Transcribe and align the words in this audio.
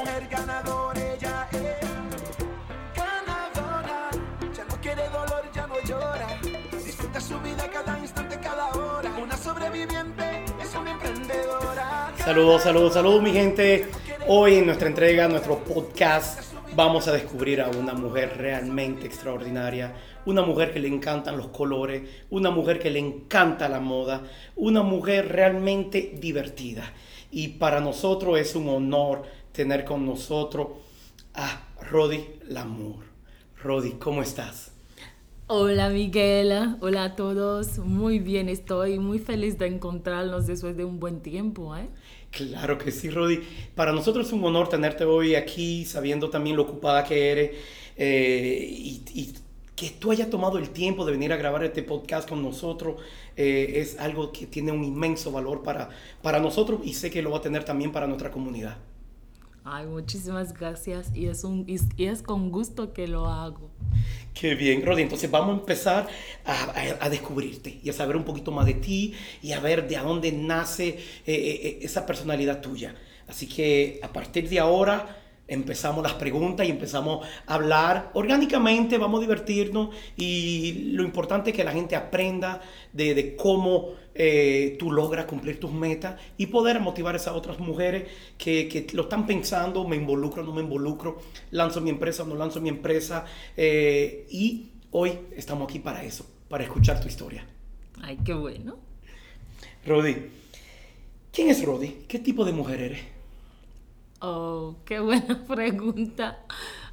mujer 0.00 0.28
ganadora, 0.30 1.00
ella 1.00 1.48
es 1.52 2.96
ganadora. 2.96 4.10
Ya 4.56 4.64
no 4.64 4.80
quiere 4.80 5.08
dolor, 5.08 5.50
ya 5.54 5.66
no 5.66 5.74
llora. 5.86 6.28
Disfruta 6.84 7.20
su 7.20 7.38
vida 7.40 7.68
cada 7.70 7.98
instante, 7.98 8.38
cada 8.40 8.68
hora. 8.70 9.10
Una 9.22 9.36
sobreviviente 9.36 10.44
es 10.60 10.74
una 10.74 10.92
emprendedora. 10.92 12.12
Saludos, 12.16 12.62
saludos, 12.62 12.94
saludos 12.94 13.22
mi 13.22 13.32
gente. 13.32 13.88
Hoy 14.26 14.56
en 14.56 14.66
nuestra 14.66 14.88
entrega, 14.88 15.28
nuestro 15.28 15.58
podcast, 15.58 16.54
vamos 16.74 17.06
a 17.08 17.12
descubrir 17.12 17.60
a 17.60 17.68
una 17.68 17.92
mujer 17.92 18.38
realmente 18.38 19.06
extraordinaria. 19.06 19.94
Una 20.24 20.42
mujer 20.42 20.72
que 20.72 20.80
le 20.80 20.88
encantan 20.88 21.36
los 21.36 21.48
colores, 21.48 22.02
una 22.30 22.50
mujer 22.50 22.78
que 22.78 22.90
le 22.90 22.98
encanta 22.98 23.68
la 23.68 23.80
moda, 23.80 24.22
una 24.56 24.82
mujer 24.82 25.28
realmente 25.28 26.14
divertida. 26.18 26.90
Y 27.32 27.48
para 27.48 27.80
nosotros 27.80 28.38
es 28.38 28.56
un 28.56 28.68
honor 28.68 29.22
tener 29.60 29.84
con 29.84 30.06
nosotros 30.06 30.68
a 31.34 31.68
Rodi 31.90 32.24
Lamour. 32.48 33.04
Rodi, 33.62 33.90
¿cómo 33.98 34.22
estás? 34.22 34.72
Hola 35.48 35.90
Miguela, 35.90 36.78
hola 36.80 37.04
a 37.04 37.14
todos. 37.14 37.76
Muy 37.76 38.20
bien, 38.20 38.48
estoy 38.48 38.98
muy 38.98 39.18
feliz 39.18 39.58
de 39.58 39.66
encontrarnos 39.66 40.46
después 40.46 40.78
de 40.78 40.86
un 40.86 40.98
buen 40.98 41.20
tiempo. 41.20 41.76
¿eh? 41.76 41.90
Claro 42.30 42.78
que 42.78 42.90
sí, 42.90 43.10
Rodi. 43.10 43.40
Para 43.74 43.92
nosotros 43.92 44.28
es 44.28 44.32
un 44.32 44.42
honor 44.44 44.70
tenerte 44.70 45.04
hoy 45.04 45.34
aquí, 45.34 45.84
sabiendo 45.84 46.30
también 46.30 46.56
lo 46.56 46.62
ocupada 46.62 47.04
que 47.04 47.30
eres 47.30 47.50
eh, 47.98 48.66
y, 48.66 49.02
y, 49.12 49.34
que 49.76 49.90
tú 49.90 50.10
hayas 50.10 50.30
tomado 50.30 50.56
el 50.56 50.70
tiempo 50.70 51.04
de 51.04 51.12
venir 51.12 51.34
a 51.34 51.36
grabar 51.36 51.64
este 51.64 51.82
podcast 51.82 52.26
con 52.26 52.42
nosotros. 52.42 52.96
Eh, 53.36 53.74
es 53.76 53.98
algo 53.98 54.32
que 54.32 54.46
tiene 54.46 54.72
un 54.72 54.84
inmenso 54.84 55.30
valor 55.30 55.62
para, 55.62 55.90
para 56.22 56.40
nosotros 56.40 56.80
y 56.82 56.94
sé 56.94 57.10
que 57.10 57.20
lo 57.20 57.30
va 57.30 57.38
a 57.38 57.42
tener 57.42 57.64
también 57.64 57.92
para 57.92 58.06
nuestra 58.06 58.30
comunidad. 58.30 58.78
Ay, 59.64 59.86
muchísimas 59.86 60.52
gracias 60.58 61.10
y 61.14 61.26
es, 61.26 61.44
un, 61.44 61.66
y 61.68 62.04
es 62.04 62.22
con 62.22 62.50
gusto 62.50 62.92
que 62.92 63.06
lo 63.06 63.26
hago. 63.26 63.70
Qué 64.32 64.54
bien, 64.54 64.84
Rodi. 64.84 65.02
Entonces 65.02 65.30
vamos 65.30 65.56
a 65.56 65.60
empezar 65.60 66.08
a, 66.44 66.52
a, 66.52 67.04
a, 67.04 67.10
descubrirte 67.10 67.78
y 67.82 67.90
a 67.90 67.92
saber 67.92 68.16
un 68.16 68.24
poquito 68.24 68.52
más 68.52 68.64
de 68.64 68.74
ti 68.74 69.14
y 69.42 69.52
a 69.52 69.60
ver 69.60 69.86
de 69.86 69.96
dónde 69.96 70.32
nace 70.32 70.88
eh, 70.88 70.98
eh, 71.26 71.78
esa 71.82 72.06
personalidad 72.06 72.60
tuya. 72.60 72.94
Así 73.28 73.46
que 73.46 74.00
a 74.02 74.12
partir 74.12 74.48
de 74.48 74.58
ahora 74.58 75.19
empezamos 75.50 76.02
las 76.02 76.14
preguntas 76.14 76.66
y 76.66 76.70
empezamos 76.70 77.26
a 77.46 77.54
hablar 77.54 78.10
orgánicamente, 78.14 78.96
vamos 78.96 79.18
a 79.18 79.22
divertirnos 79.22 79.90
y 80.16 80.92
lo 80.92 81.02
importante 81.02 81.50
es 81.50 81.56
que 81.56 81.64
la 81.64 81.72
gente 81.72 81.96
aprenda 81.96 82.62
de, 82.92 83.14
de 83.14 83.36
cómo 83.36 83.90
eh, 84.14 84.76
tú 84.78 84.92
logras 84.92 85.26
cumplir 85.26 85.58
tus 85.58 85.72
metas 85.72 86.20
y 86.36 86.46
poder 86.46 86.78
motivar 86.80 87.14
a 87.14 87.16
esas 87.16 87.34
otras 87.34 87.58
mujeres 87.58 88.08
que, 88.38 88.68
que, 88.68 88.86
lo 88.94 89.02
están 89.02 89.26
pensando, 89.26 89.86
me 89.86 89.96
involucro, 89.96 90.44
no 90.44 90.52
me 90.52 90.62
involucro, 90.62 91.18
lanzo 91.50 91.80
mi 91.80 91.90
empresa, 91.90 92.24
no 92.24 92.36
lanzo 92.36 92.60
mi 92.60 92.68
empresa 92.68 93.24
eh, 93.56 94.26
y 94.30 94.70
hoy 94.92 95.18
estamos 95.36 95.68
aquí 95.68 95.80
para 95.80 96.04
eso, 96.04 96.26
para 96.48 96.62
escuchar 96.62 97.00
tu 97.00 97.08
historia. 97.08 97.44
Ay, 98.02 98.18
qué 98.24 98.34
bueno. 98.34 98.78
Rodi, 99.84 100.16
¿quién 101.32 101.48
es 101.48 101.64
Rodi? 101.64 102.04
¿Qué 102.06 102.20
tipo 102.20 102.44
de 102.44 102.52
mujer 102.52 102.80
eres? 102.80 103.00
Oh, 104.20 104.76
qué 104.84 105.00
buena 105.00 105.44
pregunta. 105.48 106.44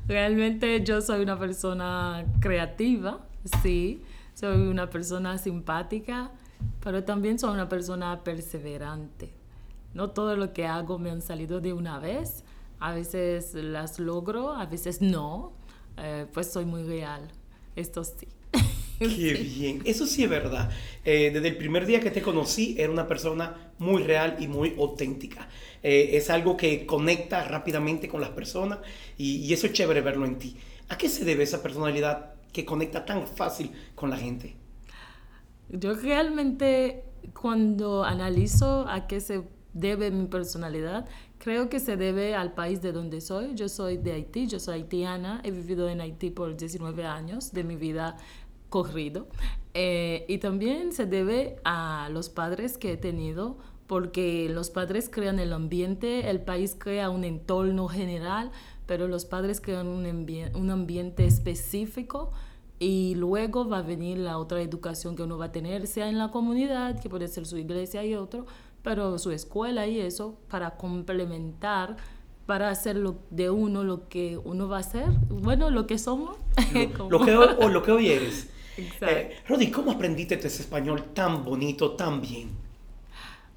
Realmente 0.08 0.83
yo 0.83 1.02
soy 1.02 1.22
una 1.22 1.38
persona 1.38 2.25
creativa, 2.39 3.28
sí. 3.61 4.02
Soy 4.33 4.56
una 4.67 4.89
persona 4.89 5.38
simpática, 5.38 6.31
pero 6.83 7.03
también 7.03 7.38
soy 7.39 7.53
una 7.53 7.67
persona 7.67 8.23
perseverante. 8.23 9.31
No 9.94 10.11
todo 10.11 10.36
lo 10.36 10.53
que 10.53 10.67
hago 10.67 11.00
me 11.00 11.09
han 11.09 11.22
salido 11.22 11.59
de 11.59 11.73
una 11.73 12.00
vez. 12.00 12.44
A 12.80 12.94
veces 12.94 13.53
las 13.55 14.00
logro, 14.00 14.53
a 14.53 14.66
veces 14.67 15.02
no. 15.02 15.53
Eh, 15.98 16.28
pues 16.31 16.52
soy 16.52 16.66
muy 16.66 16.83
real. 16.83 17.28
Esto 17.75 18.03
sí. 18.03 18.28
Qué 19.00 19.33
bien, 19.33 19.81
eso 19.86 20.05
sí 20.05 20.23
es 20.23 20.30
verdad. 20.30 20.70
Eh, 21.04 21.32
desde 21.32 21.49
el 21.49 21.58
primer 21.58 21.86
día 21.86 21.99
que 21.99 22.11
te 22.11 22.21
conocí, 22.21 22.76
era 22.77 22.92
una 22.92 23.08
persona 23.08 23.71
muy 23.80 24.04
real 24.04 24.37
y 24.39 24.48
muy 24.48 24.76
auténtica. 24.77 25.48
Eh, 25.89 26.17
es 26.17 26.30
algo 26.30 26.58
que 26.58 26.86
conecta 26.86 27.45
rápidamente 27.45 28.09
con 28.09 28.20
las 28.20 28.31
personas 28.31 28.80
y, 29.17 29.53
eso 29.53 29.67
es 29.67 29.71
chévere 29.71 30.02
verlo 30.02 30.25
en 30.25 30.37
ti. 30.37 30.58
¿A 30.89 30.98
qué 30.98 31.08
se 31.08 31.23
debe 31.23 31.43
esa 31.43 31.64
personalidad 31.64 32.33
que 32.52 32.65
conecta 32.65 33.05
tan 33.05 33.25
fácil 33.25 33.71
con 33.95 34.09
la 34.09 34.17
gente? 34.17 34.58
Yo 35.70 35.93
realmente 35.93 37.05
cuando 37.33 38.03
analizo 38.03 38.86
a 38.89 39.08
qué 39.08 39.21
se 39.21 39.43
debe 39.71 40.11
mi 40.11 40.27
personalidad, 40.27 41.08
creo 41.37 41.70
que 41.70 41.80
se 41.80 41.95
debe 41.95 42.36
al 42.36 42.54
país 42.54 42.81
de 42.81 42.92
donde 42.92 43.21
soy. 43.21 43.55
Yo 43.55 43.69
soy 43.69 43.95
de 43.95 44.11
Haití, 44.11 44.45
yo 44.48 44.59
soy 44.59 44.81
haitiana, 44.81 45.39
he 45.45 45.52
vivido 45.52 45.87
en 45.87 46.02
Haití 46.02 46.31
por 46.31 46.58
19 46.58 47.05
años 47.05 47.54
de 47.54 47.64
mi 47.64 47.77
vida 47.77 48.17
corrido. 48.67 49.30
Eh, 49.73 50.25
y 50.27 50.39
también 50.39 50.92
se 50.92 51.05
debe 51.05 51.61
a 51.64 52.09
los 52.11 52.27
padres 52.27 52.77
que 52.77 52.92
he 52.92 52.98
tenido, 52.98 53.58
porque 53.87 54.49
los 54.49 54.70
padres 54.70 55.09
crean 55.09 55.39
el 55.39 55.53
ambiente, 55.53 56.30
el 56.30 56.42
país 56.42 56.75
crea 56.77 57.09
un 57.09 57.23
entorno 57.23 57.87
general, 57.87 58.52
pero 58.86 59.08
los 59.08 59.25
padres 59.25 59.61
crean 59.61 59.87
un, 59.87 60.05
ambi 60.05 60.43
un 60.53 60.70
ambiente 60.70 61.25
específico 61.25 62.31
y 62.80 63.15
luego 63.15 63.67
va 63.67 63.80
a 63.80 63.81
venir 63.81 64.17
la 64.17 64.37
otra 64.37 64.61
educación 64.61 65.15
que 65.15 65.23
uno 65.23 65.37
va 65.37 65.45
a 65.45 65.52
tener, 65.52 65.87
sea 65.87 66.09
en 66.09 66.17
la 66.17 66.30
comunidad, 66.30 66.99
que 67.02 67.09
puede 67.09 67.27
ser 67.27 67.45
su 67.45 67.58
iglesia 67.58 68.05
y 68.05 68.15
otro, 68.15 68.45
pero 68.83 69.17
su 69.17 69.31
escuela 69.31 69.87
y 69.87 69.99
eso, 69.99 70.37
para 70.49 70.77
complementar 70.77 71.98
para 72.45 72.69
hacer 72.69 72.95
lo, 72.95 73.19
de 73.30 73.49
uno 73.49 73.83
lo 73.83 74.08
que 74.08 74.39
uno 74.43 74.69
va 74.69 74.80
a 74.80 74.83
ser, 74.83 75.09
bueno, 75.30 75.69
lo 75.69 75.86
que 75.86 75.98
somos. 75.98 76.37
Lo, 76.98 77.09
lo 77.09 77.25
que, 77.25 77.36
o 77.36 77.69
lo 77.69 77.83
que 77.83 77.92
hoy 77.98 78.08
eres. 78.08 78.49
Eh, 78.77 79.36
Rodi, 79.48 79.69
¿cómo 79.69 79.92
aprendiste 79.92 80.36
ese 80.36 80.61
español 80.61 81.05
tan 81.14 81.43
bonito, 81.43 81.92
tan 81.92 82.21
bien? 82.21 82.67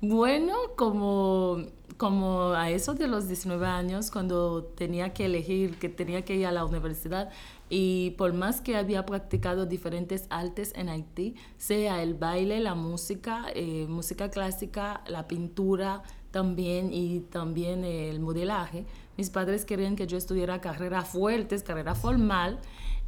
Bueno, 0.02 0.54
como, 0.76 1.58
como 1.98 2.52
a 2.52 2.70
eso 2.70 2.94
de 2.94 3.06
los 3.06 3.28
19 3.28 3.66
años, 3.66 4.10
cuando 4.10 4.64
tenía 4.64 5.12
que 5.12 5.26
elegir, 5.26 5.78
que 5.78 5.90
tenía 5.90 6.24
que 6.24 6.36
ir 6.36 6.46
a 6.46 6.52
la 6.52 6.64
universidad, 6.64 7.28
y 7.68 8.12
por 8.12 8.32
más 8.32 8.62
que 8.62 8.76
había 8.76 9.04
practicado 9.04 9.66
diferentes 9.66 10.24
artes 10.30 10.72
en 10.74 10.88
Haití, 10.88 11.34
sea 11.58 12.02
el 12.02 12.14
baile, 12.14 12.60
la 12.60 12.74
música, 12.74 13.44
eh, 13.54 13.86
música 13.90 14.30
clásica, 14.30 15.02
la 15.06 15.28
pintura 15.28 16.02
también 16.30 16.94
y 16.94 17.20
también 17.20 17.84
el 17.84 18.20
modelaje, 18.20 18.86
mis 19.18 19.28
padres 19.28 19.66
querían 19.66 19.96
que 19.96 20.06
yo 20.06 20.16
estudiara 20.16 20.62
carreras 20.62 21.10
fuertes, 21.10 21.62
carrera 21.62 21.94
formal, 21.94 22.58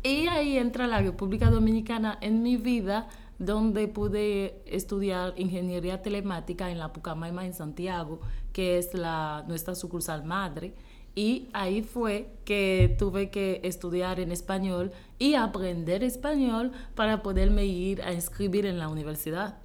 y 0.03 0.27
ahí 0.27 0.59
entra 0.59 0.87
la 0.87 1.01
República 1.01 1.49
Dominicana 1.49 2.19
en 2.21 2.43
mi 2.43 2.59
vida, 2.59 3.09
donde 3.39 3.89
pude 3.89 4.63
estudiar 4.67 5.35
ingeniería 5.37 6.03
telemática 6.03 6.71
en 6.71 6.79
la 6.79 6.93
Pucamaima 6.93 7.45
en 7.45 7.55
Santiago, 7.55 8.21
que 8.53 8.79
es 8.79 8.95
la, 8.95 9.45
nuestra 9.49 9.75
sucursal 9.75 10.25
madre. 10.25 10.75
Y 11.15 11.49
ahí 11.53 11.83
fue 11.83 12.31
que 12.45 12.95
tuve 12.99 13.31
que 13.31 13.61
estudiar 13.65 14.19
en 14.19 14.33
español 14.33 14.93
y 15.19 15.35
aprender 15.35 16.03
español 16.03 16.73
para 16.95 17.23
poderme 17.23 17.67
ir 17.67 18.01
a 18.03 18.13
inscribir 18.13 18.65
en 18.65 18.79
la 18.79 18.89
universidad. 18.89 19.59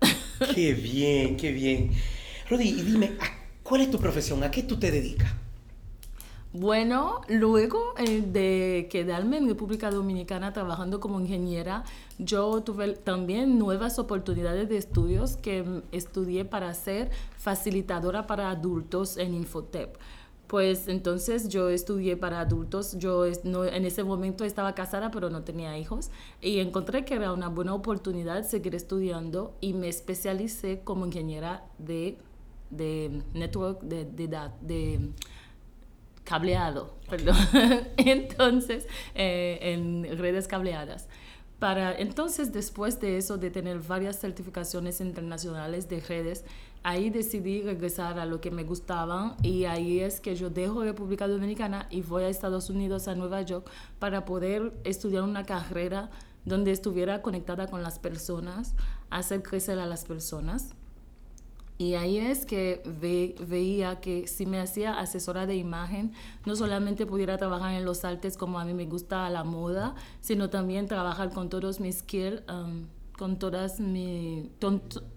Qué 0.53 0.73
bien, 0.73 1.37
qué 1.37 1.51
bien. 1.51 1.91
Rodi, 2.49 2.69
y 2.69 2.81
dime, 2.81 3.11
¿cuál 3.63 3.81
es 3.81 3.91
tu 3.91 3.97
profesión? 3.97 4.43
¿A 4.43 4.51
qué 4.51 4.63
tú 4.63 4.77
te 4.77 4.91
dedicas? 4.91 5.31
Bueno, 6.59 7.21
luego 7.27 7.93
eh, 7.99 8.21
de 8.21 8.87
quedarme 8.89 9.37
en 9.37 9.47
República 9.47 9.91
Dominicana 9.91 10.53
trabajando 10.53 10.99
como 10.99 11.19
ingeniera, 11.19 11.83
yo 12.17 12.63
tuve 12.63 12.93
también 12.93 13.59
nuevas 13.59 13.99
oportunidades 13.99 14.67
de 14.67 14.77
estudios 14.77 15.37
que 15.37 15.83
estudié 15.91 16.45
para 16.45 16.73
ser 16.73 17.11
facilitadora 17.37 18.25
para 18.25 18.49
adultos 18.49 19.17
en 19.17 19.35
Infotep. 19.35 19.97
Pues 20.47 20.87
entonces 20.87 21.47
yo 21.47 21.69
estudié 21.69 22.17
para 22.17 22.39
adultos, 22.39 22.97
yo 22.97 23.25
no, 23.43 23.63
en 23.65 23.85
ese 23.85 24.03
momento 24.03 24.43
estaba 24.43 24.73
casada 24.73 25.11
pero 25.11 25.29
no 25.29 25.43
tenía 25.43 25.77
hijos 25.77 26.09
y 26.41 26.57
encontré 26.57 27.05
que 27.05 27.13
era 27.13 27.33
una 27.33 27.49
buena 27.49 27.75
oportunidad 27.75 28.47
seguir 28.47 28.73
estudiando 28.73 29.53
y 29.61 29.73
me 29.73 29.89
especialicé 29.89 30.79
como 30.83 31.05
ingeniera 31.05 31.65
de, 31.77 32.17
de 32.71 33.21
network, 33.35 33.81
de, 33.83 34.05
de, 34.05 34.27
de 34.61 35.11
cableado, 36.27 36.93
perdón. 37.09 37.37
entonces, 37.97 38.85
eh, 39.15 39.59
en 39.61 40.17
redes 40.17 40.47
cableadas. 40.47 41.07
Para, 41.57 41.97
entonces, 41.97 42.51
después 42.51 42.99
de 42.99 43.17
eso, 43.17 43.37
de 43.37 43.49
tener 43.49 43.79
varias 43.79 44.19
certificaciones 44.19 44.99
internacionales 44.99 45.87
de 45.87 46.01
redes, 46.01 46.43
ahí 46.83 47.09
decidí 47.09 47.61
regresar 47.61 48.19
a 48.19 48.25
lo 48.25 48.41
que 48.41 48.51
me 48.51 48.63
gustaba 48.63 49.37
y 49.41 49.65
ahí 49.65 50.01
es 50.01 50.19
que 50.19 50.35
yo 50.35 50.49
dejo 50.49 50.83
República 50.83 51.27
Dominicana 51.27 51.87
y 51.89 52.01
voy 52.01 52.23
a 52.23 52.29
Estados 52.29 52.69
Unidos, 52.69 53.07
a 53.07 53.15
Nueva 53.15 53.41
York, 53.41 53.71
para 53.97 54.25
poder 54.25 54.73
estudiar 54.83 55.23
una 55.23 55.45
carrera 55.45 56.11
donde 56.45 56.71
estuviera 56.71 57.21
conectada 57.21 57.67
con 57.67 57.81
las 57.81 57.99
personas, 57.99 58.75
hacer 59.09 59.41
crecer 59.41 59.79
a 59.79 59.85
las 59.85 60.03
personas 60.05 60.75
Y 61.77 61.93
ahí 61.93 62.17
es 62.17 62.45
que 62.45 62.81
ve, 62.85 63.35
veía 63.47 63.99
que 63.99 64.27
si 64.27 64.47
me 64.47 64.59
hacía 64.59 64.99
asesora 64.99 65.45
de 65.45 65.55
imagen, 65.55 66.11
no 66.45 66.55
solamente 66.55 67.05
pudiera 67.05 67.37
trabajar 67.37 67.73
en 67.73 67.85
los 67.85 68.03
artes 68.03 68.35
como 68.35 68.59
a 68.59 68.65
mí 68.65 68.73
me 68.73 68.85
gusta 68.85 69.29
la 69.29 69.43
moda, 69.43 69.93
sino 70.19 70.49
también 70.49 70.87
trabajar 70.87 71.31
con 71.31 71.49
todos 71.49 71.79
mis 71.79 71.99
skills. 71.99 72.41
Um, 72.49 72.87
con 73.17 73.39
todas 73.39 73.79
mi, 73.79 74.51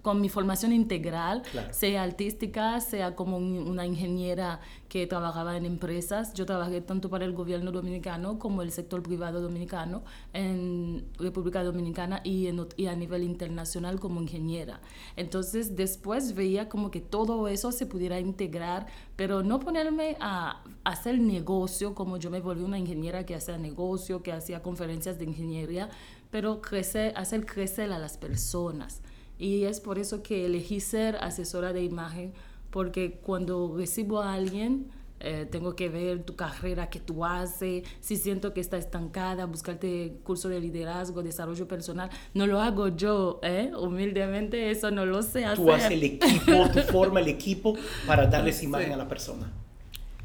con, 0.01 0.21
mi 0.21 0.27
formación 0.27 0.73
integral, 0.73 1.43
sea 1.71 2.03
artística, 2.03 2.79
sea 2.81 3.15
como 3.15 3.37
una 3.37 3.85
ingeniera 3.85 4.59
que 4.89 5.07
trabajaba 5.07 5.55
en 5.55 5.65
empresas. 5.65 6.33
Yo 6.33 6.45
trabajé 6.45 6.81
tanto 6.81 7.09
para 7.09 7.25
el 7.25 7.33
gobierno 7.33 7.71
dominicano 7.71 8.39
como 8.39 8.61
el 8.61 8.71
sector 8.71 9.03
privado 9.03 9.39
dominicano 9.39 10.03
en 10.33 11.05
República 11.17 11.63
Dominicana 11.63 12.21
y, 12.23 12.47
en, 12.47 12.67
y 12.75 12.87
a 12.87 12.95
nivel 12.95 13.23
internacional 13.23 13.99
como 13.99 14.21
ingeniera. 14.21 14.81
Entonces 15.15 15.75
después 15.75 16.33
veía 16.33 16.67
como 16.67 16.91
que 16.91 17.01
todo 17.01 17.47
eso 17.47 17.71
se 17.71 17.85
pudiera 17.85 18.19
integrar, 18.19 18.87
pero 19.15 19.43
no 19.43 19.59
ponerme 19.59 20.17
a, 20.19 20.63
a 20.83 20.89
hacer 20.89 21.19
negocio 21.19 21.93
como 21.93 22.17
yo 22.17 22.31
me 22.31 22.41
volví 22.41 22.63
una 22.63 22.79
ingeniera 22.79 23.25
que 23.25 23.35
hacía 23.35 23.57
negocio, 23.57 24.23
que 24.23 24.31
hacía 24.31 24.61
conferencias 24.61 25.19
de 25.19 25.25
ingeniería, 25.25 25.89
pero 26.31 26.61
crecer, 26.61 27.13
hacer 27.15 27.45
crecer 27.45 27.91
a 27.91 27.99
las 27.99 28.17
personas. 28.17 29.01
Y 29.37 29.65
es 29.65 29.79
por 29.79 29.99
eso 29.99 30.23
que 30.23 30.45
elegí 30.45 30.79
ser 30.79 31.17
asesora 31.17 31.73
de 31.73 31.83
imagen, 31.83 32.33
porque 32.69 33.19
cuando 33.21 33.75
recibo 33.75 34.21
a 34.21 34.33
alguien, 34.33 34.89
eh, 35.23 35.47
tengo 35.49 35.75
que 35.75 35.87
ver 35.89 36.23
tu 36.23 36.35
carrera 36.35 36.89
que 36.89 36.99
tú 36.99 37.23
haces, 37.23 37.83
si 37.99 38.17
siento 38.17 38.53
que 38.53 38.61
está 38.61 38.77
estancada, 38.77 39.45
buscarte 39.45 40.17
curso 40.23 40.49
de 40.49 40.59
liderazgo, 40.59 41.21
desarrollo 41.21 41.67
personal. 41.67 42.09
No 42.33 42.47
lo 42.47 42.59
hago 42.59 42.87
yo, 42.87 43.39
¿eh? 43.43 43.71
humildemente 43.77 44.71
eso 44.71 44.89
no 44.89 45.05
lo 45.05 45.21
sé 45.21 45.45
hacer. 45.45 45.63
Tú 45.63 45.71
haces 45.71 45.91
el 45.91 46.03
equipo, 46.03 46.69
tú 46.73 46.79
formas 46.91 47.21
el 47.23 47.29
equipo 47.29 47.75
para 48.07 48.25
darles 48.25 48.63
imagen 48.63 48.93
a 48.93 48.97
la 48.97 49.07
persona. 49.07 49.51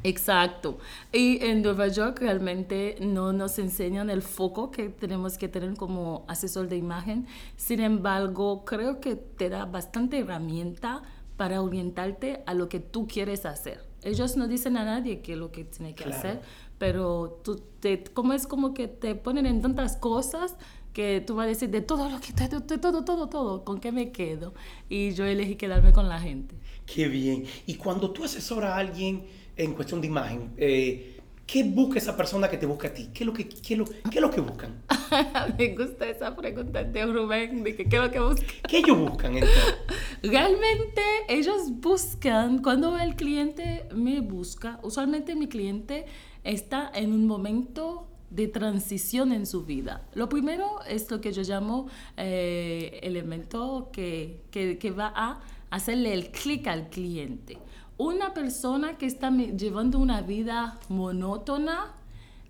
Exacto. 0.03 0.77
Y 1.11 1.43
en 1.45 1.61
Nueva 1.61 1.87
York 1.87 2.19
realmente 2.19 2.97
no 3.01 3.33
nos 3.33 3.59
enseñan 3.59 4.09
el 4.09 4.21
foco 4.21 4.71
que 4.71 4.89
tenemos 4.89 5.37
que 5.37 5.47
tener 5.47 5.73
como 5.75 6.25
asesor 6.27 6.67
de 6.67 6.77
imagen. 6.77 7.27
Sin 7.55 7.79
embargo, 7.79 8.63
creo 8.65 8.99
que 8.99 9.15
te 9.15 9.49
da 9.49 9.65
bastante 9.65 10.19
herramienta 10.19 11.01
para 11.35 11.61
orientarte 11.61 12.43
a 12.45 12.53
lo 12.53 12.69
que 12.69 12.79
tú 12.79 13.07
quieres 13.07 13.45
hacer. 13.45 13.85
Ellos 14.03 14.37
no 14.37 14.47
dicen 14.47 14.77
a 14.77 14.85
nadie 14.85 15.21
qué 15.21 15.33
es 15.33 15.37
lo 15.37 15.51
que 15.51 15.63
tiene 15.63 15.93
que 15.93 16.05
hacer, 16.05 16.41
pero 16.77 17.41
tú 17.43 17.61
te, 17.79 18.03
como 18.03 18.33
es 18.33 18.47
como 18.47 18.73
que 18.73 18.87
te 18.87 19.15
ponen 19.15 19.45
en 19.45 19.61
tantas 19.61 19.97
cosas 19.97 20.55
que 20.93 21.21
tú 21.25 21.35
vas 21.35 21.45
a 21.45 21.49
decir 21.49 21.69
de 21.69 21.81
todo 21.81 22.09
lo 22.09 22.19
que 22.19 22.33
de, 22.33 22.47
de 22.47 22.77
todo 22.79 23.03
todo 23.03 23.29
todo 23.29 23.63
con 23.63 23.79
qué 23.79 23.91
me 23.91 24.11
quedo 24.11 24.55
y 24.89 25.11
yo 25.11 25.25
elegí 25.25 25.55
quedarme 25.55 25.93
con 25.93 26.09
la 26.09 26.19
gente 26.19 26.55
qué 26.87 27.07
bien 27.07 27.45
y 27.67 27.75
cuando 27.75 28.09
tú 28.09 28.23
asesoras 28.23 28.71
a 28.71 28.77
alguien 28.77 29.27
en 29.57 29.73
cuestión 29.73 29.99
de 30.01 30.07
imagen, 30.07 30.53
eh, 30.57 31.17
¿qué 31.45 31.63
busca 31.63 31.97
esa 31.97 32.15
persona 32.15 32.49
que 32.49 32.57
te 32.57 32.65
busca 32.65 32.89
a 32.89 32.93
ti? 32.93 33.09
¿Qué 33.13 33.23
es 33.23 33.27
lo 33.27 33.33
que, 33.33 33.47
qué 33.47 33.73
es 33.73 33.77
lo, 33.79 33.85
qué 33.85 34.15
es 34.15 34.21
lo 34.21 34.29
que 34.29 34.41
buscan? 34.41 34.83
Me 35.57 35.75
gusta 35.75 36.07
esa 36.07 36.35
pregunta 36.35 36.83
de 36.83 37.05
Rubén, 37.05 37.63
de 37.63 37.75
¿qué 37.75 37.83
es 37.83 38.01
lo 38.01 38.11
que 38.11 38.19
buscan? 38.19 38.47
¿Qué 38.67 38.77
ellos 38.79 38.97
buscan 38.97 39.37
entonces? 39.37 39.75
Realmente 40.23 41.01
ellos 41.27 41.71
buscan, 41.71 42.61
cuando 42.61 42.97
el 42.97 43.15
cliente 43.15 43.87
me 43.95 44.19
busca, 44.21 44.79
usualmente 44.83 45.35
mi 45.35 45.47
cliente 45.47 46.05
está 46.43 46.91
en 46.93 47.11
un 47.11 47.25
momento 47.25 48.07
de 48.29 48.47
transición 48.47 49.31
en 49.31 49.45
su 49.45 49.63
vida. 49.63 50.05
Lo 50.13 50.27
primero 50.27 50.81
es 50.87 51.09
lo 51.09 51.21
que 51.21 51.31
yo 51.31 51.43
llamo 51.43 51.87
eh, 52.17 52.99
elemento 53.01 53.89
que, 53.93 54.41
que, 54.51 54.77
que 54.77 54.91
va 54.91 55.13
a 55.15 55.39
hacerle 55.69 56.13
el 56.13 56.29
clic 56.31 56.67
al 56.67 56.89
cliente 56.89 57.57
una 57.97 58.33
persona 58.33 58.97
que 58.97 59.05
está 59.05 59.31
llevando 59.31 59.99
una 59.99 60.21
vida 60.21 60.79
monótona 60.89 61.93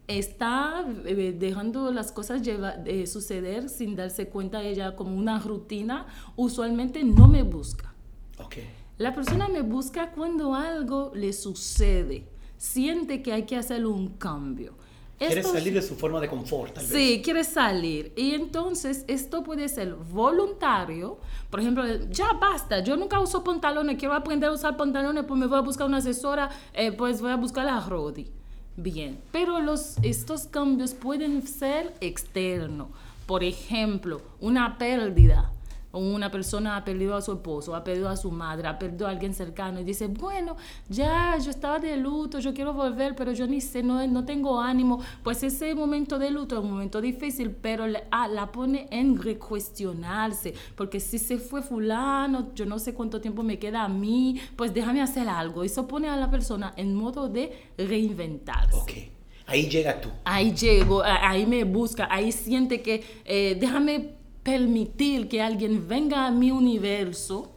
está 0.08 0.86
eh, 1.06 1.36
dejando 1.38 1.92
las 1.92 2.12
cosas 2.12 2.42
eh, 2.46 3.08
suceder 3.08 3.70
sin 3.70 3.96
darse 3.96 4.30
cuenta 4.30 4.64
ella 4.64 4.96
como 4.96 5.16
una 5.16 5.40
rutina, 5.40 6.08
usualmente 6.36 7.04
no 7.04 7.28
me 7.28 7.44
busca. 7.44 7.94
Okay. 8.38 8.68
La 8.98 9.14
persona 9.14 9.48
me 9.48 9.62
busca 9.62 10.12
cuando 10.12 10.56
algo 10.56 11.12
le 11.14 11.34
sucede, 11.34 12.28
siente 12.58 13.22
que 13.22 13.34
hay 13.34 13.44
que 13.44 13.56
hacer 13.58 13.86
un 13.86 14.10
cambio. 14.10 14.76
Quiere 15.18 15.42
salir 15.42 15.74
de 15.74 15.82
su 15.82 15.96
forma 15.96 16.20
de 16.20 16.28
confort, 16.28 16.74
tal 16.74 16.86
vez. 16.86 16.94
Sí, 16.94 17.22
quiere 17.24 17.44
salir. 17.44 18.14
Y 18.16 18.36
entonces 18.36 19.04
esto 19.08 19.44
puede 19.44 19.68
ser 19.68 19.96
voluntario. 19.96 21.18
Por 21.50 21.60
ejemplo, 21.60 21.84
ya 22.12 22.34
basta, 22.34 22.80
yo 22.82 22.96
nunca 22.96 23.20
uso 23.20 23.44
pantalones, 23.44 23.98
quiero 23.98 24.14
aprender 24.14 24.50
a 24.50 24.54
usar 24.54 24.78
pantalones, 24.78 25.24
pues 25.26 25.40
me 25.40 25.48
voy 25.48 25.58
a 25.58 25.62
buscar 25.62 25.88
una 25.88 25.98
asesora, 25.98 26.50
eh, 26.74 26.92
pues 26.92 27.20
voy 27.22 27.32
a 27.32 27.36
buscar 27.36 27.68
a 27.68 27.80
Rodi. 27.80 28.28
Bien, 28.76 29.20
pero 29.32 29.60
los, 29.60 29.98
estos 30.04 30.46
cambios 30.46 30.94
pueden 30.94 31.48
ser 31.48 31.96
externos. 32.00 32.90
Por 33.26 33.44
ejemplo, 33.44 34.22
una 34.40 34.78
pérdida 34.78 35.52
una 35.94 36.30
persona 36.32 36.76
ha 36.76 36.84
perdido 36.84 37.16
a 37.16 37.22
su 37.22 37.34
esposo, 37.34 37.76
ha 37.76 37.84
perdido 37.84 38.10
a 38.10 38.18
su 38.18 38.32
madre, 38.32 38.68
ha 38.68 38.78
perdido 38.78 39.08
a 39.08 39.12
alguien 39.12 39.34
cercano 39.34 39.80
y 39.80 39.84
dice, 39.84 40.08
bueno, 40.08 40.58
ya, 40.90 41.38
yo 41.38 41.50
estaba 41.50 41.80
de 41.80 41.96
luto, 41.98 42.40
yo 42.40 42.54
quiero 42.54 42.74
volver, 42.74 43.16
pero 43.16 43.32
yo 43.32 43.48
ni 43.48 43.62
sé, 43.62 43.84
no, 43.84 44.06
no 44.08 44.26
tengo 44.26 44.60
ánimo. 44.60 45.02
Pues 45.24 45.44
ese 45.44 45.74
momento 45.76 46.20
de 46.20 46.32
luto 46.32 46.58
es 46.58 46.64
un 46.64 46.72
momento 46.72 47.02
difícil, 47.02 47.52
pero 47.52 47.86
ah, 48.12 48.28
la 48.28 48.52
pone 48.52 48.88
en 48.92 49.22
recuestionarse, 49.22 50.54
porque 50.76 51.00
si 51.00 51.18
se 51.18 51.38
fue 51.38 51.62
fulano, 51.62 52.54
yo 52.54 52.66
no 52.66 52.80
sé 52.80 52.94
cuánto 52.94 53.22
tiempo 53.22 53.44
me 53.44 53.60
queda 53.60 53.84
a 53.84 53.90
mí, 53.90 54.40
pues 54.56 54.74
déjame 54.74 55.02
hacer 55.02 55.28
algo. 55.28 55.64
Eso 55.64 55.88
pone 55.88 56.10
a 56.10 56.18
la 56.18 56.30
persona 56.30 56.74
en 56.76 56.96
modo 56.96 57.30
de 57.30 57.72
reinventarse. 57.78 58.78
Ok. 58.78 59.18
Ahí 59.48 59.70
llega 59.70 60.02
tú. 60.02 60.10
Ahí 60.26 60.52
llego, 60.52 61.02
ahí 61.04 61.46
me 61.46 61.64
busca, 61.64 62.10
ahí 62.12 62.34
siente 62.34 62.82
que 62.82 63.02
eh, 63.24 63.56
déjame 63.58 64.17
permitir 64.48 65.28
que 65.28 65.42
alguien 65.42 65.90
venga 65.90 66.26
a 66.26 66.32
mi 66.32 66.52
universo 66.52 67.52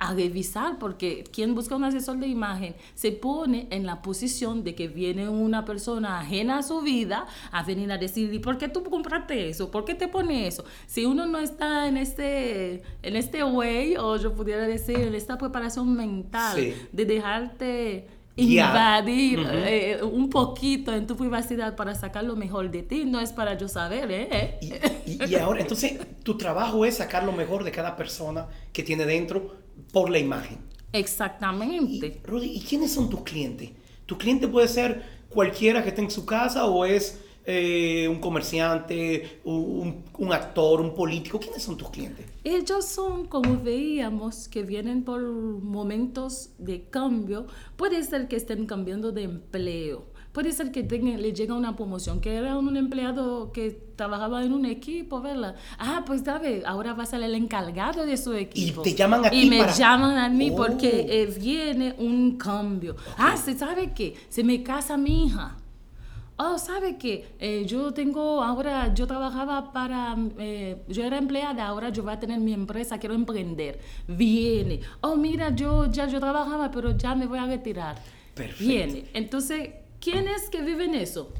a 0.00 0.12
revisar, 0.12 0.80
porque 0.80 1.22
quien 1.32 1.54
busca 1.54 1.76
un 1.76 1.84
asesor 1.84 2.18
de 2.18 2.26
imagen 2.26 2.74
se 2.96 3.12
pone 3.12 3.68
en 3.70 3.86
la 3.86 4.02
posición 4.02 4.64
de 4.64 4.74
que 4.74 4.88
viene 4.88 5.28
una 5.28 5.64
persona 5.64 6.18
ajena 6.18 6.58
a 6.58 6.62
su 6.64 6.80
vida 6.80 7.28
a 7.52 7.62
venir 7.62 7.92
a 7.92 7.98
decir, 7.98 8.34
¿y 8.34 8.40
por 8.40 8.58
qué 8.58 8.68
tú 8.68 8.82
compraste 8.82 9.48
eso? 9.48 9.70
¿Por 9.70 9.84
qué 9.84 9.94
te 9.94 10.08
pone 10.08 10.48
eso? 10.48 10.64
Si 10.88 11.04
uno 11.04 11.24
no 11.24 11.38
está 11.38 11.86
en 11.86 11.98
este, 11.98 12.82
en 13.04 13.14
este 13.14 13.44
way, 13.44 13.94
o 13.96 14.16
yo 14.16 14.34
pudiera 14.34 14.66
decir, 14.66 14.98
en 14.98 15.14
esta 15.14 15.38
preparación 15.38 15.94
mental 15.94 16.74
de 16.90 17.04
dejarte 17.04 18.08
invadir 18.36 19.40
eh, 19.48 20.00
un 20.02 20.28
poquito 20.28 20.92
en 20.92 21.06
tu 21.06 21.16
privacidad 21.16 21.76
para 21.76 21.94
sacar 21.94 22.24
lo 22.24 22.36
mejor 22.36 22.70
de 22.70 22.82
ti, 22.82 23.04
no 23.04 23.20
es 23.20 23.32
para 23.32 23.56
yo 23.56 23.68
saber, 23.68 24.10
¿eh? 24.10 24.58
Y, 25.06 25.34
ahora, 25.36 25.60
entonces, 25.60 25.98
tu 26.22 26.36
trabajo 26.36 26.84
es 26.84 26.96
sacar 26.96 27.24
lo 27.24 27.32
mejor 27.32 27.64
de 27.64 27.70
cada 27.70 27.96
persona 27.96 28.48
que 28.72 28.82
tiene 28.82 29.06
dentro 29.06 29.56
por 29.92 30.10
la 30.10 30.18
imagen. 30.18 30.58
Exactamente. 30.92 32.20
Y, 32.22 32.26
Rudy, 32.26 32.46
¿y 32.46 32.60
quiénes 32.60 32.92
son 32.92 33.08
tus 33.08 33.22
clientes? 33.22 33.70
¿Tu 34.06 34.18
cliente 34.18 34.48
puede 34.48 34.68
ser 34.68 35.02
cualquiera 35.28 35.82
que 35.82 35.90
esté 35.90 36.02
en 36.02 36.10
su 36.10 36.24
casa 36.24 36.66
o 36.66 36.84
es 36.84 37.20
eh, 37.46 38.08
un 38.08 38.20
comerciante, 38.20 39.40
un, 39.44 40.04
un, 40.18 40.32
actor, 40.32 40.80
un 40.80 40.94
político? 40.94 41.38
¿Quiénes 41.38 41.62
son 41.62 41.76
tus 41.76 41.90
clientes? 41.90 42.26
Ellos 42.42 42.86
son, 42.86 43.26
como 43.26 43.60
veíamos, 43.60 44.48
que 44.48 44.62
vienen 44.62 45.04
por 45.04 45.20
momentos 45.22 46.50
de 46.58 46.88
cambio. 46.88 47.46
Puede 47.76 48.02
ser 48.04 48.28
que 48.28 48.36
estén 48.36 48.66
cambiando 48.66 49.12
de 49.12 49.24
empleo. 49.24 50.14
Puede 50.32 50.50
ser 50.50 50.72
que 50.72 50.82
le 50.82 51.32
llega 51.32 51.54
una 51.54 51.76
promoción, 51.76 52.20
que 52.20 52.34
era 52.34 52.58
un 52.58 52.76
empleado 52.76 53.52
que 53.52 53.70
trabajaba 53.94 54.42
en 54.42 54.52
un 54.52 54.66
equipo, 54.66 55.20
¿verdad? 55.20 55.54
Ah, 55.78 56.02
pues 56.04 56.22
sabe, 56.22 56.64
ahora 56.66 56.92
va 56.92 57.04
a 57.04 57.06
ser 57.06 57.22
el 57.22 57.36
encargado 57.36 58.04
de 58.04 58.16
su 58.16 58.32
equipo. 58.32 58.80
Y 58.80 58.84
te 58.84 58.94
llaman 58.96 59.26
a 59.26 59.30
ti 59.30 59.42
Y 59.42 59.48
me 59.48 59.64
llaman 59.72 60.18
a 60.18 60.28
mí 60.28 60.50
porque 60.50 61.06
oh. 61.08 61.12
eh, 61.12 61.38
viene 61.38 61.94
un 61.98 62.36
cambio. 62.36 62.96
Ah, 63.16 63.36
¿se 63.36 63.56
sabe 63.56 63.92
qué? 63.92 64.16
Se 64.28 64.42
me 64.42 64.64
casa 64.64 64.96
mi 64.96 65.26
hija 65.26 65.56
oh, 66.36 66.58
¿sabe 66.58 66.96
qué? 66.96 67.26
Eh, 67.38 67.64
yo 67.66 67.92
tengo 67.92 68.42
ahora, 68.42 68.92
yo 68.94 69.06
trabajaba 69.06 69.72
para, 69.72 70.16
eh, 70.38 70.82
yo 70.88 71.04
era 71.04 71.18
empleada, 71.18 71.66
ahora 71.66 71.90
yo 71.90 72.02
voy 72.02 72.12
a 72.12 72.20
tener 72.20 72.40
mi 72.40 72.52
empresa, 72.52 72.98
quiero 72.98 73.14
emprender. 73.14 73.78
Viene. 74.06 74.80
Oh, 75.00 75.16
mira, 75.16 75.54
yo 75.54 75.90
ya 75.90 76.06
yo 76.06 76.20
trabajaba, 76.20 76.70
pero 76.70 76.96
ya 76.96 77.14
me 77.14 77.26
voy 77.26 77.38
a 77.38 77.46
retirar. 77.46 77.96
Perfecto. 78.34 78.64
Viene. 78.64 79.04
Entonces, 79.14 79.70
¿quién 80.00 80.28
es 80.28 80.48
que 80.50 80.62
vive 80.62 80.84
en 80.84 80.94
eso? 80.94 81.32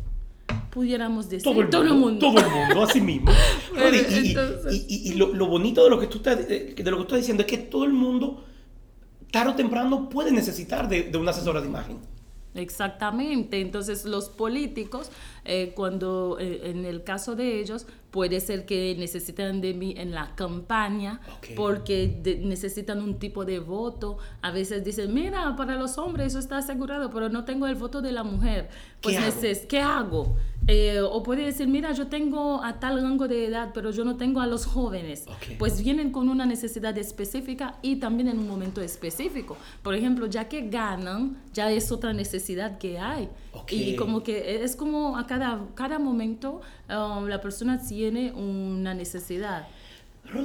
Pudiéramos 0.70 1.28
decir. 1.28 1.42
Todo 1.42 1.60
el 1.60 1.68
mundo. 1.68 1.78
Todo 1.78 1.86
el 1.86 1.94
mundo, 1.94 2.26
todo 2.26 2.38
el 2.38 2.66
mundo 2.66 2.82
así 2.82 3.00
mismo. 3.00 3.30
y, 4.70 5.10
y, 5.10 5.14
lo, 5.14 5.46
bonito 5.46 5.84
de 5.84 5.90
lo, 5.90 5.98
que 5.98 6.06
tú 6.06 6.18
estás, 6.18 6.48
de 6.48 6.74
lo 6.76 6.96
que 6.96 7.02
estás 7.02 7.18
diciendo 7.18 7.42
es 7.42 7.48
que 7.48 7.58
todo 7.58 7.84
el 7.84 7.92
mundo, 7.92 8.44
tarde 9.30 9.52
o 9.52 9.54
temprano, 9.54 10.08
puede 10.08 10.32
necesitar 10.32 10.88
de, 10.88 11.04
de 11.04 11.18
una 11.18 11.30
asesora 11.30 11.60
de 11.60 11.68
imagen. 11.68 12.13
Exactamente. 12.54 13.60
Entonces 13.60 14.04
los 14.04 14.28
políticos, 14.28 15.10
eh, 15.44 15.72
cuando 15.74 16.38
eh, 16.40 16.70
en 16.70 16.84
el 16.84 17.04
caso 17.04 17.34
de 17.36 17.60
ellos, 17.60 17.86
puede 18.10 18.38
ser 18.40 18.64
que 18.64 18.94
necesitan 18.96 19.60
de 19.60 19.74
mí 19.74 19.94
en 19.98 20.12
la 20.12 20.34
campaña 20.36 21.20
Ok. 21.38 21.48
porque 21.56 22.06
de- 22.22 22.36
necesitan 22.38 23.02
un 23.02 23.18
tipo 23.18 23.44
de 23.44 23.58
voto. 23.58 24.18
A 24.40 24.52
veces 24.52 24.84
dicen, 24.84 25.12
mira, 25.12 25.56
para 25.56 25.74
los 25.74 25.98
hombres 25.98 26.28
eso 26.28 26.38
está 26.38 26.58
asegurado, 26.58 27.10
pero 27.10 27.28
no 27.28 27.44
tengo 27.44 27.66
el 27.66 27.74
voto 27.74 28.00
de 28.02 28.12
la 28.12 28.22
mujer. 28.22 28.68
Pues 29.02 29.16
¿Qué 29.16 29.24
hago? 29.24 29.68
¿qué 29.68 29.80
hago? 29.80 30.36
Eh, 30.66 31.00
o 31.02 31.22
puede 31.24 31.42
decir, 31.44 31.66
mira, 31.68 31.92
yo 31.92 32.06
tengo 32.06 32.62
a 32.64 32.78
tal 32.80 33.02
rango 33.02 33.26
de 33.28 33.46
edad, 33.46 33.72
pero 33.74 33.90
yo 33.90 34.04
no 34.04 34.16
tengo 34.16 34.40
a 34.40 34.46
los 34.46 34.64
jóvenes. 34.64 35.24
Ok. 35.26 35.58
Pues 35.58 35.82
vienen 35.82 36.10
con 36.12 36.28
una 36.28 36.46
necesidad 36.46 36.96
específica 36.96 37.78
y 37.82 37.96
también 37.96 38.28
en 38.28 38.38
un 38.38 38.48
momento 38.48 38.80
específico. 38.80 39.56
Por 39.82 39.94
ejemplo, 39.94 40.26
ya 40.26 40.48
que 40.48 40.68
ganan, 40.70 41.36
ya 41.52 41.70
es 41.70 41.90
otra 41.92 42.12
necesidad 42.14 42.78
que 42.78 42.98
hay. 42.98 43.28
Ok. 43.54 43.72
Y 43.72 43.96
como 43.96 44.22
que 44.22 44.62
es 44.62 44.76
como 44.76 45.16
a 45.16 45.26
cada, 45.26 45.66
cada 45.74 45.98
momento 45.98 46.60
um, 46.88 47.26
la 47.26 47.40
persona 47.40 47.80
tiene 47.80 48.32
una 48.32 48.94
necesidad. 48.94 49.68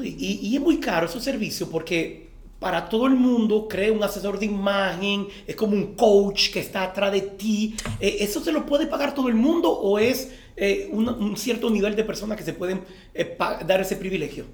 Y, 0.04 0.40
y 0.42 0.56
es 0.56 0.62
muy 0.62 0.80
caro 0.80 1.08
ese 1.08 1.20
servicio 1.20 1.70
porque 1.70 2.30
para 2.60 2.90
todo 2.90 3.08
el 3.08 3.16
mundo 3.16 3.68
crea 3.68 3.92
un 3.92 4.04
asesor 4.04 4.38
de 4.38 4.46
imagen, 4.46 5.28
es 5.48 5.56
como 5.56 5.74
un 5.74 5.96
coach 5.96 6.52
que 6.52 6.60
está 6.60 6.84
atrás 6.84 7.12
de 7.12 7.22
ti. 7.22 7.76
Eh, 8.00 8.18
¿Eso 8.20 8.42
se 8.42 8.52
lo 8.52 8.66
puede 8.66 8.86
pagar 8.86 9.16
todo 9.16 9.30
el 9.30 9.36
mundo 9.36 9.72
o 9.72 9.98
es 9.98 10.32
eh, 10.58 10.90
un, 10.92 11.08
un 11.08 11.38
cierto 11.38 11.70
nivel 11.70 11.96
de 11.96 12.04
personas 12.04 12.38
que 12.38 12.44
se 12.44 12.54
pueden 12.54 12.84
eh, 13.14 13.38
dar 13.66 13.80
ese 13.82 13.96
privilegio? 13.96 14.46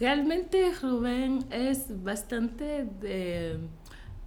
Realmente, 0.00 0.72
Rubén, 0.80 1.44
es 1.50 2.02
bastante 2.02 2.86
eh, 3.02 3.58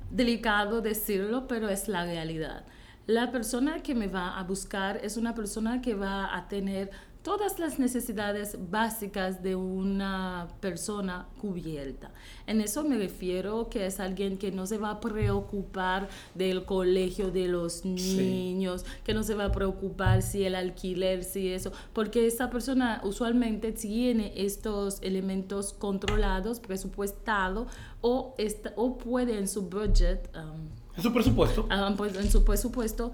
delicado 0.09 0.81
decirlo, 0.81 1.47
pero 1.47 1.67
es 1.67 1.87
la 1.87 2.05
realidad. 2.05 2.63
La 3.07 3.31
persona 3.31 3.83
que 3.83 3.95
me 3.95 4.07
va 4.07 4.39
a 4.39 4.43
buscar 4.43 5.01
es 5.03 5.17
una 5.17 5.35
persona 5.35 5.81
que 5.81 5.93
va 5.93 6.35
a 6.35 6.47
tener 6.47 6.89
todas 7.21 7.57
las 7.57 7.79
necesidades 7.79 8.57
básicas 8.69 9.43
de 9.43 9.55
una 9.55 10.47
persona 10.59 11.27
cubierta. 11.39 12.11
En 12.47 12.61
eso 12.61 12.83
me 12.83 12.97
refiero 12.97 13.69
que 13.69 13.85
es 13.85 13.99
alguien 13.99 14.37
que 14.37 14.51
no 14.51 14.65
se 14.67 14.77
va 14.77 14.91
a 14.91 14.99
preocupar 14.99 16.07
del 16.35 16.65
colegio 16.65 17.31
de 17.31 17.47
los 17.47 17.83
niños, 17.83 18.85
que 19.03 19.13
no 19.13 19.23
se 19.23 19.35
va 19.35 19.45
a 19.45 19.51
preocupar 19.51 20.21
si 20.21 20.43
el 20.43 20.55
alquiler, 20.55 21.25
si 21.25 21.49
eso, 21.49 21.71
porque 21.93 22.27
esa 22.27 22.49
persona 22.49 23.01
usualmente 23.03 23.71
tiene 23.71 24.33
estos 24.35 25.01
elementos 25.01 25.73
controlados, 25.73 26.59
presupuestados, 26.59 27.67
o, 28.01 28.35
o 28.75 28.97
puede 28.97 29.37
en 29.37 29.47
su 29.47 29.63
budget, 29.63 30.29
um, 30.35 30.82
Es 30.95 31.03
su 31.03 31.11
presupuesto. 31.13 31.65
ah, 31.69 31.93
pues, 31.97 32.15
en 32.15 32.29
su 32.31 32.43
presupuesto, 32.43 33.11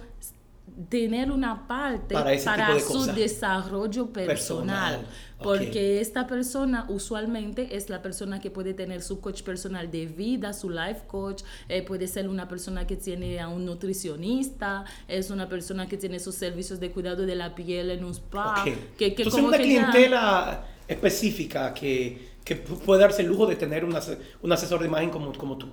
tener 0.89 1.31
una 1.31 1.67
parte 1.67 2.13
Para 2.13 2.79
su 2.79 3.05
desarrollo 3.15 4.07
personal. 4.07 5.05
Porque 5.41 6.01
esta 6.01 6.27
persona 6.27 6.85
usualmente 6.89 7.75
es 7.77 7.89
la 7.89 8.01
persona 8.01 8.41
que 8.41 8.51
puede 8.51 8.73
tener 8.73 9.01
su 9.01 9.21
coach 9.21 9.41
personal 9.43 9.89
de 9.89 10.05
vida, 10.05 10.51
su 10.53 10.69
life 10.69 11.03
coach, 11.07 11.43
eh, 11.69 11.81
puede 11.81 12.07
ser 12.09 12.27
una 12.27 12.47
persona 12.49 12.85
que 12.85 12.97
tiene 12.97 13.39
a 13.39 13.47
un 13.47 13.63
nutricionista, 13.65 14.83
es 15.07 15.29
una 15.29 15.47
persona 15.47 15.87
que 15.87 15.95
tiene 15.97 16.19
sus 16.19 16.35
servicios 16.35 16.79
de 16.81 16.91
cuidado 16.91 17.25
de 17.25 17.35
la 17.35 17.55
piel 17.55 17.89
en 17.91 18.03
un 18.03 18.11
spa. 18.13 18.61
Ok. 18.61 18.73
Que, 18.97 19.15
que 19.15 19.23
Entonces 19.23 19.33
como 19.33 19.47
una 19.47 19.57
que 19.57 19.63
ya- 19.73 19.89
clientela 19.91 20.65
específica 20.87 21.73
que, 21.73 22.29
que 22.43 22.61
pu- 22.65 22.77
puede 22.79 23.01
darse 23.01 23.21
el 23.21 23.29
lujo 23.29 23.45
de 23.47 23.55
tener 23.55 23.85
un, 23.85 23.95
ase- 23.95 24.17
un 24.41 24.51
asesor 24.51 24.81
de 24.81 24.87
imagen 24.87 25.09
como, 25.09 25.31
como 25.33 25.57
tú. 25.57 25.67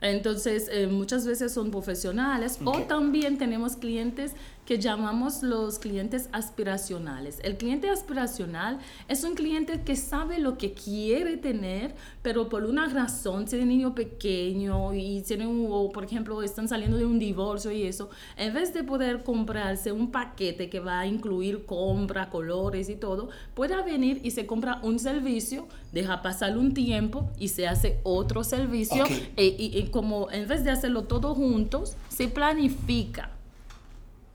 Entonces, 0.00 0.68
eh, 0.70 0.86
muchas 0.86 1.26
veces 1.26 1.52
son 1.52 1.70
profesionales 1.70 2.58
o 2.64 2.82
también 2.82 3.38
tenemos 3.38 3.76
clientes 3.76 4.32
que 4.66 4.78
llamamos 4.78 5.42
los 5.44 5.78
clientes 5.78 6.28
aspiracionales. 6.32 7.38
El 7.44 7.56
cliente 7.56 7.88
aspiracional 7.88 8.78
es 9.08 9.22
un 9.22 9.34
cliente 9.36 9.82
que 9.82 9.94
sabe 9.94 10.40
lo 10.40 10.58
que 10.58 10.72
quiere 10.72 11.36
tener, 11.36 11.94
pero 12.20 12.48
por 12.48 12.64
una 12.64 12.88
razón, 12.88 13.44
tiene 13.46 13.62
un 13.62 13.68
niño 13.70 13.94
pequeño 13.94 14.92
y 14.92 15.22
tiene 15.22 15.46
un, 15.46 15.68
o, 15.70 15.90
por 15.92 16.04
ejemplo, 16.04 16.42
están 16.42 16.68
saliendo 16.68 16.96
de 16.98 17.06
un 17.06 17.18
divorcio 17.20 17.70
y 17.70 17.84
eso, 17.84 18.10
en 18.36 18.52
vez 18.52 18.74
de 18.74 18.82
poder 18.82 19.22
comprarse 19.22 19.92
un 19.92 20.10
paquete 20.10 20.68
que 20.68 20.80
va 20.80 20.98
a 21.00 21.06
incluir 21.06 21.64
compra, 21.64 22.28
colores 22.28 22.88
y 22.88 22.96
todo, 22.96 23.28
puede 23.54 23.80
venir 23.84 24.20
y 24.24 24.32
se 24.32 24.46
compra 24.46 24.80
un 24.82 24.98
servicio, 24.98 25.68
deja 25.92 26.22
pasar 26.22 26.58
un 26.58 26.74
tiempo 26.74 27.30
y 27.38 27.48
se 27.48 27.68
hace 27.68 28.00
otro 28.02 28.42
servicio 28.42 29.04
Ok. 29.04 29.10
e- 29.36 29.54
y, 29.58 29.78
y 29.78 29.88
como 29.90 30.28
en 30.32 30.48
vez 30.48 30.64
de 30.64 30.70
hacerlo 30.70 31.04
todo 31.04 31.34
juntos, 31.36 31.96
se 32.08 32.26
planifica. 32.26 33.30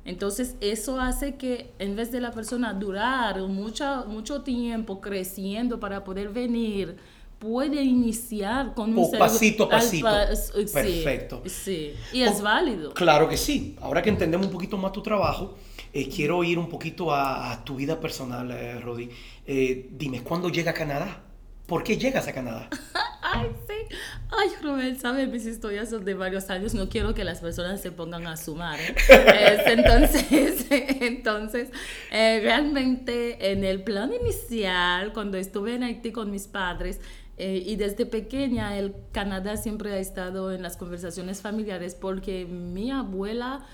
Entonces 0.06 0.56
eso 0.62 1.00
hace 1.00 1.36
que 1.36 1.72
en 1.80 1.96
vez 1.96 2.12
de 2.12 2.22
la 2.22 2.32
persona 2.32 2.74
durar 2.74 3.40
mucho, 3.44 4.06
mucho 4.08 4.42
tiempo 4.42 5.00
creciendo 5.00 5.80
para 5.80 6.04
poder 6.04 6.30
venir, 6.30 6.98
puede 7.40 7.84
iniciar 7.84 8.74
con 8.74 8.96
un 8.98 9.12
pasito 9.12 9.66
a 9.66 9.70
pasito. 9.70 10.08
sí, 10.36 10.66
Perfecto. 10.74 11.42
Sí, 11.46 11.94
y 12.14 12.22
es 12.22 12.40
O- 12.40 12.44
válido. 12.44 12.94
Claro 12.94 13.28
que 13.30 13.38
sí. 13.38 13.76
Ahora 13.82 14.02
que 14.02 14.10
entendemos 14.10 14.48
un 14.48 14.54
poquito 14.54 14.78
más 14.78 14.92
tu 14.92 15.02
trabajo, 15.02 15.56
eh, 15.94 16.08
quiero 16.10 16.44
ir 16.44 16.58
un 16.58 16.70
poquito 16.70 17.12
a, 17.12 17.52
a 17.52 17.64
tu 17.64 17.76
vida 17.76 18.00
personal, 18.00 18.50
eh, 18.52 18.80
Rodi. 18.80 19.10
Eh, 19.46 19.90
dime, 19.92 20.22
¿cuándo 20.24 20.50
llega 20.50 20.72
a 20.72 20.74
Canadá? 20.74 21.24
¿Por 21.68 21.84
qué 21.84 21.98
llegas 21.98 22.28
a 22.28 22.34
Canadá? 22.34 22.70
Ay, 23.34 23.50
sí. 23.68 23.96
Ay, 24.30 24.50
Rubén, 24.62 25.00
sabes, 25.00 25.30
mis 25.30 25.46
historias 25.46 25.90
son 25.90 26.04
de 26.04 26.14
varios 26.14 26.50
años. 26.50 26.74
No 26.74 26.90
quiero 26.90 27.14
que 27.14 27.24
las 27.24 27.40
personas 27.40 27.82
se 27.82 27.92
pongan 27.92 28.28
a 28.28 28.38
sumar. 28.38 28.80
¿eh? 28.80 28.96
Es, 29.10 29.68
entonces, 29.68 30.66
entonces 31.02 31.70
eh, 32.12 32.40
realmente 32.42 33.52
en 33.52 33.64
el 33.64 33.84
plan 33.84 34.12
inicial, 34.14 35.14
cuando 35.14 35.38
estuve 35.38 35.76
en 35.76 35.84
Haití 35.84 36.12
con 36.12 36.32
mis 36.32 36.48
padres, 36.48 37.00
eh, 37.38 37.64
y 37.66 37.76
desde 37.76 38.06
pequeña 38.06 38.78
el 38.78 38.94
Canadá 39.12 39.58
siempre 39.58 39.94
ha 39.94 39.98
estado 39.98 40.52
en 40.52 40.62
las 40.62 40.78
conversaciones 40.78 41.42
familiares 41.42 41.96
porque 41.96 42.46
mi 42.46 42.92
abuela 42.92 43.66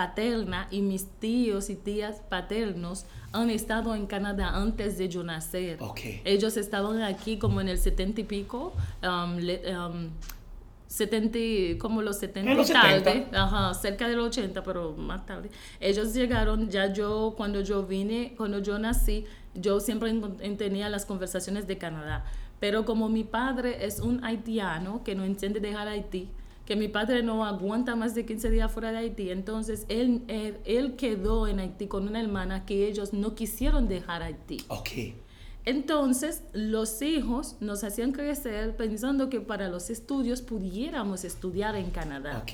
paterna 0.00 0.68
y 0.70 0.82
mis 0.82 1.06
tíos 1.20 1.70
y 1.70 1.74
tías 1.74 2.20
paternos 2.28 3.06
han 3.32 3.48
estado 3.48 3.94
en 3.94 4.06
Canadá 4.06 4.50
antes 4.54 4.98
de 4.98 5.08
yo 5.08 5.24
nacer. 5.24 5.78
Ok. 5.80 6.00
Ellos 6.26 6.58
estaban 6.58 7.00
aquí 7.00 7.38
como 7.38 7.62
en 7.62 7.68
el 7.70 7.78
70 7.78 8.20
y 8.20 8.24
pico, 8.24 8.74
um, 9.02 9.36
le- 9.38 9.62
um, 9.74 10.10
70, 10.86 11.38
y- 11.38 11.78
como 11.78 12.02
los 12.02 12.18
70 12.18 12.50
En 12.50 12.58
los 12.58 12.68
tarde, 12.70 12.98
70. 13.04 13.42
ajá, 13.42 13.72
cerca 13.72 14.06
del 14.06 14.18
80, 14.20 14.62
pero 14.62 14.92
más 14.92 15.24
tarde. 15.24 15.50
Ellos 15.80 16.12
llegaron, 16.12 16.68
ya 16.68 16.92
yo, 16.92 17.32
cuando 17.34 17.62
yo 17.62 17.82
vine, 17.82 18.34
cuando 18.36 18.58
yo 18.58 18.78
nací, 18.78 19.24
yo 19.54 19.80
siempre 19.80 20.12
tenía 20.58 20.90
las 20.90 21.06
conversaciones 21.06 21.66
de 21.66 21.78
Canadá. 21.78 22.26
Pero 22.60 22.84
como 22.84 23.08
mi 23.08 23.24
padre 23.24 23.86
es 23.86 23.98
un 24.00 24.22
haitiano 24.22 25.02
que 25.04 25.14
no 25.14 25.24
entiende 25.24 25.58
dejar 25.60 25.88
Haití, 25.88 26.28
que 26.66 26.76
mi 26.76 26.88
padre 26.88 27.22
no 27.22 27.44
aguanta 27.46 27.94
más 27.94 28.14
de 28.14 28.26
15 28.26 28.50
días 28.50 28.70
fuera 28.70 28.90
de 28.90 28.98
Haití, 28.98 29.30
entonces 29.30 29.86
él, 29.88 30.22
él, 30.64 30.96
quedó 30.96 31.46
en 31.46 31.60
Haití 31.60 31.86
con 31.86 32.08
una 32.08 32.20
hermana 32.20 32.66
que 32.66 32.88
ellos 32.88 33.12
no 33.12 33.34
quisieron 33.34 33.88
dejar 33.88 34.22
Haití. 34.22 34.58
Entonces, 35.66 36.44
los 36.52 37.02
hijos 37.02 37.56
nos 37.58 37.82
hacían 37.82 38.12
crecer 38.12 38.76
pensando 38.76 39.28
que 39.28 39.40
para 39.40 39.68
los 39.68 39.90
estudios 39.90 40.40
pudiéramos 40.40 41.24
estudiar 41.24 41.74
en 41.74 41.90
Canadá. 41.90 42.44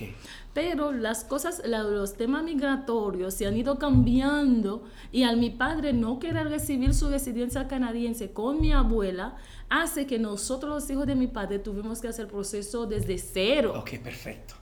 Pero 0.54 0.92
las 0.92 1.23
cosas, 1.23 1.61
los 1.66 2.14
temas 2.14 2.42
migratorios 2.42 3.35
se 3.35 3.47
han 3.47 3.54
ido 3.54 3.78
cambiando 3.78 4.85
y 5.12 5.25
al 5.25 5.37
mi 5.37 5.50
padre 5.50 5.92
no 5.92 6.19
querer 6.19 6.49
recibir 6.49 6.95
su 6.95 7.11
residencia 7.11 7.69
canadiense 7.69 8.33
con 8.33 8.62
mi 8.62 8.73
abuela 8.73 9.37
hace 9.69 10.07
que 10.07 10.19
nosotros 10.19 10.71
los 10.71 10.90
hijos 10.90 11.07
de 11.07 11.14
mi 11.14 11.26
padre 11.26 11.59
tuvimos 11.59 12.00
que 12.00 12.09
hacer 12.09 12.28
proceso 12.28 12.87
desde 12.87 13.19
cero. 13.19 13.75
Ok, 13.76 13.99
perfecto. 14.02 14.54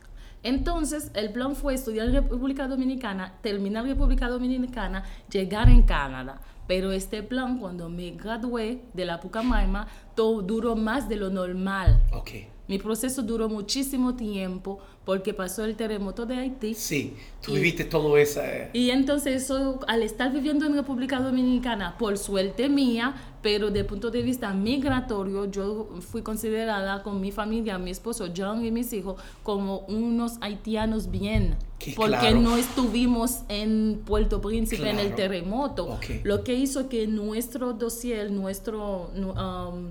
Entonces, 0.42 1.12
el 1.14 1.32
plan 1.32 1.54
fue 1.54 1.74
estudiar 1.74 2.08
en 2.08 2.14
República 2.14 2.66
Dominicana, 2.66 3.34
terminar 3.42 3.84
República 3.84 4.28
Dominicana, 4.28 5.04
llegar 5.30 5.68
en 5.68 5.82
Canadá. 5.82 6.40
Pero 6.70 6.92
este 6.92 7.24
plan, 7.24 7.58
cuando 7.58 7.88
me 7.88 8.12
gradué 8.12 8.84
de 8.94 9.04
la 9.04 9.18
Pucamaima, 9.18 9.88
todo 10.14 10.40
duró 10.40 10.76
más 10.76 11.08
de 11.08 11.16
lo 11.16 11.28
normal. 11.28 12.00
Ok. 12.12 12.30
Mi 12.70 12.78
proceso 12.78 13.22
duró 13.22 13.48
muchísimo 13.48 14.14
tiempo 14.14 14.78
porque 15.04 15.34
pasó 15.34 15.64
el 15.64 15.74
terremoto 15.74 16.24
de 16.24 16.36
Haití. 16.36 16.74
Sí, 16.74 17.14
tú 17.42 17.50
Y- 17.50 17.56
viviste 17.56 17.84
todo 17.84 18.16
eso. 18.16 18.40
eh, 18.42 18.70
Y 18.72 18.90
entonces 18.90 19.42
eso, 19.42 19.80
al 19.88 20.04
estar 20.04 20.32
viviendo 20.32 20.64
en 20.66 20.74
República 20.74 21.18
Dominicana, 21.20 21.96
por 21.98 22.16
suerte 22.16 22.68
mía, 22.68 23.14
pero 23.42 23.72
de 23.72 23.82
punto 23.82 24.12
de 24.12 24.22
vista 24.22 24.54
migratorio, 24.54 25.50
yo 25.50 25.88
fui 26.00 26.22
considerada 26.22 27.02
con 27.02 27.20
mi 27.20 27.32
familia, 27.32 27.76
mi 27.76 27.90
esposo 27.90 28.28
John 28.36 28.64
y 28.64 28.70
mis 28.70 28.92
hijos, 28.92 29.20
como 29.42 29.80
unos 29.88 30.34
haitianos 30.40 31.10
bien. 31.10 31.56
Que 31.80 31.92
porque 31.96 32.18
claro. 32.18 32.40
no 32.40 32.56
estuvimos 32.56 33.40
en 33.48 34.02
Puerto 34.06 34.40
Príncipe 34.40 34.82
en 34.88 34.98
el 35.00 35.06
Claro. 35.08 35.16
terremoto. 35.16 35.84
Ok. 35.94 36.04
Lo 36.22 36.44
que 36.44 36.54
hizo 36.54 36.88
que 36.88 37.08
nuestro 37.08 37.72
dossier, 37.72 38.30
nuestro, 38.30 39.10
nu- 39.16 39.32
um, 39.32 39.90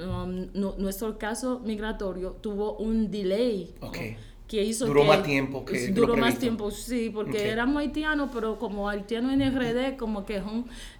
um, 0.00 0.46
nu- 0.54 0.74
nuestro 0.78 1.18
caso 1.18 1.60
migratorio 1.64 2.36
tuvo 2.40 2.76
un 2.78 3.10
delay. 3.10 3.74
Ok. 3.80 3.98
que 4.46 4.62
hizo 4.62 4.86
Duró 4.86 5.00
que- 5.02 5.08
más 5.08 5.22
tiempo 5.24 5.64
que 5.64 5.88
duró 5.88 6.16
más 6.16 6.38
tiempo 6.38 6.70
sí 6.70 7.10
porque 7.12 7.36
Ok. 7.38 7.44
éramos 7.46 7.78
haitianos 7.82 8.30
pero 8.32 8.60
como 8.60 8.88
haitiano 8.88 9.32
en 9.32 9.40
RD 9.42 9.96
como 9.96 10.24
que 10.24 10.40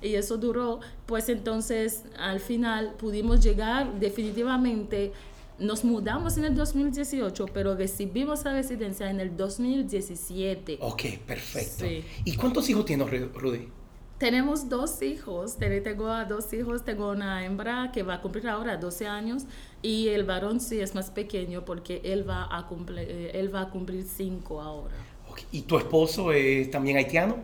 y 0.03 0.15
eso 0.17 0.37
duró 0.37 0.81
pues 1.07 1.29
entonces 1.29 2.03
al 2.19 2.41
final 2.41 2.95
pudimos 2.99 3.39
llegar 3.45 4.01
definitivamente 4.01 5.13
nos 5.61 5.85
mudamos 5.85 6.37
en 6.39 6.45
el 6.47 6.57
2018 6.57 7.47
pero 7.55 7.77
recibimos 7.77 8.45
la 8.45 8.53
residencia 8.53 9.09
en 9.11 9.21
el 9.21 9.37
2017 9.37 10.79
Ok, 10.81 11.03
perfecto. 11.27 11.85
Sí. 11.87 12.03
¿Y 12.25 12.35
cuántos 12.37 12.69
hijos 12.69 12.85
tienes, 12.85 13.07
Ru- 13.07 13.33
Rudy? 13.33 13.69
Tenemos 14.19 14.69
dos 14.69 15.03
hijos, 15.03 15.57
Te- 15.59 15.81
tengo 15.81 16.09
dos 16.27 16.53
hijos, 16.53 16.85
tengo 16.85 17.11
una 17.11 17.45
hembra 17.45 17.91
que 17.93 18.03
va 18.03 18.15
a 18.15 18.23
cumplir 18.23 18.49
ahora 18.49 18.77
12 18.77 19.07
años 19.07 19.45
y 19.83 20.09
el 20.09 20.25
varón 20.25 20.61
sí 20.61 20.81
es 20.81 20.95
más 20.95 21.11
pequeño 21.11 21.65
porque 21.65 22.01
él 22.05 22.29
va 22.29 22.49
a 22.57 22.67
cumplir, 22.67 23.31
él 23.35 23.55
va 23.55 23.63
a 23.63 23.71
cumplir 23.71 24.05
5 24.05 24.61
ahora. 24.61 25.07
¿Y 25.53 25.63
tu 25.63 25.77
esposo 25.79 26.33
es 26.33 26.71
también 26.71 26.97
haitiano? 26.97 27.37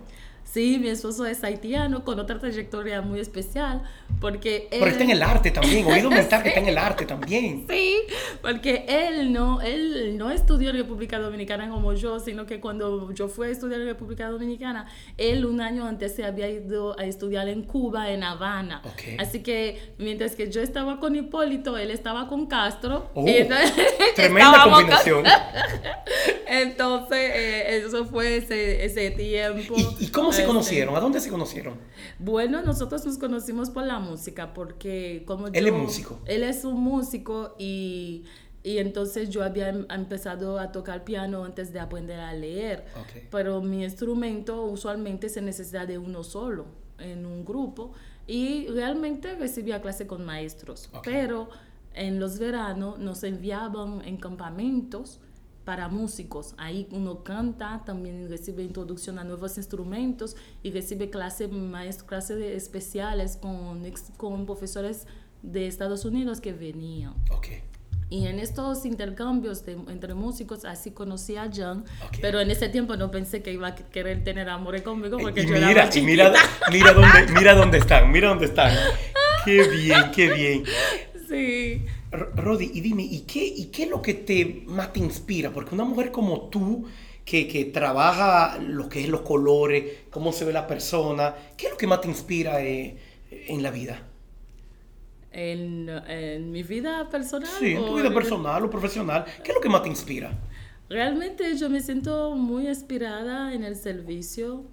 Sí, 0.52 0.78
mi 0.78 0.88
esposo 0.88 1.24
es 1.24 1.42
haitiano 1.44 2.04
con 2.04 2.20
otra 2.20 2.38
trayectoria 2.38 3.00
muy 3.00 3.20
especial 3.20 3.80
porque 4.20 4.68
él... 4.70 4.80
Pero 4.80 4.90
está 4.90 5.04
en 5.04 5.10
el 5.10 5.22
arte 5.22 5.50
también. 5.50 5.86
Oído 5.86 6.10
mental 6.10 6.42
que 6.42 6.50
está 6.50 6.60
en 6.60 6.68
el 6.68 6.76
arte 6.76 7.06
también. 7.06 7.64
Sí, 7.70 7.96
porque 8.42 8.84
él 8.86 9.32
no, 9.32 9.62
él 9.62 10.18
no 10.18 10.30
estudió 10.30 10.68
en 10.68 10.76
República 10.76 11.18
Dominicana 11.18 11.70
como 11.70 11.94
yo, 11.94 12.20
sino 12.20 12.44
que 12.44 12.60
cuando 12.60 13.12
yo 13.14 13.28
fui 13.28 13.46
a 13.48 13.50
estudiar 13.50 13.80
en 13.80 13.86
República 13.86 14.28
Dominicana, 14.28 14.86
él 15.16 15.46
un 15.46 15.62
año 15.62 15.86
antes 15.86 16.14
se 16.14 16.22
había 16.24 16.50
ido 16.50 16.98
a 17.00 17.04
estudiar 17.06 17.48
en 17.48 17.62
Cuba, 17.62 18.10
en 18.10 18.22
Habana. 18.22 18.82
Ok. 18.84 19.18
Así 19.20 19.42
que 19.42 19.94
mientras 19.96 20.36
que 20.36 20.50
yo 20.50 20.60
estaba 20.60 21.00
con 21.00 21.16
Hipólito, 21.16 21.78
él 21.78 21.90
estaba 21.90 22.28
con 22.28 22.46
Castro. 22.46 23.10
Oh, 23.14 23.26
y 23.26 23.38
entonces 23.38 23.72
Tremenda 24.16 24.50
estábamos 24.50 24.82
con- 24.82 24.90
combinación. 24.90 25.24
Entonces, 26.60 27.18
eh, 27.34 27.76
eso 27.78 28.04
fue 28.04 28.36
ese, 28.36 28.84
ese 28.84 29.10
tiempo. 29.12 29.74
¿Y, 29.98 30.04
y 30.04 30.08
cómo 30.08 30.32
se 30.32 30.42
Este, 30.42 30.48
conocieron? 30.48 30.94
¿A 30.96 31.00
dónde 31.00 31.20
se 31.20 31.30
conocieron? 31.30 31.74
bueno, 32.18 32.62
nosotros 32.62 33.04
nos 33.06 33.18
conocimos 33.18 33.70
por 33.70 33.84
la 33.86 33.98
música, 33.98 34.52
porque 34.54 35.24
como 35.26 35.48
Él 35.48 35.64
yo- 35.66 35.74
es 35.74 35.82
músico. 35.82 36.20
Él 36.26 36.42
es 36.42 36.64
un 36.64 36.80
músico 36.80 37.54
y, 37.58 38.24
y 38.62 38.78
entonces 38.78 39.30
yo 39.30 39.42
había 39.42 39.70
em- 39.70 39.86
empezado 39.90 40.58
a 40.58 40.70
tocar 40.72 41.04
piano 41.04 41.44
antes 41.44 41.72
de 41.72 41.80
aprender 41.80 42.20
a 42.20 42.32
leer. 42.34 42.84
Ok. 43.00 43.22
Pero 43.30 43.60
mi 43.62 43.82
instrumento 43.84 44.64
usualmente 44.66 45.28
se 45.28 45.40
necesita 45.42 45.86
de 45.86 45.98
uno 45.98 46.22
solo 46.22 46.66
en 46.98 47.24
un 47.26 47.44
grupo 47.44 47.92
y 48.26 48.68
realmente 48.68 49.34
recibía 49.34 49.80
clase 49.82 50.06
con 50.06 50.24
maestros. 50.24 50.88
Ok. 50.92 51.00
Pero 51.04 51.48
en 51.94 52.20
los 52.20 52.38
veranos 52.38 52.98
nos 52.98 53.22
enviaban 53.24 54.02
en 54.04 54.16
campamentos 54.16 55.18
para 55.64 55.88
músicos. 55.88 56.54
Ahí 56.58 56.88
uno 56.90 57.22
canta, 57.22 57.82
también 57.86 58.28
recibe 58.28 58.62
introducción 58.62 59.18
a 59.18 59.24
nuevos 59.24 59.56
instrumentos 59.56 60.36
y 60.62 60.70
recibe 60.72 61.10
clases 61.10 61.50
de- 62.28 62.56
especiales 62.56 63.36
con, 63.36 63.82
con 64.16 64.46
profesores 64.46 65.06
de 65.42 65.66
Estados 65.66 66.04
Unidos 66.04 66.40
que 66.40 66.52
venían. 66.52 67.14
Ok. 67.30 67.48
Y 68.10 68.26
en 68.26 68.40
estos 68.40 68.84
intercambios 68.84 69.64
de- 69.64 69.72
entre 69.88 70.12
músicos, 70.14 70.64
así 70.66 70.90
conocí 70.90 71.36
a 71.36 71.50
Jan, 71.50 71.84
Ok. 72.06 72.18
pero 72.20 72.40
en 72.40 72.50
ese 72.50 72.68
tiempo 72.68 72.94
no 72.96 73.10
pensé 73.10 73.42
que 73.42 73.52
iba 73.52 73.68
a 73.68 73.74
querer 73.74 74.22
tener 74.22 74.48
amores 74.50 74.82
conmigo 74.82 75.16
porque 75.18 75.42
y 75.42 75.46
yo 75.46 75.54
era 75.56 75.68
mira, 75.68 75.86
más 75.86 75.96
y 75.96 76.02
mira, 76.02 76.32
mira 76.70 76.92
dónde, 76.92 77.32
mira 77.32 77.54
dónde 77.54 77.78
están, 77.78 78.10
mira 78.12 78.28
dónde 78.28 78.44
están. 78.46 78.76
Qué 79.44 79.66
bien, 79.68 80.10
qué 80.14 80.32
bien. 80.32 80.64
Sí. 81.28 81.86
Rodi, 82.12 82.70
y 82.74 82.80
dime, 82.80 83.02
¿y 83.04 83.20
qué, 83.22 83.44
¿y 83.44 83.66
qué 83.66 83.84
es 83.84 83.88
lo 83.90 84.02
que 84.02 84.14
te 84.14 84.64
más 84.66 84.92
te 84.92 85.00
inspira? 85.00 85.52
Porque 85.52 85.74
una 85.74 85.84
mujer 85.84 86.10
como 86.12 86.48
tú, 86.50 86.86
que, 87.24 87.48
que 87.48 87.64
trabaja 87.66 88.58
lo 88.58 88.88
que 88.88 89.00
es 89.02 89.08
los 89.08 89.22
colores, 89.22 89.84
cómo 90.10 90.32
se 90.32 90.44
ve 90.44 90.52
la 90.52 90.66
persona, 90.66 91.34
¿qué 91.56 91.66
es 91.66 91.72
lo 91.72 91.78
que 91.78 91.86
más 91.86 92.00
te 92.02 92.08
inspira 92.08 92.62
eh, 92.62 92.96
en 93.30 93.62
la 93.62 93.70
vida? 93.70 94.02
En, 95.32 95.88
en 95.88 96.50
mi 96.52 96.62
vida 96.62 97.08
personal. 97.08 97.48
Sí, 97.58 97.72
en 97.74 97.84
tu 97.84 97.94
vida 97.96 98.12
personal 98.12 98.64
o 98.64 98.70
profesional, 98.70 99.24
¿qué 99.42 99.50
es 99.50 99.54
lo 99.54 99.60
que 99.60 99.68
más 99.68 99.82
te 99.82 99.88
inspira? 99.88 100.38
Realmente 100.88 101.56
yo 101.56 101.70
me 101.70 101.80
siento 101.80 102.34
muy 102.36 102.68
inspirada 102.68 103.54
en 103.54 103.64
el 103.64 103.76
servicio, 103.76 104.64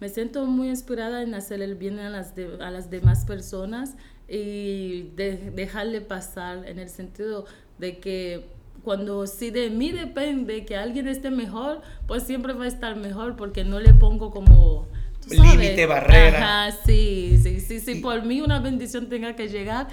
me 0.00 0.08
siento 0.08 0.46
muy 0.46 0.68
inspirada 0.70 1.22
en 1.22 1.34
hacer 1.34 1.60
el 1.60 1.74
bien 1.74 1.98
a 1.98 2.08
las, 2.10 2.34
de- 2.34 2.58
a 2.60 2.70
las 2.70 2.90
demás 2.90 3.24
personas 3.24 3.96
y 4.28 5.10
de- 5.16 5.50
dejarle 5.54 6.00
pasar 6.00 6.68
en 6.68 6.78
el 6.78 6.88
sentido 6.88 7.46
de 7.78 7.98
que 7.98 8.44
cuando 8.84 9.26
si 9.26 9.50
de 9.50 9.70
mí 9.70 9.90
depende 9.90 10.64
que 10.64 10.76
alguien 10.76 11.08
esté 11.08 11.30
mejor, 11.30 11.80
pues 12.06 12.22
siempre 12.22 12.52
va 12.52 12.64
a 12.64 12.68
estar 12.68 12.96
mejor 12.96 13.36
porque 13.36 13.64
no 13.64 13.80
le 13.80 13.94
pongo 13.94 14.30
como... 14.30 14.86
Límite, 15.30 15.86
barrera. 15.86 16.66
Ajá, 16.68 16.78
sí, 16.86 17.38
sí, 17.42 17.60
sí, 17.60 17.80
sí, 17.80 17.94
por 17.96 18.24
mí 18.24 18.40
una 18.40 18.60
bendición 18.60 19.08
tenga 19.08 19.34
que 19.36 19.48
llegar. 19.48 19.88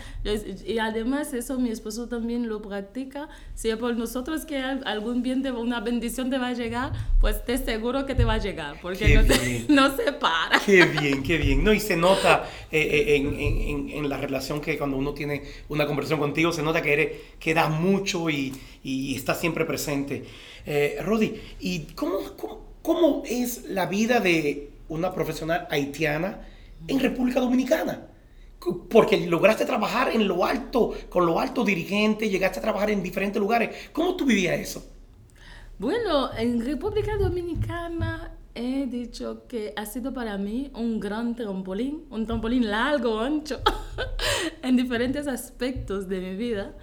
y 0.66 0.78
además 0.78 1.34
eso 1.34 1.60
mi 1.60 1.70
esposo 1.70 2.08
también 2.08 2.48
lo 2.48 2.62
practica. 2.62 3.28
Si 3.54 3.74
por 3.76 3.96
nosotros 3.96 4.46
que 4.46 4.58
al- 4.58 4.84
algún 4.86 5.22
bien, 5.22 5.42
te, 5.44 5.52
una 5.52 5.80
bendición 5.82 6.30
te 6.30 6.38
va 6.38 6.48
a 6.50 6.54
llegar, 6.54 6.92
pues 7.20 7.44
te 7.46 7.58
seguro 7.58 8.06
que 8.06 8.16
te 8.16 8.26
va 8.26 8.34
a 8.34 8.38
llegar, 8.38 8.78
porque 8.82 9.16
no, 9.16 9.24
te- 9.24 9.66
no 9.70 9.96
se 9.96 10.12
para. 10.14 10.60
Qué 10.60 10.86
bien, 10.86 11.24
qué 11.24 11.38
bien. 11.38 11.64
No, 11.64 11.74
y 11.74 11.80
se 11.80 11.96
nota 11.96 12.50
eh, 12.72 12.82
eh, 12.82 13.16
en, 13.16 13.40
en- 13.40 13.90
en- 13.90 14.10
la 14.10 14.18
relación 14.18 14.62
que 14.62 14.78
cuando 14.78 14.98
uno 14.98 15.14
tiene 15.14 15.42
una 15.70 15.86
conversación 15.88 16.20
contigo, 16.20 16.52
se 16.52 16.62
nota 16.64 16.82
que 16.82 16.94
eres, 16.94 17.12
que 17.40 17.54
das 17.54 17.70
mucho 17.72 18.30
y, 18.30 18.54
y 18.84 19.16
estás 19.16 19.40
siempre 19.40 19.66
presente. 19.66 20.24
Eh, 20.66 20.98
Rodi, 21.04 21.34
¿y 21.60 21.80
cómo, 21.96 22.20
cómo, 22.38 22.66
cómo 22.82 23.24
es 23.28 23.64
la 23.70 23.88
vida 23.88 24.20
de 24.20 24.70
una 24.90 25.14
profesional 25.14 25.68
haitiana 25.70 26.42
en 26.88 27.00
República 27.00 27.40
Dominicana? 27.40 28.08
Porque 28.90 29.28
lograste 29.28 29.66
trabajar 29.66 30.10
en 30.10 30.28
lo 30.28 30.44
alto, 30.44 30.94
con 31.10 31.26
lo 31.26 31.40
alto 31.40 31.64
dirigente, 31.64 32.30
llegaste 32.30 32.60
a 32.60 32.62
trabajar 32.62 32.90
en 32.90 33.04
diferentes 33.04 33.40
lugares. 33.40 33.90
¿Cómo 33.94 34.16
tú 34.16 34.26
vivías 34.26 34.60
eso? 34.60 34.86
Bueno, 35.78 36.34
en 36.34 36.66
República 36.66 37.18
Dominicana 37.18 38.32
he 38.56 38.86
dicho 38.88 39.46
que 39.48 39.74
ha 39.76 39.86
sido 39.86 40.14
para 40.14 40.38
mí 40.38 40.72
un 40.74 41.00
gran 41.00 41.36
trampolín, 41.36 42.06
un 42.10 42.26
trampolín 42.26 42.72
largo, 42.72 43.20
ancho, 43.20 43.60
en 44.64 44.78
diferentes 44.78 45.28
aspectos 45.28 46.08
de 46.08 46.22
mi 46.22 46.36
vida. 46.36 46.74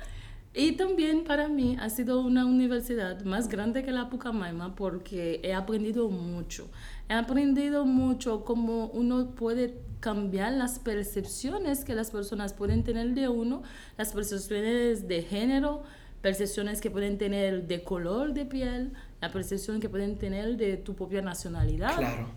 Y 0.55 0.73
también 0.73 1.25
para 1.25 1.49
mí 1.49 1.79
ha 1.81 1.89
sido 1.89 2.21
una 2.21 2.45
universidad 2.45 3.23
más 3.23 3.49
grande 3.49 3.85
que 3.85 3.91
la 3.91 4.11
Pucamaima 4.11 4.75
porque 4.75 5.41
he 5.43 5.55
aprendido 5.55 6.11
mucho. 6.11 6.69
He 7.09 7.15
aprendido 7.15 7.87
mucho 7.87 8.45
cómo 8.45 8.89
uno 8.89 9.31
puede 9.35 9.79
cambiar 10.01 10.53
las 10.53 10.79
percepciones 10.79 11.85
que 11.85 11.95
las 11.95 12.11
personas 12.11 12.53
pueden 12.53 12.85
tener 12.85 13.15
de 13.15 13.29
uno, 13.29 13.63
las 13.97 14.13
percepciones 14.13 15.09
de 15.09 15.23
género, 15.23 15.85
percepciones 16.21 16.83
que 16.83 16.91
pueden 16.91 17.17
tener 17.17 17.67
de 17.67 17.83
color 17.83 18.35
de 18.35 18.45
piel, 18.45 18.93
la 19.23 19.33
percepción 19.33 19.81
que 19.81 19.89
pueden 19.89 20.19
tener 20.19 20.59
de 20.59 20.77
tu 20.77 20.95
propia 20.95 21.23
nacionalidad. 21.23 21.97
Claro. 21.97 22.29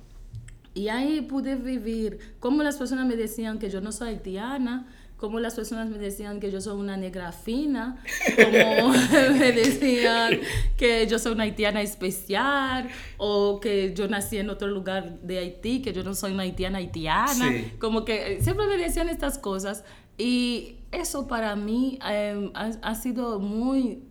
Y 0.74 0.90
ahí 0.90 1.22
pude 1.22 1.56
vivir 1.56 2.36
cómo 2.40 2.62
las 2.62 2.78
personas 2.78 3.08
me 3.08 3.16
decían 3.16 3.60
que 3.60 3.70
yo 3.70 3.80
no 3.80 3.94
soy 3.94 4.10
haitiana, 4.10 4.88
cómo 5.26 5.40
las 5.40 5.56
personas 5.56 5.90
me 5.90 5.98
decían 5.98 6.40
que 6.40 6.52
yo 6.52 6.62
soy 6.62 6.80
una 6.80 6.98
negra 6.98 7.32
fina, 7.32 7.98
cómo 8.36 8.90
me 9.40 9.52
decían 9.54 10.40
que 10.78 11.08
yo 11.08 11.18
soy 11.18 11.32
una 11.32 11.46
haitiana 11.46 11.82
especial 11.82 12.88
o 13.18 13.60
que 13.60 13.96
yo 13.96 14.08
nací 14.08 14.38
en 14.38 14.52
otro 14.52 14.68
lugar 14.68 15.20
de 15.22 15.40
Haití, 15.40 15.82
que 15.82 15.94
yo 15.94 16.04
no 16.04 16.14
soy 16.14 16.34
una 16.34 16.44
haitiana 16.44 16.78
haitiana. 16.78 17.34
Sí. 17.34 17.72
Como 17.80 18.06
que 18.06 18.34
eh, 18.34 18.42
siempre 18.44 18.68
me 18.68 18.78
decían 18.78 19.10
estas 19.10 19.40
cosas 19.40 19.84
y 20.16 20.76
eso 20.92 21.26
para 21.28 21.56
mí 21.56 21.98
eh, 22.08 22.52
ha, 22.54 22.70
ha 22.84 22.94
sido 22.94 23.40
muy 23.40 24.04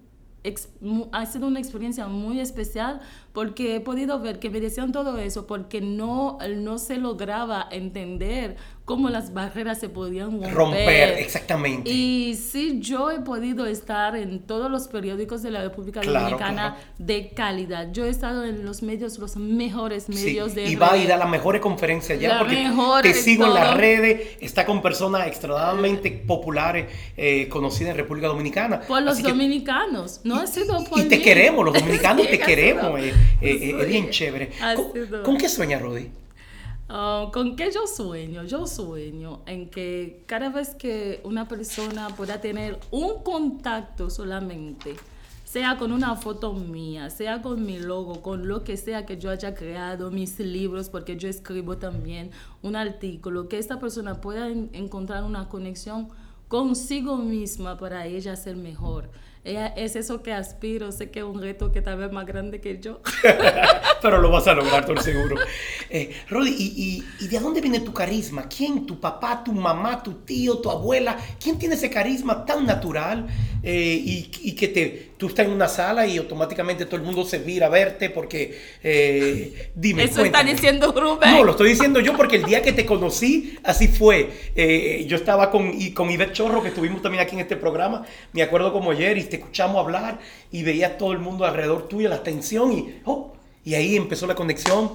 ha 1.12 1.26
sido 1.26 1.46
una 1.46 1.58
experiencia 1.58 2.06
muy 2.06 2.38
especial 2.38 3.00
porque 3.32 3.76
he 3.76 3.80
podido 3.80 4.20
ver 4.20 4.38
que 4.38 4.50
me 4.50 4.60
decían 4.60 4.92
todo 4.92 5.16
eso 5.16 5.46
porque 5.46 5.80
no, 5.80 6.38
no 6.56 6.78
se 6.78 6.98
lograba 6.98 7.66
entender 7.70 8.56
cómo 8.84 9.08
las 9.08 9.32
barreras 9.32 9.80
se 9.80 9.88
podían 9.88 10.32
romper. 10.32 10.54
Romper, 10.54 11.08
exactamente. 11.18 11.90
Y 11.90 12.34
sí, 12.34 12.80
yo 12.80 13.10
he 13.10 13.20
podido 13.20 13.64
estar 13.66 14.14
en 14.14 14.40
todos 14.40 14.70
los 14.70 14.88
periódicos 14.88 15.42
de 15.42 15.50
la 15.50 15.62
República 15.62 16.00
Claro, 16.00 16.20
Dominicana 16.26 16.74
claro. 16.76 16.76
de 16.98 17.30
calidad. 17.30 17.88
Yo 17.92 18.04
he 18.04 18.10
estado 18.10 18.44
en 18.44 18.66
los 18.66 18.82
medios, 18.82 19.18
los 19.18 19.36
mejores 19.36 20.04
Sí, 20.04 20.12
medios 20.12 20.54
de 20.54 20.66
y 20.66 20.76
va 20.76 20.96
y 20.98 21.06
da 21.06 21.16
las 21.16 21.30
mejores 21.30 21.62
conferencias 21.62 22.20
ya 22.20 22.28
La 22.28 22.38
porque 22.40 22.56
mejor 22.56 23.00
te 23.02 23.08
de 23.08 23.14
sigo 23.14 23.46
en 23.46 23.54
las 23.54 23.74
redes, 23.74 24.36
está 24.40 24.66
con 24.66 24.82
personas 24.82 25.26
extremadamente 25.28 26.10
populares, 26.10 26.86
eh, 27.16 27.48
conocidas 27.48 27.92
en 27.92 27.96
República 27.96 28.26
Dominicana. 28.28 28.80
Por 28.80 29.00
los 29.02 29.14
Así 29.14 29.22
que- 29.22 29.30
dominicanos, 29.30 30.20
no 30.24 30.36
ha 30.36 30.46
sido 30.46 30.84
por 30.84 31.00
y 31.00 31.04
te 31.04 31.22
queremos, 31.22 31.64
los 31.64 31.72
dominicanos 31.72 32.26
Sí, 32.26 32.30
te 32.32 32.38
queremos, 32.38 33.00
eh, 33.00 33.14
eh, 33.40 33.76
es 33.80 33.88
bien 33.88 34.10
chévere. 34.10 34.50
¿Con, 34.76 35.22
con 35.22 35.38
qué 35.38 35.48
sueñas, 35.48 35.80
Rodi? 35.80 36.10
Ah, 36.88 37.30
¿Con 37.32 37.56
qué 37.56 37.70
yo 37.72 37.86
sueño? 37.86 38.44
Yo 38.44 38.66
sueño 38.66 39.40
en 39.46 39.70
que 39.70 40.22
cada 40.26 40.50
vez 40.50 40.74
que 40.74 41.20
una 41.24 41.48
persona 41.48 42.08
pueda 42.10 42.40
tener 42.40 42.78
un 42.90 43.22
contacto 43.22 44.10
solamente, 44.10 44.94
sea 45.44 45.78
con 45.78 45.92
una 45.92 46.16
foto 46.16 46.52
mía, 46.52 47.08
sea 47.08 47.40
con 47.40 47.64
mi 47.64 47.78
logo, 47.78 48.20
con 48.20 48.48
lo 48.48 48.64
que 48.64 48.76
sea 48.76 49.06
que 49.06 49.18
yo 49.18 49.30
haya 49.30 49.54
creado, 49.54 50.10
mis 50.10 50.38
libros, 50.38 50.90
porque 50.90 51.16
yo 51.16 51.28
escribo 51.28 51.78
también 51.78 52.30
un 52.62 52.76
artículo, 52.76 53.48
que 53.48 53.58
esta 53.58 53.78
persona 53.78 54.20
pueda 54.20 54.48
encontrar 54.48 55.24
una 55.24 55.48
conexión 55.48 56.08
consigo 56.48 57.16
misma 57.16 57.78
para 57.78 58.06
ella 58.06 58.36
ser 58.36 58.56
mejor 58.56 59.10
es 59.44 59.94
eso 59.94 60.22
que 60.22 60.32
aspiro, 60.32 60.90
sé 60.90 61.10
que 61.10 61.18
es 61.18 61.24
un 61.24 61.40
reto 61.40 61.70
que 61.70 61.82
tal 61.82 61.98
vez 61.98 62.10
más 62.10 62.24
grande 62.24 62.60
que 62.60 62.78
yo. 62.80 63.00
Pero 64.02 64.18
lo 64.18 64.30
vas 64.30 64.46
a 64.46 64.54
lograr, 64.54 64.86
por 64.86 65.02
seguro. 65.02 65.36
Eh, 65.90 66.14
Rodi, 66.28 66.50
¿y, 66.50 67.04
y, 67.20 67.28
de 67.28 67.38
dónde 67.38 67.60
viene 67.60 67.80
tu 67.80 67.92
carisma? 67.92 68.48
¿Quién? 68.48 68.86
¿Tu 68.86 68.98
papá, 68.98 69.44
tu 69.44 69.52
mamá, 69.52 70.02
tu 70.02 70.14
tío, 70.24 70.58
tu 70.58 70.70
abuela? 70.70 71.16
¿Quién 71.42 71.58
tiene 71.58 71.74
ese 71.74 71.90
carisma 71.90 72.44
tan 72.44 72.64
natural 72.64 73.26
eh, 73.62 74.02
y, 74.04 74.30
y, 74.42 74.52
que 74.52 74.68
te, 74.68 75.14
tú 75.16 75.28
estás 75.28 75.46
en 75.46 75.52
una 75.52 75.68
sala 75.68 76.06
y 76.06 76.18
automáticamente 76.18 76.84
todo 76.84 76.96
el 76.96 77.02
mundo 77.02 77.24
se 77.24 77.38
mira 77.38 77.66
a 77.66 77.70
verte 77.70 78.10
porque, 78.10 78.58
eh, 78.82 79.70
dime. 79.74 80.04
Eso 80.04 80.24
está 80.24 80.42
diciendo 80.42 80.92
Rubén. 80.92 81.32
No, 81.32 81.44
lo 81.44 81.52
estoy 81.52 81.70
diciendo 81.70 82.00
yo 82.00 82.16
porque 82.16 82.36
el 82.36 82.44
día 82.44 82.60
que 82.62 82.72
te 82.72 82.84
conocí, 82.84 83.58
así 83.62 83.88
fue. 83.88 84.30
Eh, 84.54 85.04
yo 85.08 85.16
estaba 85.16 85.50
con, 85.50 85.72
y, 85.80 85.92
con 85.92 86.10
Ivette 86.10 86.32
Chorro, 86.32 86.62
que 86.62 86.68
estuvimos 86.68 87.00
también 87.00 87.22
aquí 87.22 87.34
en 87.34 87.40
este 87.40 87.56
programa, 87.56 88.04
me 88.32 88.42
acuerdo 88.42 88.72
como 88.72 88.90
ayer, 88.90 89.16
y 89.16 89.20
te 89.36 89.42
escuchamos 89.42 89.78
hablar 89.78 90.20
y 90.52 90.62
veía 90.62 90.96
todo 90.96 91.12
el 91.12 91.18
mundo 91.18 91.44
alrededor 91.44 91.88
tuyo, 91.88 92.08
la 92.08 92.16
atención 92.16 92.72
y, 92.72 93.00
oh, 93.04 93.32
y 93.64 93.74
ahí 93.74 93.96
empezó 93.96 94.26
la 94.26 94.34
conexión. 94.34 94.92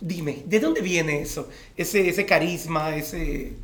Dime, 0.00 0.42
¿de 0.46 0.60
dónde 0.60 0.80
viene 0.80 1.20
eso? 1.22 1.48
Ese, 1.76 2.08
ese 2.08 2.26
carisma, 2.26 2.94
ese... 2.94 3.54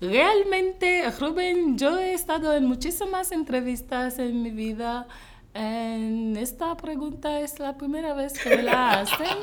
Realmente, 0.00 1.08
Rubén, 1.18 1.78
yo 1.78 1.98
he 1.98 2.14
estado 2.14 2.52
en 2.54 2.66
muchísimas 2.66 3.32
entrevistas 3.32 4.18
en 4.18 4.42
mi 4.42 4.50
vida. 4.50 5.06
En 5.54 6.36
esta 6.36 6.76
pregunta 6.76 7.40
es 7.40 7.60
la 7.60 7.76
primera 7.76 8.12
vez 8.12 8.32
que 8.32 8.56
me 8.56 8.62
la 8.62 9.00
hacen. 9.00 9.38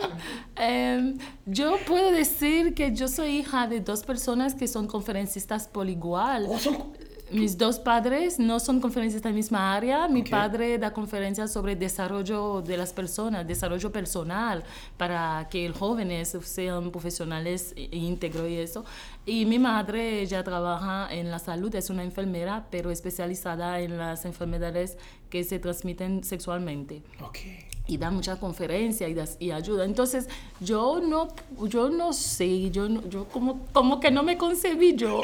Em, 0.58 1.17
yo 1.45 1.78
puedo 1.88 2.12
decir 2.12 2.74
que 2.74 2.93
yo 2.93 3.08
soy 3.08 3.38
hija 3.38 3.67
de 3.67 3.80
dos 3.80 4.04
personas 4.04 4.56
que 4.56 4.67
son 4.67 4.88
conferencistas 4.88 5.69
por 5.69 5.89
igual. 5.89 6.47
Oh, 6.50 6.91
mis 7.32 7.58
dos 7.58 7.80
padres 7.80 8.39
no 8.39 8.60
son 8.60 8.80
conferencistas 8.80 9.30
en 9.30 9.34
la 9.34 9.36
misma 9.36 9.74
área. 9.74 10.08
Mi 10.08 10.24
padre 10.24 10.78
da 10.78 10.91
conferencias 10.91 11.52
sobre 11.52 11.76
desarrollo 11.76 12.62
de 12.62 12.78
las 12.78 12.94
personas, 12.94 13.48
desarrollo 13.48 13.91
personal, 13.91 14.63
para 14.98 15.48
que 15.50 15.70
los 15.70 15.78
jóvenes 15.78 16.38
sean 16.44 16.91
profesionales 16.91 17.74
íntegros 17.76 18.50
y 18.50 18.58
eso. 18.58 18.86
Y 19.26 19.46
mi 19.46 19.60
madre 19.60 20.26
ya 20.26 20.44
trabaja 20.44 21.08
en 21.12 21.32
la 21.32 21.39
salud, 21.39 21.74
es 21.76 21.89
una 21.89 22.04
enfermera, 22.04 22.67
pero 22.70 22.91
especializada 22.91 23.80
en 23.80 23.98
las 23.98 24.26
enfermedades 24.26 24.98
que 25.30 25.44
se 25.44 25.60
transmiten 25.60 26.24
sexualmente. 26.24 27.02
Okay 27.22 27.70
y 27.91 27.97
da 27.97 28.10
muchas 28.10 28.39
conferencias 28.39 29.38
y, 29.39 29.45
y, 29.45 29.51
ayuda. 29.51 29.84
Entonces, 29.84 30.30
yo 30.62 31.01
no, 31.01 31.27
yo 31.67 31.89
no 31.89 32.13
sé, 32.13 32.71
yo, 32.71 32.88
yo 33.10 33.25
como, 33.25 33.65
como 33.73 33.99
que 33.99 34.10
no 34.12 34.23
me 34.23 34.38
concebí 34.38 34.95
yo. 34.95 35.21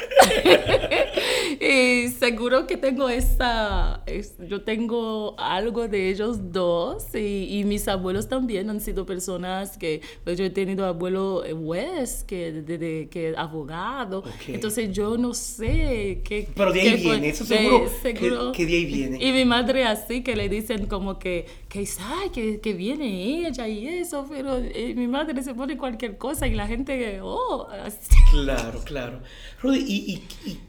y 1.61 2.09
seguro 2.09 2.67
que 2.67 2.75
tengo 2.75 3.07
esa, 3.07 4.03
yo 4.49 4.63
tengo 4.63 5.35
algo 5.39 5.87
de 5.87 6.09
ellos 6.09 6.51
dos 6.51 7.05
y, 7.15 7.59
y, 7.59 7.63
mis 7.63 7.87
abuelos 7.87 8.27
también 8.27 8.69
han 8.69 8.81
sido 8.81 9.05
personas 9.05 9.77
que, 9.77 10.01
pues 10.25 10.37
yo 10.37 10.43
he 10.43 10.49
tenido 10.49 10.85
abuelo 10.85 11.43
juez, 11.63 12.25
que, 12.25 12.51
de, 12.51 13.07
que 13.09 13.33
abogado. 13.37 14.25
Entonces, 14.47 14.91
yo 14.91 15.17
no 15.17 15.33
sé 15.33 16.21
qué... 16.25 16.49
Pero 16.53 16.73
de 16.73 16.81
ahí 16.81 17.01
viene, 17.01 17.29
eso 17.29 17.45
seguro, 17.45 18.51
que, 18.51 18.65
de 18.65 18.73
ahí 18.73 18.85
viene. 18.85 19.23
Y 19.23 19.31
mi 19.31 19.45
madre 19.45 19.85
así, 19.85 20.21
que 20.21 20.35
le 20.35 20.49
dicen 20.49 20.87
como 20.87 21.17
que, 21.17 21.45
que, 21.69 21.87
ay, 22.01 22.29
que 22.29 22.56
que, 22.61 22.73
viene 22.73 23.47
ella 23.47 23.67
y 23.67 23.87
eso, 23.87 24.25
pero 24.29 24.57
eh, 24.57 24.93
mi 24.95 25.07
madre 25.07 25.41
se 25.43 25.53
pone 25.53 25.77
cualquier 25.77 26.17
cosa 26.17 26.47
y 26.47 26.53
la 26.53 26.67
gente, 26.67 27.19
oh, 27.21 27.67
Claro, 28.31 28.81
claro. 28.83 29.19
Rudy, 29.61 29.79
¿y, 29.87 30.23
y, 30.49 30.59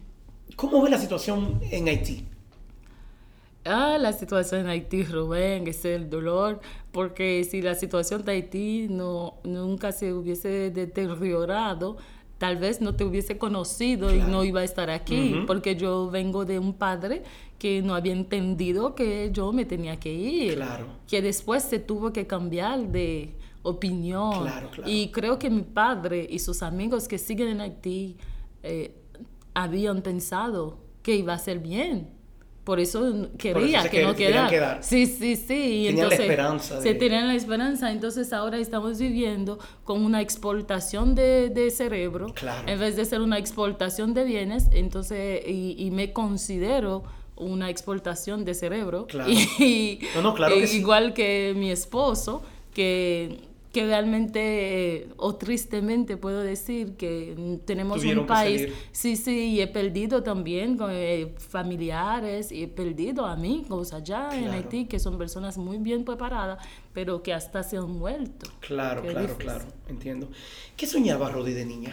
cómo 0.57 0.83
ve 0.83 0.90
la 0.90 0.98
situación 0.98 1.61
en 1.70 1.88
Haití? 1.88 2.24
Ah, 3.64 3.98
la 3.98 4.12
situación 4.12 4.62
en 4.62 4.68
Haití, 4.68 5.05
Rubén, 5.05 5.66
es 5.66 5.85
el 5.85 6.09
dolor, 6.09 6.61
porque 6.92 7.44
si 7.44 7.61
la 7.61 7.74
situación 7.74 8.24
de 8.24 8.33
Haití 8.33 8.87
no, 8.88 9.35
nunca 9.44 9.92
se 9.92 10.12
hubiese 10.12 10.70
deteriorado, 10.70 11.98
tal 12.38 12.57
vez 12.57 12.81
no 12.81 12.94
te 12.94 13.05
hubiese 13.05 13.37
conocido 13.37 14.14
y 14.14 14.20
no 14.20 14.44
iba 14.44 14.61
a 14.61 14.64
estar 14.64 14.90
aquí, 14.90 15.42
porque 15.46 15.77
yo 15.77 16.09
vengo 16.09 16.44
de 16.44 16.59
un 16.59 16.72
padre 16.72 17.24
que 17.59 17.83
no 17.83 17.94
había 17.94 18.12
entendido 18.12 18.94
que 18.94 19.31
yo 19.33 19.53
me 19.53 19.64
tenía 19.64 19.98
que 19.98 20.12
ir, 20.12 20.55
claro. 20.55 20.87
que 21.09 21.20
después 21.20 21.64
se 21.64 21.81
tuvo 21.81 22.12
que 22.12 22.27
cambiar 22.27 22.87
de 22.88 23.35
opinión. 23.62 24.42
Claro. 24.42 24.70
Y 24.87 25.09
creo 25.11 25.38
que 25.38 25.51
mi 25.51 25.62
padre 25.62 26.27
y 26.31 26.38
sus 26.38 26.62
amigos 26.62 27.09
que 27.09 27.18
siguen 27.18 27.48
en 27.48 27.61
Haití 27.61 28.16
eh, 28.62 28.94
habían 29.55 30.03
pensado 30.03 30.79
que 31.03 31.16
iba 31.16 31.33
a 31.33 31.38
ser 31.38 31.59
bien. 31.59 32.17
Por 32.68 32.81
eso 32.81 33.31
quería 33.38 33.88
que, 33.88 34.02
no 34.02 34.14
quedara. 34.14 34.83
Sí, 34.83 35.07
sí, 35.07 35.37
sí. 35.37 35.54
Y 35.54 35.87
tenían 35.87 35.94
entonces, 35.94 36.18
la 36.18 36.24
esperanza. 36.26 36.83
Se 36.83 36.94
tenían 36.94 37.26
la 37.26 37.35
esperanza. 37.35 37.90
Entonces 37.90 38.31
ahora 38.35 38.59
estamos 38.59 38.98
viviendo 38.98 39.59
con 39.85 40.04
una 40.04 40.20
exportación 40.20 41.14
de, 41.14 41.48
de 41.48 41.70
cerebro. 41.70 42.26
Claro. 42.35 42.68
En 42.68 42.78
vez 42.78 42.94
de 42.96 43.07
ser 43.07 43.22
una 43.22 43.38
exportación 43.38 44.12
de 44.12 44.24
bienes. 44.24 44.68
Entonces, 44.72 45.40
y, 45.46 45.76
y 45.78 45.90
me 45.92 46.12
considero 46.12 47.04
una 47.37 47.70
exportación 47.70 48.44
de 48.44 48.52
cerebro. 48.52 49.07
Claro. 49.07 49.31
Y, 49.59 50.00
no, 50.22 50.35
claro 50.35 50.54
que 50.54 50.64
igual 50.76 51.14
que 51.14 51.54
mi 51.57 51.70
esposo, 51.70 52.42
que, 52.74 53.48
que 53.78 53.86
realmente, 53.86 55.08
o 55.18 55.36
tristemente 55.36 56.16
puedo 56.16 56.42
decir 56.42 56.96
que 56.96 57.60
tenemos 57.64 58.04
un 58.04 58.26
país, 58.26 58.72
sí, 58.90 59.14
sí, 59.14 59.50
y 59.50 59.60
he 59.60 59.68
perdido 59.68 60.24
también 60.24 60.76
con, 60.76 60.90
eh, 60.92 61.32
familiares, 61.38 62.50
y 62.50 62.64
he 62.64 62.66
perdido 62.66 63.24
amigos 63.24 63.92
allá 63.92 64.30
en 64.32 64.48
Haití, 64.48 64.86
que 64.86 64.98
son 64.98 65.16
personas 65.16 65.58
muy 65.58 65.78
bien 65.78 66.04
preparadas, 66.04 66.58
pero 66.92 67.22
que 67.22 67.32
hasta 67.32 67.62
se 67.62 67.76
han 67.76 67.88
muerto. 67.88 68.50
Claro, 68.58 69.02
claro, 69.02 69.36
claro, 69.38 69.64
entiendo. 69.88 70.28
¿Qué 70.76 70.84
soñaba 70.84 71.30
Rodi 71.30 71.52
de 71.52 71.64
niña? 71.64 71.92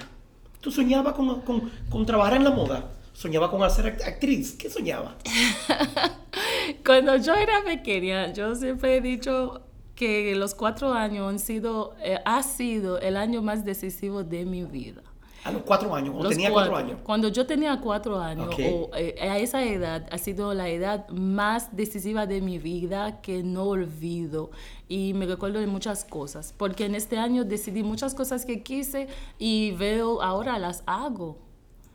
¿Tú 0.61 0.71
soñabas 0.71 1.13
con, 1.13 1.41
con, 1.41 1.69
con 1.91 2.03
trabajar 2.03 2.37
en 2.37 2.45
la 2.45 2.49
moda? 2.49 2.89
soñaba 3.13 3.49
con 3.49 3.69
ser 3.69 3.87
actriz. 3.87 4.55
¿Qué 4.57 4.69
soñaba? 4.69 5.15
Cuando 6.85 7.15
yo 7.15 7.33
era 7.33 7.63
pequeña, 7.63 8.33
yo 8.33 8.55
siempre 8.55 8.97
he 8.97 9.01
dicho 9.01 9.64
que 9.95 10.36
los 10.36 10.53
cuatro 10.53 10.93
años 10.93 11.29
han 11.29 11.39
sido, 11.39 11.95
eh, 12.03 12.19
ha 12.25 12.43
sido 12.43 12.99
el 12.99 13.17
año 13.17 13.41
más 13.41 13.63
decisivo 13.63 14.23
de 14.23 14.45
mi 14.45 14.63
vida. 14.63 15.01
A 15.45 15.51
los 15.51 15.62
cuatro 15.62 15.93
años, 15.93 16.12
cuando 16.12 16.29
tenía 16.29 16.51
cuatro, 16.51 16.75
años. 16.75 16.99
Cuando 17.03 17.27
yo 17.27 17.45
tenía 17.45 17.79
cuatro 17.79 18.19
años, 18.19 18.49
o, 18.49 18.89
eh, 18.97 19.15
a 19.21 19.38
esa 19.38 19.63
edad, 19.63 20.08
ha 20.12 20.17
sido 20.17 20.55
la 20.55 20.69
edad 20.69 21.08
más 21.10 21.75
decisiva 21.75 22.25
de 22.25 22.41
mi 22.41 22.58
vida 22.58 23.21
que 23.21 23.43
no 23.43 23.65
olvido. 23.65 24.49
Y 24.89 25.13
me 25.13 25.27
recuerdo 25.27 25.60
de 25.60 25.67
muchas 25.67 26.03
cosas, 26.03 26.51
porque 26.58 26.86
en 26.86 26.95
este 26.95 27.19
año 27.19 27.43
decidí 27.43 27.84
muchas 27.84 28.15
cosas 28.15 28.43
que 28.43 28.63
quise 28.63 29.08
y 29.38 29.71
veo, 29.73 30.23
ahora 30.23 30.58
las 30.58 30.84
hago. 30.88 31.44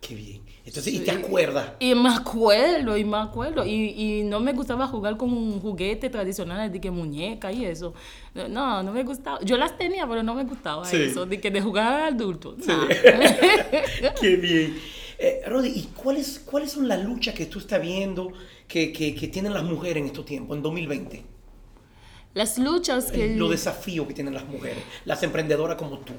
Qué 0.00 0.14
bien. 0.14 0.42
Entonces, 0.64 0.94
¿y 0.94 1.00
te 1.00 1.10
acuerdas? 1.10 1.72
Y 1.78 1.94
me 1.94 2.08
acuerdo, 2.08 2.96
y 2.96 3.04
me 3.04 3.18
acuerdo. 3.18 3.66
Y, 3.66 3.90
y 3.90 4.22
no 4.22 4.40
me 4.40 4.52
gustaba 4.52 4.86
jugar 4.86 5.16
con 5.16 5.32
un 5.32 5.60
juguete 5.60 6.08
tradicional 6.08 6.72
de 6.72 6.80
que 6.80 6.90
muñeca 6.90 7.52
y 7.52 7.66
eso. 7.66 7.92
No, 8.34 8.82
no 8.82 8.92
me 8.92 9.02
gustaba. 9.04 9.40
Yo 9.42 9.56
las 9.58 9.76
tenía, 9.76 10.06
pero 10.06 10.22
no 10.22 10.34
me 10.34 10.44
gustaba 10.44 10.90
eso, 10.90 11.26
de 11.26 11.40
que 11.40 11.50
de 11.50 11.60
jugar 11.60 12.12
adulto. 12.12 12.56
Sí. 12.60 12.72
Qué 14.20 14.36
bien. 14.36 14.78
Eh, 15.18 15.42
Rodi, 15.46 15.68
¿y 15.68 15.82
cuáles, 15.94 16.38
cuáles 16.38 16.72
son 16.72 16.88
las 16.88 17.04
luchas 17.04 17.34
que 17.34 17.44
tú 17.44 17.58
estás 17.58 17.82
viendo 17.82 18.32
que, 18.66 18.90
que, 18.90 19.14
que 19.14 19.28
tienen 19.28 19.52
las 19.52 19.64
mujeres 19.64 19.98
en 19.98 20.06
estos 20.06 20.24
tiempos, 20.24 20.56
en 20.56 20.62
2020? 20.62 21.24
Las 22.32 22.58
luchas 22.58 23.12
que... 23.12 23.36
Los 23.36 23.50
desafíos 23.50 24.06
que 24.06 24.14
tienen 24.14 24.32
las 24.32 24.46
mujeres, 24.46 24.82
las 25.04 25.22
emprendedoras 25.22 25.76
como 25.76 25.98
tú. 25.98 26.14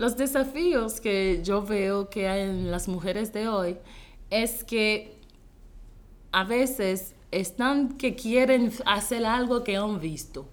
Los 0.00 0.16
desafíos 0.16 0.98
que 0.98 1.42
yo 1.44 1.62
veo 1.62 2.08
que 2.08 2.26
hay 2.26 2.48
en 2.48 2.70
las 2.70 2.88
mujeres 2.88 3.34
de 3.34 3.48
hoy 3.48 3.76
es 4.30 4.64
que 4.64 5.18
a 6.32 6.42
veces 6.42 7.14
están 7.30 7.98
que 7.98 8.14
quieren 8.14 8.72
hacer 8.86 9.26
algo 9.26 9.62
que 9.62 9.76
han 9.76 10.00
visto. 10.00 10.48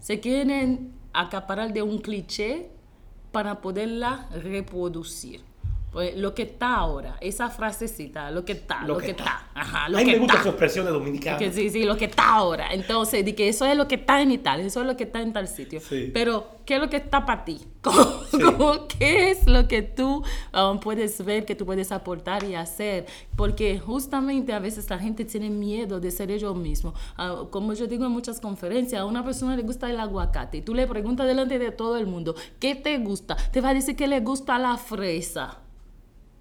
Se 0.00 0.18
quieren 0.18 0.94
acaparar 1.12 1.74
de 1.74 1.82
un 1.82 1.98
cliché 1.98 2.70
para 3.32 3.60
poderla 3.60 4.30
reproducir. 4.30 5.42
Lo 6.16 6.34
que 6.34 6.42
está 6.42 6.76
ahora, 6.76 7.16
esa 7.20 7.48
frasecita, 7.48 8.30
lo 8.30 8.44
que 8.44 8.52
está, 8.52 8.82
lo, 8.82 8.98
que, 8.98 9.12
está. 9.12 9.48
Ajá, 9.54 9.88
lo 9.88 9.98
A 9.98 10.00
mí 10.00 10.06
que 10.06 10.12
me 10.12 10.18
gusta 10.18 10.34
está. 10.34 10.42
su 10.42 10.48
expresión 10.50 10.84
de 10.84 10.92
dominicana. 10.92 11.38
Que 11.38 11.52
sí, 11.52 11.70
sí, 11.70 11.84
lo 11.84 11.96
que 11.96 12.06
está 12.06 12.34
ahora. 12.34 12.72
Entonces, 12.72 13.24
di 13.24 13.32
que 13.32 13.48
eso 13.48 13.64
es 13.64 13.76
lo 13.76 13.88
que 13.88 13.96
está 13.96 14.20
en 14.20 14.30
Italia, 14.30 14.66
eso 14.66 14.80
es 14.80 14.86
lo 14.86 14.96
que 14.96 15.04
está 15.04 15.22
en 15.22 15.32
tal 15.32 15.48
sitio. 15.48 15.80
Sí. 15.80 16.10
Pero, 16.12 16.58
¿qué 16.66 16.74
es 16.74 16.80
lo 16.80 16.90
que 16.90 16.98
está 16.98 17.24
para 17.24 17.44
ti? 17.44 17.60
Como, 17.86 18.04
como, 18.32 18.88
¿Qué 18.88 19.30
es 19.30 19.46
lo 19.46 19.68
que 19.68 19.80
tú 19.80 20.24
um, 20.52 20.80
puedes 20.80 21.24
ver, 21.24 21.44
que 21.44 21.54
tú 21.54 21.64
puedes 21.64 21.92
aportar 21.92 22.42
y 22.42 22.56
hacer? 22.56 23.06
Porque 23.36 23.78
justamente 23.78 24.52
a 24.52 24.58
veces 24.58 24.90
la 24.90 24.98
gente 24.98 25.24
tiene 25.24 25.50
miedo 25.50 26.00
de 26.00 26.10
ser 26.10 26.32
ellos 26.32 26.56
mismos. 26.56 26.94
Ah, 27.16 27.44
como 27.48 27.74
yo 27.74 27.86
digo 27.86 28.04
en 28.04 28.10
muchas 28.10 28.40
conferencias, 28.40 29.00
a 29.00 29.04
una 29.04 29.24
persona 29.24 29.54
le 29.54 29.62
gusta 29.62 29.88
el 29.88 30.00
aguacate 30.00 30.58
y 30.58 30.62
tú 30.62 30.74
le 30.74 30.88
preguntas 30.88 31.28
delante 31.28 31.60
de 31.60 31.70
todo 31.70 31.96
el 31.96 32.08
mundo, 32.08 32.34
¿qué 32.58 32.74
te 32.74 32.98
gusta? 32.98 33.36
Te 33.36 33.60
va 33.60 33.68
a 33.68 33.74
decir 33.74 33.94
que 33.94 34.08
le 34.08 34.18
gusta 34.18 34.58
la 34.58 34.76
fresa. 34.76 35.60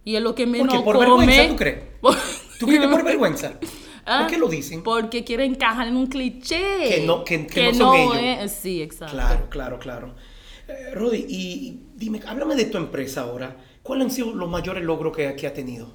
Y 0.06 0.16
es 0.16 0.22
lo 0.22 0.34
que 0.36 0.46
menos 0.46 0.68
¿Por 0.68 0.78
qué? 0.78 0.84
¿Por 0.84 0.96
come. 1.10 1.26
vergüenza, 1.26 1.50
tú 1.50 1.56
crees? 1.58 1.80
¿Tú 2.60 2.66
crees 2.68 2.82
que 2.82 2.88
por 2.88 3.04
vergüenza? 3.04 3.54
Ah, 4.06 4.20
¿Por 4.22 4.30
qué 4.32 4.38
lo 4.38 4.48
dicen? 4.48 4.84
Porque 4.84 5.24
quiere 5.24 5.46
encajar 5.46 5.88
en 5.88 5.98
un 5.98 6.06
cliché. 6.08 6.62
Que 6.88 7.04
no- 7.06 7.24
que- 7.24 7.48
que 7.48 7.72
no 7.74 7.92
son 7.92 7.96
ellos. 7.96 8.44
es- 8.44 8.52
sí, 8.54 8.82
exacto. 8.82 9.14
Claro, 9.16 9.50
claro, 9.50 9.80
claro. 9.80 10.16
Eh, 10.68 10.92
Rodi, 10.94 11.26
y, 11.28 11.42
y 11.68 11.80
dime, 11.96 12.22
háblame 12.28 12.56
de 12.56 12.66
tu 12.66 12.78
empresa 12.78 13.22
ahora. 13.22 13.58
¿Cuáles 13.82 14.06
han 14.06 14.12
sido 14.12 14.34
los 14.34 14.50
mayores 14.50 14.84
logros 14.84 15.16
que, 15.16 15.36
que 15.36 15.48
ha 15.48 15.54
tenido? 15.54 15.92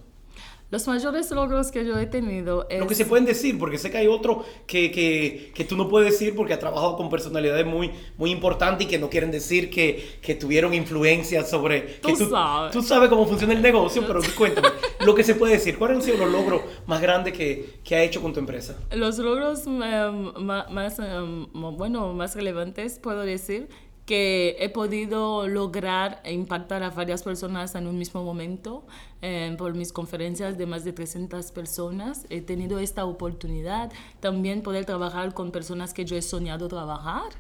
Los 0.71 0.87
mayores 0.87 1.31
logros 1.33 1.71
que 1.73 1.85
yo 1.85 1.99
he 1.99 2.07
tenido 2.07 2.67
es... 2.69 2.79
Lo 2.79 2.87
que 2.87 2.95
se 2.95 3.05
pueden 3.05 3.25
decir, 3.25 3.59
porque 3.59 3.77
sé 3.77 3.91
que 3.91 3.99
hay 3.99 4.07
otro 4.07 4.45
que, 4.67 4.91
que, 4.93 5.51
que 5.55 5.65
tú 5.65 5.77
no 5.77 5.89
puedes 5.89 6.13
decir 6.13 6.35
porque 6.37 6.53
ha 6.55 6.59
trabajado 6.61 6.97
con 6.97 7.11
personalidades 7.11 7.67
muy, 7.67 7.91
muy 8.17 8.31
importantes 8.31 8.87
y 8.87 8.91
que 8.91 8.99
no 8.99 9.11
quieren 9.11 9.31
decir 9.33 9.69
que, 9.69 10.19
que 10.23 10.37
tuvieron 10.37 10.73
influencia 10.73 11.45
sobre... 11.45 11.81
Tú 12.01 12.09
que 12.09 12.17
sabes. 12.25 12.73
Tú 12.73 12.83
sabes 12.83 13.09
cómo 13.09 13.27
funciona 13.27 13.53
el 13.53 13.63
negocio, 13.63 14.05
pero 14.07 14.21
cuéntame, 14.39 14.69
lo 15.05 15.15
que 15.15 15.25
se 15.25 15.35
puede 15.35 15.55
decir, 15.55 15.77
¿cuáles 15.77 15.97
han 15.97 16.03
sido 16.05 16.19
los 16.19 16.31
logros 16.31 16.63
más 16.87 17.01
grandes 17.01 17.33
que, 17.37 17.79
que 17.83 17.97
ha 17.97 18.03
hecho 18.05 18.23
con 18.23 18.33
tu 18.33 18.39
empresa? 18.39 18.77
Los 18.95 19.19
logros 19.19 19.67
ma- 19.67 20.67
más, 20.71 20.99
em, 21.01 21.47
bueno, 21.53 22.13
más 22.15 22.37
relevantes, 22.37 22.99
puedo 23.01 23.23
decir, 23.23 23.69
que 24.11 24.57
he 24.59 24.69
podido 24.69 25.47
lograr 25.47 26.21
e 26.25 26.33
impactar 26.33 26.83
a 26.83 26.91
varias 26.91 27.23
personas 27.23 27.77
en 27.77 27.87
un 27.87 27.97
mismo 27.97 28.25
momento 28.25 28.83
eh, 29.23 29.55
por 29.57 29.75
mis 29.75 29.93
conferencias 29.93 30.59
de 30.59 30.67
más 30.67 30.83
de 30.83 30.93
300 30.93 31.53
personas. 31.53 32.27
He 32.29 32.41
tenido 32.41 32.81
esta 32.81 33.05
oportunidad. 33.05 33.93
También 34.19 34.63
poder 34.63 34.85
trabajar 34.85 35.33
con 35.33 35.53
personas 35.53 35.95
que 35.95 36.05
yo 36.05 36.17
he 36.17 36.23
soñado 36.23 36.67
trabajar. 36.67 37.31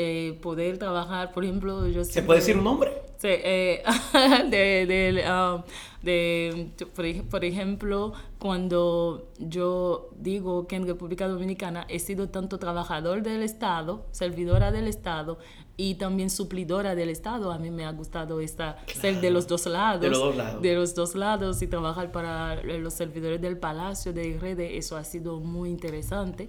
Eh, 0.00 0.38
poder 0.40 0.78
trabajar, 0.78 1.32
por 1.32 1.42
ejemplo, 1.44 1.86
yo 1.88 2.04
¿Se 2.04 2.22
puede 2.22 2.38
decir 2.38 2.56
un 2.56 2.62
nombre? 2.64 2.90
Sí, 3.18 3.26
eh, 3.30 3.82
de, 4.48 4.86
de, 4.86 5.24
um, 5.28 5.62
de- 6.04 6.70
por, 6.94 7.04
ej- 7.04 7.24
por 7.28 7.44
ejemplo, 7.44 8.12
cuando 8.38 9.28
yo 9.40 10.10
digo 10.16 10.68
que 10.68 10.76
en 10.76 10.86
República 10.86 11.26
Dominicana 11.26 11.84
he 11.88 11.98
sido 11.98 12.28
tanto 12.28 12.58
trabajador 12.60 13.22
del 13.22 13.42
Estado, 13.42 14.06
servidora 14.12 14.70
del 14.70 14.86
Estado 14.86 15.38
y 15.76 15.94
también 15.96 16.30
suplidora 16.30 16.94
del 16.94 17.08
Estado, 17.08 17.50
a 17.50 17.58
mí 17.58 17.70
me 17.70 17.84
ha 17.84 17.90
gustado 17.92 18.40
esta, 18.40 18.78
ser 19.00 19.20
de 19.20 19.30
los 19.32 19.46
dos 19.48 19.66
lados, 19.66 20.00
De 20.00 20.10
los 20.10 20.18
dos 20.20 20.36
lados. 20.36 20.62
de 20.62 20.74
los 20.74 20.94
dos 20.94 21.14
lados 21.16 21.62
y 21.62 21.66
trabajar 21.66 22.12
para 22.12 22.62
los 22.62 22.94
servidores 22.94 23.40
del 23.40 23.58
Palacio 23.58 24.12
de 24.12 24.38
Redes, 24.40 24.70
eso 24.74 24.96
ha 24.96 25.02
sido 25.04 25.40
muy 25.40 25.70
interesante. 25.70 26.48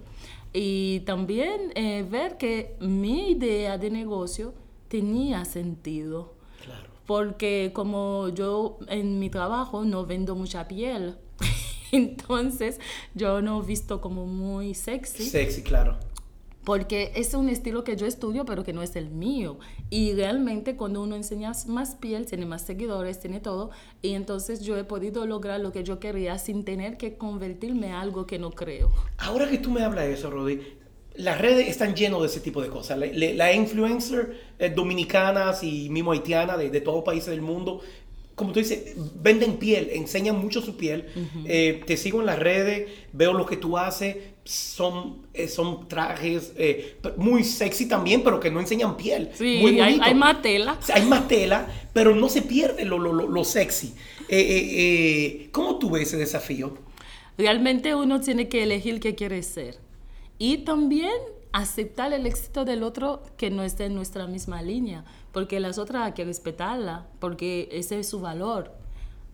Y 0.52 1.00
también 1.00 1.72
eh, 1.74 2.04
ver 2.08 2.36
que 2.36 2.76
mi 2.80 3.30
idea 3.32 3.78
de 3.78 3.90
negocio 3.90 4.52
tenía 4.88 5.44
sentido. 5.44 6.34
Claro. 6.64 6.90
Porque 7.06 7.70
como 7.72 8.28
yo 8.28 8.78
en 8.88 9.18
mi 9.18 9.30
trabajo 9.30 9.84
no 9.84 10.06
vendo 10.06 10.34
mucha 10.34 10.66
piel, 10.66 11.16
entonces 11.92 12.80
yo 13.14 13.42
no 13.42 13.62
he 13.62 13.66
visto 13.66 14.00
como 14.00 14.26
muy 14.26 14.74
sexy. 14.74 15.24
Sexy, 15.28 15.62
claro. 15.62 15.96
Porque 16.64 17.10
es 17.14 17.32
un 17.34 17.48
estilo 17.48 17.84
que 17.84 17.96
yo 17.96 18.06
estudio, 18.06 18.44
pero 18.44 18.64
que 18.64 18.72
no 18.74 18.82
es 18.82 18.94
el 18.94 19.08
mío. 19.08 19.58
Y 19.88 20.12
realmente 20.12 20.76
cuando 20.76 21.02
uno 21.02 21.16
enseña 21.16 21.52
más 21.66 21.94
piel, 21.94 22.26
tiene 22.26 22.44
más 22.44 22.62
seguidores, 22.62 23.18
tiene 23.18 23.40
todo. 23.40 23.70
Y 24.02 24.10
entonces 24.10 24.60
yo 24.60 24.76
he 24.76 24.84
podido 24.84 25.26
lograr 25.26 25.60
lo 25.60 25.72
que 25.72 25.84
yo 25.84 25.98
quería 25.98 26.38
sin 26.38 26.64
tener 26.64 26.98
que 26.98 27.14
convertirme 27.16 27.92
a 27.92 28.00
algo 28.02 28.26
que 28.26 28.38
no 28.38 28.50
creo. 28.50 28.92
Ahora 29.16 29.48
que 29.48 29.56
tú 29.58 29.70
me 29.70 29.82
hablas 29.82 30.04
de 30.04 30.12
eso, 30.12 30.30
Rodi, 30.30 30.60
las 31.16 31.40
redes 31.40 31.66
están 31.68 31.94
llenas 31.94 32.20
de 32.20 32.26
ese 32.26 32.40
tipo 32.40 32.60
de 32.62 32.68
cosas. 32.68 32.98
La, 32.98 33.06
la- 33.06 33.52
influencer 33.54 34.38
eh, 34.58 34.68
dominicanas 34.70 35.64
y 35.64 35.88
mismo 35.88 36.12
haitianas 36.12 36.58
de, 36.58 36.68
de 36.70 36.80
todos 36.82 36.96
los 36.96 37.04
países 37.04 37.30
del 37.30 37.40
mundo, 37.42 37.80
como 38.34 38.52
tú 38.52 38.58
dices, 38.60 38.94
venden 39.20 39.56
piel, 39.58 39.90
enseñan 39.92 40.38
mucho 40.38 40.62
su 40.62 40.76
piel. 40.76 41.06
Eh, 41.44 41.82
te 41.86 41.96
sigo 41.98 42.20
en 42.20 42.26
las 42.26 42.38
redes, 42.38 42.88
veo 43.12 43.34
lo 43.34 43.44
que 43.44 43.58
tú 43.58 43.76
haces, 43.76 44.16
son, 44.44 45.26
eh, 45.34 45.48
son 45.48 45.86
trajes 45.88 46.52
eh, 46.56 46.98
muy 47.16 47.44
sexy 47.44 47.86
también, 47.86 48.22
pero 48.24 48.40
que 48.40 48.50
no 48.50 48.60
enseñan 48.60 48.96
piel. 48.96 49.30
Sí, 49.34 49.58
muy 49.60 49.80
hay, 49.80 49.98
hay 50.02 50.14
más 50.14 50.42
tela. 50.42 50.78
Hay 50.92 51.04
más 51.06 51.28
tela, 51.28 51.68
pero 51.92 52.14
no 52.16 52.28
se 52.28 52.42
pierde 52.42 52.84
lo, 52.84 52.98
lo, 52.98 53.12
lo- 53.12 53.28
lo 53.28 53.44
sexy. 53.44 53.94
Eh, 54.28 54.38
eh, 54.40 54.68
eh, 55.44 55.48
¿Cómo 55.52 55.78
tú 55.78 55.90
ves 55.90 56.08
ese 56.08 56.16
desafío? 56.16 56.74
Realmente 57.38 57.94
uno 57.94 58.20
tiene 58.20 58.48
que 58.48 58.62
elegir 58.62 59.00
qué 59.00 59.14
quiere 59.14 59.42
ser. 59.42 59.78
Y 60.38 60.58
también 60.58 61.12
aceptar 61.52 62.12
el 62.12 62.26
éxito 62.26 62.64
del 62.64 62.82
otro 62.82 63.22
que 63.36 63.50
no 63.50 63.62
esté 63.62 63.86
en 63.86 63.94
nuestra 63.94 64.26
misma 64.26 64.62
línea, 64.62 65.04
porque 65.32 65.60
las 65.60 65.78
otras 65.78 66.06
hay 66.06 66.12
que 66.12 66.24
respetarla, 66.24 67.06
porque 67.18 67.68
ese 67.72 67.98
es 68.00 68.08
su 68.08 68.20
valor. 68.20 68.72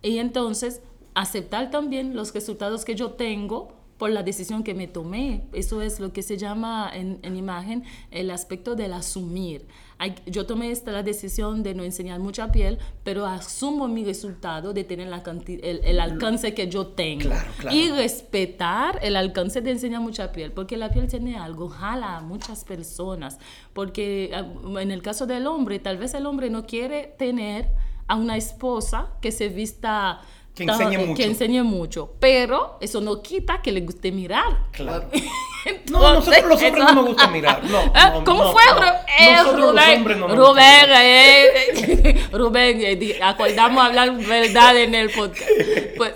Y 0.02 0.18
entonces 0.18 0.80
aceptar 1.14 1.70
también 1.70 2.14
los 2.14 2.32
resultados 2.34 2.84
que 2.84 2.94
yo 2.94 3.12
tengo 3.12 3.75
por 3.98 4.10
la 4.10 4.22
decisión 4.22 4.62
que 4.62 4.74
me 4.74 4.86
tomé. 4.88 5.46
Eso 5.52 5.80
es 5.82 6.00
lo 6.00 6.12
que 6.12 6.22
se 6.22 6.36
llama 6.36 6.90
en, 6.92 7.18
en 7.22 7.36
imagen 7.36 7.84
el 8.10 8.30
aspecto 8.30 8.74
del 8.74 8.92
asumir. 8.92 9.66
Hay- 9.98 10.14
yo 10.26 10.44
tomé 10.44 10.70
esta 10.70 10.92
la 10.92 11.02
decisión 11.02 11.62
de 11.62 11.74
no 11.74 11.82
enseñar 11.82 12.20
mucha 12.20 12.52
piel, 12.52 12.78
pero 13.02 13.24
asumo 13.24 13.88
mi 13.88 14.04
resultado 14.04 14.74
de 14.74 14.84
tener 14.84 15.08
la 15.08 15.22
canti- 15.22 15.58
el, 15.62 15.80
el 15.84 16.00
alcance 16.00 16.52
que 16.52 16.68
yo 16.68 16.88
tengo. 16.88 17.22
Claro, 17.30 17.50
claro. 17.58 17.74
Y 17.76 17.88
respetar 17.90 18.98
el 19.02 19.16
alcance 19.16 19.62
de 19.62 19.70
enseñar 19.70 20.02
mucha 20.02 20.32
piel, 20.32 20.52
porque 20.52 20.76
la 20.76 20.90
piel 20.90 21.06
tiene 21.08 21.36
algo, 21.36 21.68
jala 21.70 22.18
a 22.18 22.20
muchas 22.20 22.64
personas. 22.64 23.38
Porque 23.72 24.30
ah, 24.34 24.44
en 24.80 24.90
el 24.90 25.00
caso 25.00 25.26
del 25.26 25.46
hombre, 25.46 25.78
tal 25.78 25.96
vez 25.96 26.12
el 26.12 26.26
hombre 26.26 26.50
no 26.50 26.66
quiere 26.66 27.14
tener 27.18 27.70
a 28.08 28.16
una 28.16 28.36
esposa 28.36 29.08
que 29.22 29.32
se 29.32 29.48
vista 29.48 30.20
Que 30.56 30.64
enseñe 30.64 30.94
eh, 30.94 30.98
mucho. 30.98 31.14
que 31.14 31.24
enseñe 31.24 31.62
mucho, 31.62 32.12
pero 32.18 32.78
eso 32.80 33.00
no 33.00 33.22
quita 33.22 33.60
que 33.62 33.70
le 33.72 33.82
guste 33.82 34.10
mirar. 34.10 34.68
Claro. 34.72 35.04
Entonces, 35.66 35.90
No, 35.90 36.14
nosotros 36.14 36.44
los 36.44 36.62
hombres 36.62 36.72
eso- 36.84 36.84
no 36.84 36.94
nos 36.94 37.06
gusta 37.06 37.26
mirar. 37.28 37.64
No, 37.64 37.78
Ah, 37.94 38.10
no, 38.14 38.24
¿Cómo 38.24 38.44
no, 38.44 38.52
fue? 38.52 38.62
no. 38.74 38.86
Eh, 39.18 39.36
los 39.44 39.60
Rubén, 39.60 40.04
no 40.20 40.28
Rubén, 40.34 40.86
eh, 40.94 42.28
Rubén, 42.32 42.80
eh, 42.80 43.18
acordamos 43.22 43.84
hablar 43.84 44.16
verdad 44.16 44.76
en 44.78 44.94
el 44.94 45.10
podcast. 45.10 45.50
Pues, 45.96 46.14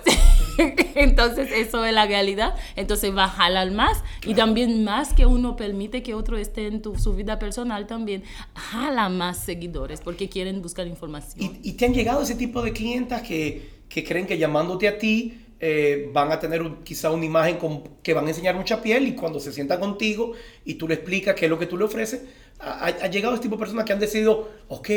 entonces, 0.95 1.51
eso 1.53 1.85
es 1.85 1.93
la 1.93 2.07
realidad. 2.07 2.55
Entonces, 2.77 3.15
va 3.17 3.25
a 3.25 3.29
jalar 3.29 3.71
más. 3.73 4.03
Y 4.25 4.35
también 4.35 4.85
más 4.85 5.13
que 5.15 5.27
uno 5.27 5.57
permite 5.57 6.03
que 6.03 6.15
otro 6.15 6.37
esté 6.37 6.67
en 6.67 6.81
tu, 6.83 6.97
su 6.99 7.15
vida 7.15 7.39
personal, 7.39 7.87
también 7.87 8.23
jala 8.55 9.09
más 9.09 9.39
seguidores 9.39 10.01
porque 10.01 10.29
quieren 10.29 10.63
buscar 10.63 10.87
información. 10.87 11.59
¿Y, 11.63 11.71
y 11.71 11.73
te 11.73 11.87
han 11.87 11.95
llegado 11.95 12.23
ese 12.23 12.35
tipo 12.35 12.63
de 12.63 12.73
clientas 12.73 13.23
que, 13.23 13.80
que 13.91 14.03
creen 14.05 14.27
que 14.27 14.39
llamándote 14.39 14.89
a 14.89 14.97
ti 14.97 15.37
eh, 15.63 16.09
van 16.15 16.33
a 16.33 16.41
tener 16.41 16.63
un- 16.63 16.83
quizá 16.83 17.11
una 17.11 17.27
imagen 17.27 17.59
que 18.03 18.15
van 18.15 18.25
a 18.25 18.29
enseñar 18.29 18.55
mucha 18.55 18.81
piel 18.81 19.07
y 19.07 19.15
cuando 19.15 19.39
se 19.41 19.53
sientan 19.53 19.79
contigo 19.79 20.33
y 20.65 20.75
tú 20.75 20.89
le 20.89 20.95
explicas 20.95 21.35
qué 21.35 21.45
es 21.45 21.51
lo 21.51 21.59
que 21.59 21.67
tú 21.67 21.77
le 21.77 21.85
ofreces, 21.85 22.23
ha, 22.61 23.07
llegado 23.09 23.35
ese 23.35 23.43
tipo 23.43 23.57
de 23.57 23.61
personas 23.61 23.85
que 23.85 23.93
han 23.93 24.01
decidido, 24.01 24.49
ok, 24.69 24.91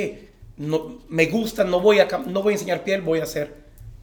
no, 0.57 0.99
me 1.09 1.25
gusta, 1.25 1.65
no 1.65 1.81
voy, 1.81 1.99
a, 1.99 2.07
no 2.25 2.43
voy 2.43 2.53
a 2.53 2.55
enseñar 2.55 2.83
piel, 2.85 3.01
voy 3.01 3.19
a 3.19 3.23
hacer 3.23 3.53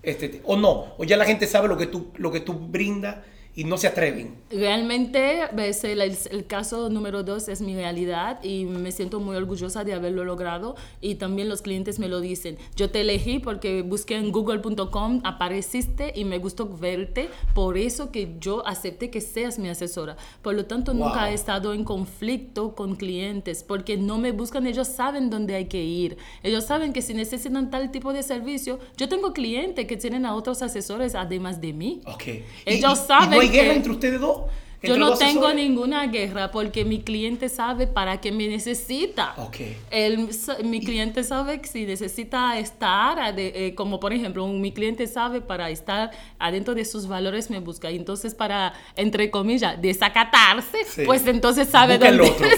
este, 0.03 0.41
o 0.45 0.57
no, 0.57 0.95
o 0.99 1.05
ya 1.05 1.17
la 1.17 1.25
gente 1.25 1.47
sabe 1.47 1.69
lo 1.69 1.79
que 1.79 1.87
tú, 1.87 2.11
lo 2.17 2.31
que 2.31 2.41
tú 2.41 2.53
brindas 2.53 3.19
y 3.55 3.65
no 3.65 3.77
se 3.77 3.87
atreven. 3.89 4.35
Realmente, 4.51 5.41
ves, 5.53 5.83
el, 5.85 6.01
el- 6.01 6.47
caso 6.47 6.89
número 6.89 7.23
dos 7.23 7.49
es 7.49 7.61
mi 7.61 7.75
realidad 7.75 8.43
y 8.45 8.65
me 8.65 8.93
siento 8.93 9.19
muy 9.21 9.37
orgullosa 9.37 9.85
de 9.85 9.93
haberlo 9.95 10.25
logrado 10.25 10.77
y 11.01 11.17
también 11.17 11.49
los 11.49 11.61
clientes 11.63 11.99
me 11.99 12.09
lo 12.09 12.21
dicen. 12.21 12.57
Yo 12.77 12.91
te 12.91 13.01
elegí 13.01 13.39
porque 13.41 13.83
busqué 13.83 14.17
en 14.17 14.31
google.com, 14.33 15.21
apareciste 15.25 16.13
y 16.15 16.25
me 16.25 16.39
gustó 16.39 16.69
verte, 16.69 17.29
por 17.55 17.77
eso 17.77 18.11
que 18.13 18.37
yo 18.41 18.67
acepté 18.67 19.11
que 19.11 19.21
seas 19.21 19.59
mi 19.59 19.69
asesora. 19.69 20.17
Por 20.43 20.55
lo 20.55 20.67
tanto, 20.67 20.95
nunca 20.95 21.23
Wow. 21.25 21.31
he 21.31 21.35
estado 21.35 21.75
en 21.75 21.85
conflicto 21.85 22.75
con 22.75 22.95
clientes 22.97 23.65
porque 23.65 23.97
no 23.97 24.19
me 24.19 24.33
buscan, 24.33 24.67
ellos 24.67 24.89
saben 24.89 25.31
dónde 25.31 25.55
hay 25.57 25.67
que 25.67 25.83
ir. 25.83 26.17
Ellos 26.43 26.65
saben 26.65 26.93
que 26.93 27.03
si 27.03 27.15
necesitan 27.15 27.71
tal 27.71 27.91
tipo 27.91 28.13
de 28.13 28.23
servicio, 28.23 28.79
yo 28.97 29.09
tengo 29.09 29.33
clientes 29.33 29.87
que 29.87 29.97
tienen 29.97 30.25
a 30.27 30.35
otros 30.35 30.63
asesores 30.63 31.15
además 31.15 31.61
de 31.61 31.73
mí. 31.73 32.01
Ok. 32.07 32.23
Ellos 32.67 33.01
¿Y- 33.03 33.07
saben 33.07 33.33
¿Y 33.35 33.37
no 33.37 33.40
hay 33.41 33.49
guerra 33.49 33.75
entre 33.75 33.93
ustedes 33.93 34.21
dos? 34.21 34.43
Yo 34.83 34.97
no 34.97 35.13
tengo 35.19 35.45
asesores? 35.45 35.57
ninguna 35.57 36.07
guerra 36.07 36.51
porque 36.51 36.87
mi 36.87 37.03
cliente 37.03 37.51
sabe 37.51 37.87
para 37.87 38.19
qué 38.23 38.33
me 38.33 38.49
necesita. 38.49 39.35
Ok. 39.37 39.57
El- 39.91 40.31
mi 40.65 40.81
cliente 40.81 41.23
sabe 41.23 41.61
que 41.61 41.69
si 41.69 41.85
necesita 41.85 42.59
estar, 42.59 43.19
ade- 43.19 43.53
eh, 43.55 43.75
como 43.75 44.01
por 44.01 44.15
ejemplo, 44.15 44.43
un- 44.43 44.63
mi 44.63 44.73
cliente 44.73 45.07
sabe 45.07 45.43
para 45.43 45.69
estar 45.69 46.13
adentro 46.39 46.75
de 46.75 46.87
sus 46.87 47.07
valores 47.09 47.51
me 47.51 47.59
busca. 47.61 47.91
Y 47.91 47.97
entonces 47.97 48.35
para, 48.35 48.73
entre 48.97 49.31
comillas, 49.31 49.77
desacatarse, 49.83 50.79
Sí. 50.87 51.03
pues 51.05 51.27
entonces 51.27 51.69
sabe 51.69 51.97
Busca 51.99 52.09
el 52.09 52.17
dónde 52.17 52.33
otro. 52.33 52.49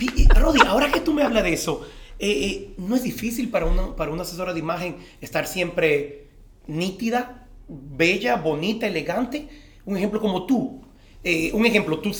Y, 0.00 0.28
Rodi, 0.38 0.60
ahora 0.66 0.92
que 0.92 1.00
tú 1.00 1.14
me 1.14 1.22
hablas 1.22 1.44
de 1.44 1.54
eso, 1.54 1.80
eh, 2.18 2.30
eh, 2.30 2.74
¿no 2.76 2.94
es 2.94 3.02
difícil 3.04 3.48
para 3.48 3.64
una, 3.64 3.96
para 3.96 4.10
una 4.10 4.20
asesora 4.22 4.52
de 4.52 4.60
imagen 4.60 4.96
estar 5.22 5.46
siempre 5.46 6.26
nítida, 6.66 7.46
bella, 7.68 8.36
bonita, 8.36 8.86
elegante? 8.86 9.48
Un 9.90 9.96
ejemplo 9.96 10.20
como 10.20 10.46
tú. 10.46 10.80
Eh, 11.24 11.50
un 11.52 11.66
ejemplo, 11.66 11.98
tú, 11.98 12.12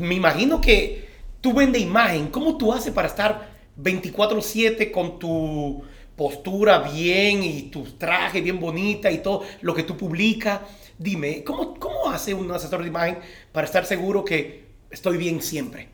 me 0.00 0.16
imagino 0.16 0.60
que 0.60 1.08
tú 1.40 1.52
vendes 1.52 1.80
imagen. 1.80 2.26
¿Cómo 2.26 2.56
tú 2.56 2.72
haces 2.72 2.92
para 2.92 3.06
estar 3.06 3.48
24/7 3.80 4.90
con 4.90 5.16
tu 5.20 5.84
postura 6.16 6.80
bien 6.80 7.44
y 7.44 7.62
tus 7.70 7.96
trajes 7.96 8.42
bien 8.42 8.58
bonita 8.58 9.12
y 9.12 9.18
todo 9.18 9.44
lo 9.60 9.72
que 9.72 9.84
tú 9.84 9.96
publicas? 9.96 10.62
Dime, 10.98 11.44
¿cómo, 11.44 11.74
cómo 11.74 12.10
hace 12.10 12.34
un 12.34 12.50
asesor 12.50 12.82
de 12.82 12.88
imagen 12.88 13.18
para 13.52 13.66
estar 13.66 13.86
seguro 13.86 14.24
que 14.24 14.64
estoy 14.90 15.16
bien 15.16 15.40
siempre? 15.40 15.88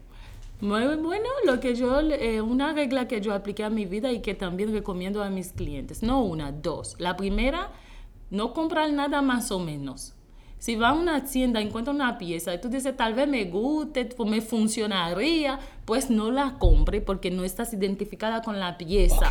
Muy 0.62 0.82
bueno, 0.96 1.28
lo 1.44 1.60
que 1.60 1.74
yo, 1.74 2.00
eh, 2.00 2.40
una 2.40 2.72
regla 2.72 3.06
que 3.06 3.20
yo 3.20 3.34
apliqué 3.34 3.64
a 3.64 3.70
mi 3.70 3.84
vida 3.84 4.10
y 4.10 4.22
que 4.22 4.34
también 4.34 4.72
recomiendo 4.72 5.22
a 5.22 5.28
mis 5.28 5.52
clientes, 5.52 6.02
no 6.02 6.22
una, 6.22 6.52
dos. 6.52 6.96
La 6.98 7.18
primera, 7.18 7.70
no 8.30 8.54
comprar 8.54 8.90
nada 8.94 9.20
más 9.20 9.50
o 9.50 9.58
menos. 9.58 10.14
Si 10.62 10.76
va 10.76 10.90
a 10.90 10.92
una 10.92 11.24
tienda, 11.24 11.60
encuentra 11.60 11.92
una 11.92 12.18
pieza 12.18 12.54
y 12.54 12.60
tú 12.60 12.68
dices, 12.68 12.96
tal 12.96 13.14
vez 13.14 13.26
me 13.26 13.46
guste, 13.46 14.08
me 14.24 14.40
funcionaría, 14.40 15.58
pues 15.84 16.08
no 16.08 16.30
la 16.30 16.56
compre 16.60 17.00
porque 17.00 17.32
no 17.32 17.42
estás 17.42 17.74
identificada 17.74 18.42
con 18.42 18.60
la 18.60 18.78
pieza. 18.78 19.28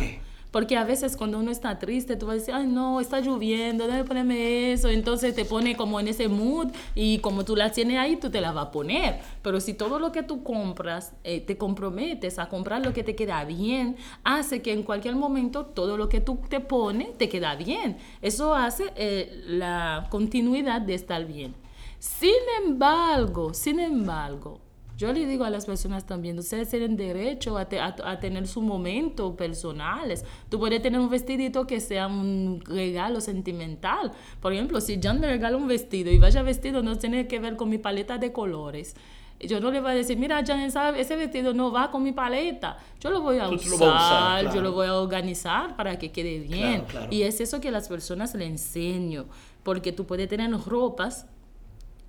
Porque 0.52 0.76
a 0.76 0.84
veces 0.84 1.16
cuando 1.16 1.38
uno 1.38 1.50
está 1.50 1.78
triste, 1.78 2.14
tú 2.14 2.26
vas 2.26 2.34
a 2.34 2.38
decir, 2.38 2.54
ay 2.54 2.66
no, 2.66 3.00
está 3.00 3.20
lloviendo, 3.20 3.86
déjame 3.86 4.04
ponerme 4.04 4.72
eso. 4.72 4.88
Entonces 4.88 5.34
te 5.34 5.46
pone 5.46 5.76
como 5.76 5.98
en 5.98 6.08
ese 6.08 6.28
mood 6.28 6.68
y 6.94 7.18
como 7.18 7.44
tú 7.44 7.56
la 7.56 7.72
tienes 7.72 7.98
ahí, 7.98 8.16
tú 8.16 8.30
te 8.30 8.40
la 8.40 8.52
vas 8.52 8.66
a 8.66 8.70
poner. 8.70 9.20
Pero 9.42 9.60
si 9.60 9.72
todo 9.72 9.98
lo 9.98 10.12
que 10.12 10.22
tú 10.22 10.44
compras, 10.44 11.14
eh, 11.24 11.40
te 11.40 11.56
comprometes 11.56 12.38
a 12.38 12.48
comprar 12.50 12.84
lo 12.84 12.92
que 12.92 13.02
te 13.02 13.16
queda 13.16 13.44
bien, 13.44 13.96
hace 14.24 14.60
que 14.60 14.72
en 14.72 14.82
cualquier 14.82 15.16
momento 15.16 15.64
todo 15.64 15.96
lo 15.96 16.10
que 16.10 16.20
tú 16.20 16.38
te 16.48 16.60
pones 16.60 17.16
te 17.16 17.30
queda 17.30 17.56
bien. 17.56 17.96
Eso 18.20 18.54
hace 18.54 18.92
eh, 18.96 19.42
la 19.46 20.06
continuidad 20.10 20.82
de 20.82 20.94
estar 20.94 21.24
bien. 21.24 21.54
Sin 21.98 22.34
embargo, 22.62 23.54
sin 23.54 23.80
embargo, 23.80 24.60
yo 25.02 25.12
le 25.12 25.26
digo 25.26 25.44
a 25.44 25.50
las 25.50 25.66
personas 25.66 26.06
también, 26.06 26.38
ustedes 26.38 26.68
tienen 26.70 26.96
derecho 26.96 27.58
a, 27.58 27.64
te- 27.68 27.80
a- 27.80 27.96
a 28.04 28.20
tener 28.20 28.46
su 28.46 28.62
momento 28.62 29.34
personales. 29.36 30.24
Tú 30.48 30.58
puedes 30.58 30.80
tener 30.80 31.00
un 31.00 31.10
vestidito 31.10 31.66
que 31.66 31.80
sea 31.80 32.06
un 32.06 32.60
regalo 32.64 33.20
sentimental. 33.20 34.12
Por 34.40 34.52
ejemplo, 34.52 34.80
si 34.80 35.00
John 35.02 35.18
me 35.20 35.26
regala 35.26 35.56
un 35.56 35.66
vestido 35.66 36.10
y 36.12 36.18
vaya 36.18 36.42
vestido 36.42 36.82
no 36.82 36.96
tiene 36.96 37.26
que 37.26 37.38
ver 37.40 37.56
con 37.56 37.68
mi 37.68 37.78
paleta 37.78 38.16
de 38.18 38.32
colores. 38.32 38.94
Yo 39.40 39.58
no 39.58 39.72
le 39.72 39.80
voy 39.80 39.90
a 39.90 39.94
decir, 39.94 40.16
mira, 40.18 40.42
John, 40.46 40.60
esa- 40.60 40.96
ese 40.96 41.16
vestido 41.16 41.52
no 41.52 41.72
va 41.72 41.90
con 41.90 42.04
mi 42.04 42.12
paleta. 42.12 42.78
Yo 43.00 43.10
lo 43.10 43.20
voy 43.22 43.38
a 43.40 43.48
Tú- 43.48 43.56
usar, 43.56 43.70
lo 43.80 43.84
a 43.86 43.96
usar, 43.96 44.44
yo 44.44 44.50
claro. 44.52 44.62
lo 44.68 44.72
voy 44.72 44.86
a 44.86 44.94
organizar 44.94 45.74
para 45.76 45.98
que 45.98 46.12
quede 46.12 46.38
bien. 46.38 46.82
Claro, 46.82 46.86
claro. 46.86 47.06
Y 47.10 47.22
es 47.22 47.40
eso 47.40 47.60
que 47.60 47.72
las 47.72 47.88
personas 47.88 48.34
le 48.36 48.46
enseño. 48.46 49.26
Porque 49.64 49.90
tú 49.92 50.06
puedes 50.06 50.28
tener 50.28 50.48
ropas 50.64 51.26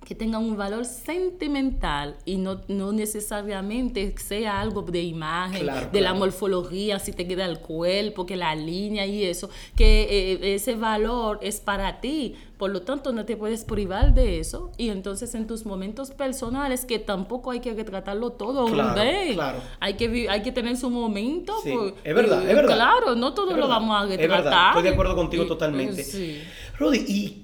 que 0.04 0.14
tengan 0.14 0.42
un 0.42 0.56
valor 0.56 0.84
sentimental 0.84 2.16
y 2.24 2.36
no, 2.36 2.60
no 2.68 2.92
necesariamente 2.92 4.14
sea 4.18 4.60
algo 4.60 4.82
de 4.82 5.02
imagen, 5.02 5.62
Claro, 5.62 5.88
de 5.92 6.00
la 6.00 6.14
morfología, 6.14 6.98
si 6.98 7.12
te 7.12 7.26
queda 7.26 7.46
el 7.46 7.58
cuerpo, 7.60 8.26
que 8.26 8.36
la 8.36 8.54
línea 8.54 9.06
y 9.06 9.24
eso, 9.24 9.48
que 9.76 10.02
eh, 10.32 10.54
ese 10.54 10.74
valor 10.76 11.38
es 11.42 11.60
para 11.60 12.00
ti. 12.00 12.34
Por 12.58 12.70
lo 12.70 12.82
tanto, 12.82 13.12
no 13.12 13.24
te 13.24 13.36
puedes 13.36 13.64
privar 13.64 14.14
de 14.14 14.38
eso. 14.38 14.70
Y 14.78 14.90
entonces 14.90 15.34
en 15.34 15.46
tus 15.46 15.66
momentos 15.66 16.10
personales, 16.12 16.84
que 16.84 16.98
tampoco 16.98 17.50
hay 17.50 17.60
que 17.60 17.74
retratarlo 17.74 18.30
todo 18.30 18.66
Claro, 18.66 18.90
un 18.90 18.94
day. 18.94 19.38
Hay 19.80 19.94
que, 19.94 20.28
hay 20.30 20.42
que 20.42 20.52
tener 20.52 20.76
su 20.76 20.88
momento. 20.88 21.54
Sí, 21.62 21.74
es 22.04 22.14
verdad, 22.14 22.42
y- 22.44 22.50
es 22.50 22.54
verdad. 22.54 22.74
Claro, 22.76 23.14
no 23.16 23.34
todo 23.34 23.46
lo 23.50 23.54
verdad, 23.56 23.68
vamos 23.68 23.96
a 24.02 24.14
es 24.14 24.18
verdad, 24.28 24.68
estoy 24.68 24.82
de 24.84 24.88
acuerdo 24.90 25.16
contigo 25.16 25.44
Y- 25.44 25.48
totalmente. 25.48 26.04
Sí. 26.04 26.42
Rodi, 26.78 26.98
¿y 27.08 27.43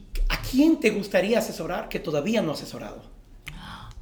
quién 0.50 0.80
te 0.80 0.90
gustaría 0.90 1.38
asesorar 1.38 1.88
que 1.88 2.00
todavía 2.00 2.42
no 2.42 2.52
has 2.52 2.62
asesorado? 2.62 3.02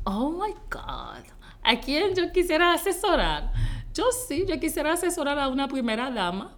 Oh 0.05 0.31
my 0.31 0.53
God. 0.71 1.25
¿A 1.63 1.81
quién 1.81 2.15
yo 2.15 2.33
quisiera 2.33 2.73
asesorar? 2.73 3.53
Yo 3.93 4.05
sí, 4.27 4.45
yo 4.49 4.59
quisiera 4.59 4.93
asesorar 4.93 5.39
a 5.39 5.49
una 5.49 5.69
primera 5.69 6.11
dama. 6.11 6.57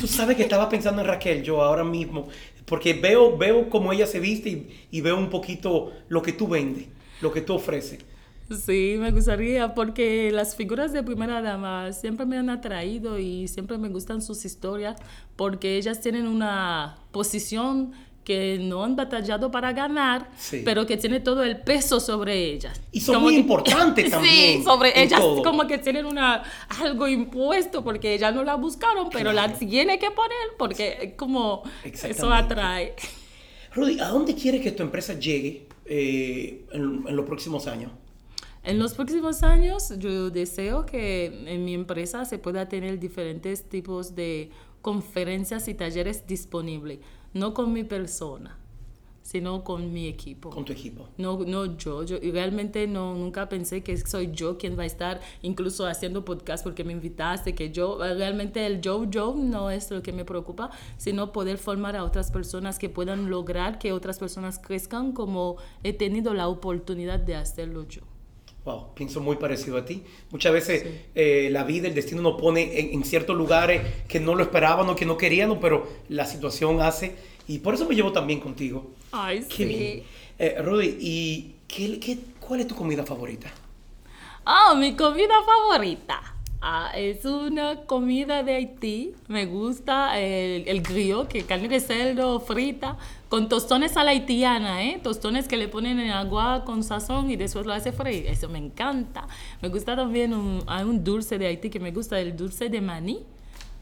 Tú 0.00 0.06
sabes 0.06 0.36
que 0.36 0.42
estaba 0.42 0.68
pensando 0.68 1.02
en 1.02 1.08
Raquel 1.08 1.42
yo 1.42 1.62
ahora 1.62 1.84
mismo, 1.84 2.28
porque 2.64 2.94
veo, 2.94 3.36
veo 3.36 3.68
cómo 3.68 3.92
ella 3.92 4.06
se 4.06 4.20
viste 4.20 4.48
y, 4.48 4.88
y 4.90 5.00
veo 5.02 5.18
un 5.18 5.28
poquito 5.28 5.92
lo 6.08 6.22
que 6.22 6.32
tú 6.32 6.48
vendes, 6.48 6.86
lo 7.20 7.30
que 7.30 7.42
tú 7.42 7.54
ofreces. 7.54 8.02
Sí, 8.48 8.96
me 8.98 9.10
gustaría, 9.10 9.74
porque 9.74 10.30
las 10.30 10.54
figuras 10.54 10.92
de 10.92 11.02
primera 11.02 11.42
dama 11.42 11.92
siempre 11.92 12.26
me 12.26 12.38
han 12.38 12.48
atraído 12.48 13.18
y 13.18 13.48
siempre 13.48 13.76
me 13.76 13.88
gustan 13.88 14.22
sus 14.22 14.44
historias, 14.44 14.96
porque 15.34 15.76
ellas 15.76 16.00
tienen 16.00 16.28
una 16.28 16.96
posición 17.10 17.92
que 18.26 18.58
no 18.60 18.82
han 18.82 18.96
batallado 18.96 19.52
para 19.52 19.72
ganar, 19.72 20.28
Sí. 20.36 20.62
pero 20.64 20.84
que 20.84 20.96
tiene 20.96 21.20
todo 21.20 21.44
el 21.44 21.58
peso 21.62 22.00
sobre 22.00 22.34
ellas. 22.52 22.80
Y 22.90 23.00
son 23.00 23.14
Como 23.14 23.26
muy 23.26 23.34
que- 23.34 23.40
importantes 23.40 24.10
también 24.10 24.58
Sí, 24.58 24.64
sobre 24.64 25.00
ellas 25.00 25.20
todo. 25.20 25.42
como 25.44 25.66
que 25.68 25.78
tienen 25.78 26.04
una 26.06 26.42
algo 26.82 27.06
impuesto 27.06 27.84
porque 27.84 28.14
ellas 28.14 28.34
no 28.34 28.42
la 28.42 28.56
buscaron, 28.56 29.08
pero 29.10 29.32
la 29.32 29.52
tiene 29.54 30.00
que 30.00 30.10
poner 30.10 30.48
porque 30.58 31.14
como 31.16 31.62
eso 31.84 32.32
atrae. 32.32 32.96
Rodi, 33.72 34.00
¿a 34.00 34.08
dónde 34.08 34.34
quieres 34.34 34.60
que 34.60 34.72
tu 34.72 34.82
empresa 34.82 35.14
llegue 35.18 35.68
eh, 35.84 36.64
en, 36.72 37.04
en 37.06 37.14
los 37.16 37.26
próximos 37.26 37.68
años? 37.68 37.92
En 38.64 38.80
los 38.80 38.94
próximos 38.94 39.44
años 39.44 39.92
yo 39.98 40.30
deseo 40.30 40.84
que 40.84 41.26
en 41.46 41.64
mi 41.64 41.74
empresa 41.74 42.24
se 42.24 42.38
pueda 42.38 42.68
tener 42.68 42.98
diferentes 42.98 43.68
tipos 43.68 44.16
de 44.16 44.50
conferencias 44.82 45.68
y 45.68 45.74
talleres 45.74 46.26
disponibles, 46.26 46.98
no 47.34 47.54
con 47.54 47.72
mi 47.72 47.84
persona, 47.84 48.58
sino 49.26 49.64
con 49.64 49.92
mi 49.92 50.06
equipo. 50.06 50.50
Con 50.50 50.64
tu 50.64 50.72
equipo. 50.72 51.08
No, 51.18 51.38
no 51.44 51.76
yo, 51.76 52.04
yo 52.04 52.18
realmente 52.32 52.86
no, 52.86 53.14
nunca 53.16 53.48
pensé 53.48 53.82
que 53.82 53.96
soy 53.96 54.30
yo 54.32 54.56
quien 54.56 54.78
va 54.78 54.84
a 54.84 54.86
estar 54.86 55.20
incluso 55.42 55.84
haciendo 55.86 56.24
podcast 56.24 56.62
porque 56.62 56.84
me 56.84 56.92
invitaste, 56.92 57.54
que 57.54 57.72
yo, 57.72 57.98
realmente 57.98 58.64
el 58.64 58.80
yo, 58.80 59.04
yo 59.10 59.34
no 59.36 59.70
es 59.70 59.90
lo 59.90 60.00
que 60.00 60.12
me 60.12 60.24
preocupa, 60.24 60.70
sino 60.96 61.32
poder 61.32 61.58
formar 61.58 61.96
a 61.96 62.04
otras 62.04 62.30
personas 62.30 62.78
que 62.78 62.88
puedan 62.88 63.28
lograr 63.28 63.80
que 63.80 63.92
otras 63.92 64.20
personas 64.20 64.60
crezcan 64.60 65.10
como 65.10 65.56
he 65.82 65.92
tenido 65.92 66.32
la 66.32 66.46
oportunidad 66.46 67.18
de 67.18 67.34
hacerlo 67.34 67.86
yo. 67.88 68.02
Wow, 68.66 68.92
pienso 68.94 69.20
muy 69.20 69.36
parecido 69.36 69.78
a 69.78 69.84
ti. 69.84 70.02
Muchas 70.30 70.52
veces 70.52 70.84
eh, 71.14 71.48
la 71.52 71.64
vida, 71.64 71.86
el 71.88 71.94
destino 71.94 72.20
nos 72.20 72.38
pone 72.38 72.78
en, 72.80 72.94
en 72.94 73.04
ciertos 73.04 73.36
lugares 73.36 73.80
que 74.08 74.20
no 74.20 74.34
lo 74.34 74.42
esperábamos, 74.42 74.96
que 74.96 75.06
no 75.06 75.16
queríamos, 75.16 75.58
pero 75.60 75.86
la 76.08 76.26
situación 76.26 76.80
hace. 76.82 77.14
Y 77.46 77.60
por 77.60 77.74
eso 77.74 77.86
me 77.88 77.94
llevo 77.94 78.10
también 78.12 78.40
contigo. 78.40 78.90
Ay, 79.12 79.44
Qué 79.48 79.54
sí. 79.56 79.64
bien. 79.64 80.02
Eh, 80.38 80.60
Rudy, 80.62 80.96
¿y 81.00 81.54
qué, 81.68 81.98
qué- 82.00 82.18
cuál 82.40 82.60
es 82.60 82.66
tu 82.66 82.74
comida 82.74 83.04
favorita? 83.06 83.50
Ah, 84.44 84.74
mi 84.76 84.94
comida 84.96 85.34
favorita. 85.44 86.20
Ah, 86.60 86.90
es 86.96 87.24
una 87.24 87.82
comida 87.86 88.42
de 88.42 88.54
Haití. 88.54 89.12
Me 89.28 89.46
gusta 89.46 90.18
el, 90.18 90.66
el 90.66 90.82
griot, 90.82 91.28
que 91.28 91.38
es 91.38 91.44
carne 91.44 91.68
de 91.68 91.78
cerdo 91.80 92.40
frita, 92.40 92.96
con 93.28 93.48
tostones 93.48 93.96
a 93.96 94.04
la 94.04 94.12
haitiana, 94.12 94.84
¿eh? 94.84 95.00
Tostones 95.02 95.48
que 95.48 95.56
le 95.56 95.66
ponen 95.68 95.98
en 95.98 96.10
agua 96.10 96.62
con 96.64 96.82
sazón 96.84 97.30
y 97.30 97.36
después 97.36 97.66
lo 97.66 97.72
hace 97.72 97.92
freír. 97.92 98.26
Eso 98.28 98.48
me 98.48 98.58
encanta. 98.58 99.26
Me 99.60 99.68
gusta 99.68 99.96
también 99.96 100.32
un, 100.32 100.62
hay 100.66 100.84
un 100.84 101.02
dulce 101.02 101.36
de 101.38 101.46
Haití 101.48 101.68
que 101.70 101.80
me 101.80 101.90
gusta, 101.90 102.20
el 102.20 102.36
dulce 102.36 102.68
de 102.68 102.80
maní. 102.80 103.20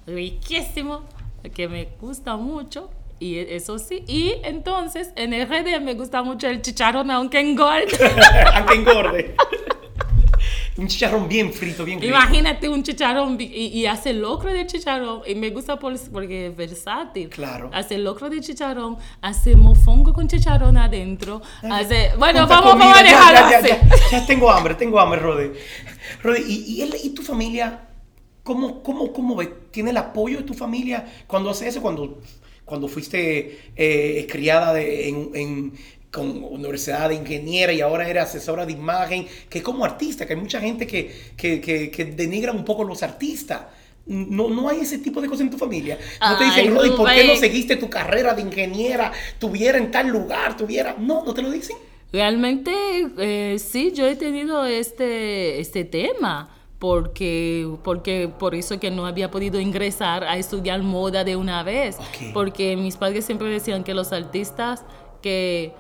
Riquísimo, 0.07 1.03
que 1.55 1.69
me 1.69 1.89
gusta 2.01 2.37
mucho. 2.37 2.91
Y 3.21 3.37
e- 3.37 3.57
eso 3.57 3.79
sí. 3.79 4.03
Y 4.07 4.33
entonces 4.43 5.13
en 5.17 5.33
RD 5.33 5.81
me 5.81 5.95
gusta 5.95 6.23
mucho 6.23 6.49
el 6.49 6.63
chicharrón, 6.63 7.11
aunque 7.11 7.41
engorde. 7.41 7.87
Aunque 8.55 8.75
engorde. 8.75 9.35
Un 10.77 10.89
chicharrón 10.89 11.29
bien 11.29 11.53
frito, 11.53 11.85
bien 11.85 12.01
rico. 12.01 12.13
Imagínate 12.13 12.69
un 12.69 12.83
chicharrón 12.83 13.37
y, 13.41 13.45
y 13.45 13.87
hace 13.87 14.13
locro 14.13 14.53
de 14.53 14.67
chicharrón. 14.67 15.23
Y 15.27 15.37
me 15.37 15.51
gusta 15.51 15.79
por- 15.79 15.97
porque 16.11 16.49
es 16.49 16.57
versátil. 16.57 17.29
Claro. 17.29 17.71
Hace 17.73 17.97
locro 17.99 18.29
de 18.29 18.41
chicharrón, 18.41 18.97
hace 19.21 19.55
mofongo 19.55 20.13
con 20.13 20.27
chicharrón 20.27 20.77
adentro. 20.77 21.41
Hace. 21.63 22.11
Bueno, 22.19 22.47
vamos, 22.49 22.77
vamos 22.77 22.97
a 22.99 23.03
dejarlo 23.05 23.51
ya, 23.51 23.61
ya, 23.61 23.69
ya, 23.69 24.11
ya 24.11 24.27
tengo 24.27 24.51
hambre, 24.51 24.75
tengo 24.75 24.99
hambre, 24.99 25.21
Rodi. 25.21 25.51
Rodi, 26.23 26.41
¿y, 26.47 26.75
y, 26.75 26.83
él- 26.83 26.97
y 27.05 27.11
tu 27.11 27.23
familia? 27.23 27.89
¿Cómo, 28.43 28.83
cómo, 28.83 29.13
cómo 29.13 29.37
ve? 29.37 29.47
¿Tiene 29.71 29.91
el 29.91 29.97
apoyo 29.97 30.39
de 30.39 30.43
tu 30.45 30.55
familia 30.55 31.07
cuando 31.29 31.51
hace 31.51 31.69
eso? 31.69 31.81
Cuando, 31.81 32.21
cuando 32.65 32.89
fuiste 32.89 33.71
eh, 33.77 34.27
criada 34.29 34.75
de- 34.75 35.09
en, 35.09 35.31
en- 35.35 35.73
con 36.15 36.45
universidad 36.45 37.09
de 37.09 37.17
ingeniera 37.17 37.73
y 37.73 37.81
ahora 37.81 38.09
eres 38.09 38.23
asesora 38.23 38.65
de 38.65 38.73
imagen, 38.73 39.27
que 39.49 39.63
como 39.63 39.85
artista, 39.85 40.25
que 40.25 40.35
hay 40.35 40.41
mucha 40.41 40.61
gente 40.61 40.87
que, 40.87 41.33
que, 41.37 41.61
que, 41.61 41.91
que 41.91 42.05
denigra 42.05 42.53
un 42.53 42.65
poco 42.65 42.85
los 42.85 43.03
artistas. 43.03 43.63
No, 44.07 44.49
no 44.49 44.69
hay 44.69 44.81
ese 44.81 44.99
tipo 44.99 45.21
de 45.21 45.29
cosas 45.29 45.43
en 45.43 45.51
tu 45.51 45.59
familia. 45.59 45.99
No 46.21 46.37
te 46.37 46.45
dicen, 46.45 46.75
Rodi, 46.75 46.91
¿por 46.91 47.11
qué 47.13 47.25
no 47.25 47.37
seguiste 47.37 47.77
tu 47.77 47.91
carrera 47.91 48.35
de 48.35 48.43
ingeniera? 48.43 49.11
Tuviera 49.39 49.79
en 49.79 49.91
tal 49.91 50.09
lugar, 50.09 50.57
tuviera... 50.57 50.95
No, 50.99 51.25
no 51.25 51.35
te 51.35 51.43
lo 51.43 51.51
dicen. 51.51 51.77
Realmente, 52.13 52.71
eh, 53.19 53.59
sí, 53.59 53.93
yo 53.93 54.07
he 54.07 54.15
tenido 54.15 54.67
este, 54.67 55.59
este 55.59 55.85
tema, 55.85 56.55
porque, 56.79 57.67
porque 57.83 58.29
por 58.29 58.55
eso 58.55 58.79
que 58.79 58.91
no 58.91 59.07
había 59.07 59.31
podido 59.31 59.59
ingresar 59.59 60.23
a 60.23 60.37
estudiar 60.37 60.83
moda 60.83 61.25
de 61.25 61.35
una 61.35 61.63
vez, 61.63 61.97
porque 62.35 62.77
mis 62.77 62.97
padres 62.97 63.25
siempre 63.25 63.49
decían 63.49 63.83
que 63.83 63.95
los 63.95 64.13
artistas 64.13 64.85
que 65.23 65.73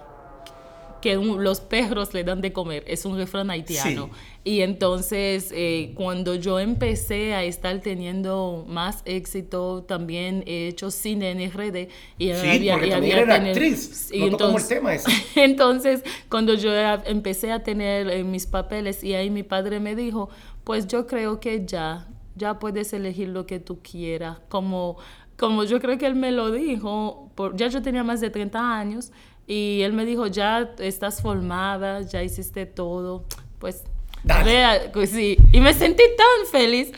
que 1.04 1.18
un- 1.18 1.44
los 1.44 1.60
perros 1.60 2.14
le 2.14 2.24
dan 2.24 2.40
de 2.40 2.50
comer, 2.54 2.82
es 2.86 3.04
un 3.04 3.18
refrán 3.18 3.50
haitiano. 3.50 4.08
Y 4.42 4.62
entonces, 4.62 5.52
eh, 5.54 5.92
cuando 5.96 6.34
yo 6.34 6.58
empecé 6.58 7.34
a 7.34 7.44
estar 7.44 7.78
teniendo 7.80 8.64
más 8.66 9.02
éxito, 9.04 9.84
también 9.86 10.42
he 10.46 10.68
hecho 10.68 10.90
cine 10.90 11.30
en 11.30 11.40
RD. 11.42 11.88
Y 12.18 12.32
Sí, 12.32 12.70
porque 12.70 12.88
también 12.88 13.18
era 13.18 13.34
actriz. 13.34 14.10
y 14.12 14.20
No 14.20 14.30
tocamos 14.30 14.70
el 14.70 14.76
entonces- 14.76 14.78
tema 14.78 14.94
ese. 14.94 15.10
entonces, 15.44 16.02
cuando 16.30 16.54
yo 16.54 16.72
empecé 17.04 17.52
a 17.52 17.62
tener 17.62 18.08
eh, 18.08 18.24
mis 18.24 18.46
papeles 18.46 19.04
y 19.04 19.12
ahí 19.12 19.28
mi 19.28 19.42
padre 19.42 19.80
me 19.80 19.94
dijo, 19.94 20.30
pues 20.64 20.86
yo 20.86 21.06
creo 21.06 21.38
que 21.38 21.66
ya, 21.66 22.08
ya 22.34 22.58
puedes 22.58 22.94
elegir 22.94 23.28
lo 23.28 23.44
que 23.44 23.58
tú 23.60 23.80
quieras. 23.82 24.38
Como, 24.48 24.96
como 25.36 25.64
yo 25.64 25.80
creo 25.80 25.98
que 25.98 26.06
él 26.06 26.14
me 26.14 26.32
lo 26.32 26.50
dijo, 26.50 27.30
por, 27.34 27.56
ya 27.56 27.68
yo 27.68 27.82
tenía 27.82 28.02
más 28.04 28.22
de 28.22 28.30
30 28.30 28.78
años 28.78 29.12
y 29.46 29.82
él 29.82 29.92
me 29.92 30.04
dijo, 30.04 30.26
ya 30.26 30.74
estás 30.78 31.20
formada, 31.22 32.00
ya 32.02 32.22
hiciste 32.22 32.66
todo, 32.66 33.24
pues... 33.58 33.84
Dale. 34.22 34.44
vea, 34.44 34.90
pues 34.92 35.10
sí, 35.10 35.36
y 35.52 35.60
me 35.60 35.74
sentí 35.74 36.02
tan 36.16 36.50
feliz. 36.50 36.92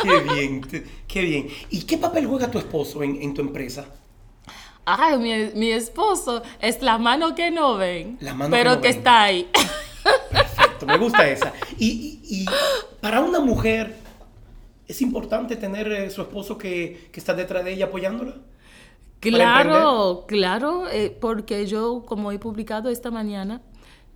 Qué 0.00 0.20
bien, 0.32 0.60
qué 1.08 1.20
bien. 1.22 1.48
¿Y 1.70 1.82
qué 1.82 1.98
papel 1.98 2.24
juega 2.26 2.48
tu 2.52 2.58
esposo 2.58 3.02
en, 3.02 3.20
en 3.20 3.34
tu 3.34 3.40
empresa? 3.40 3.84
Ay, 4.84 5.18
mi, 5.18 5.50
mi 5.58 5.72
esposo 5.72 6.40
es 6.60 6.80
la 6.80 6.96
mano 6.98 7.34
que 7.34 7.50
no 7.50 7.76
ven, 7.76 8.16
La 8.20 8.32
mano 8.32 8.50
que 8.50 8.56
pero 8.56 8.76
no 8.76 8.80
que 8.80 8.88
ven. 8.88 8.96
está 8.96 9.22
ahí. 9.24 9.48
Perfecto, 10.30 10.86
me 10.86 10.96
gusta 10.98 11.28
esa. 11.30 11.52
Y, 11.78 12.20
y- 12.22 12.42
y 12.42 12.46
para 13.00 13.20
una 13.22 13.40
mujer, 13.40 13.96
¿es 14.86 15.02
importante 15.02 15.56
tener 15.56 15.90
eh, 15.90 16.10
su 16.10 16.22
esposo 16.22 16.56
que, 16.56 17.08
que 17.12 17.18
está 17.18 17.34
detrás 17.34 17.64
de 17.64 17.72
ella 17.72 17.86
apoyándola? 17.86 18.36
Claro, 19.20 20.24
claro, 20.28 20.88
eh, 20.88 21.16
porque 21.20 21.66
yo, 21.66 22.04
como 22.06 22.30
he 22.30 22.38
publicado 22.38 22.88
esta 22.88 23.10
mañana, 23.10 23.60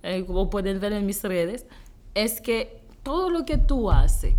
eh, 0.01 0.23
como 0.25 0.49
pueden 0.49 0.79
ver 0.79 0.93
en 0.93 1.05
mis 1.05 1.21
redes, 1.23 1.65
es 2.15 2.39
que 2.39 2.81
todo 3.03 3.29
lo 3.29 3.45
que 3.45 3.57
tú 3.57 3.91
haces, 3.91 4.35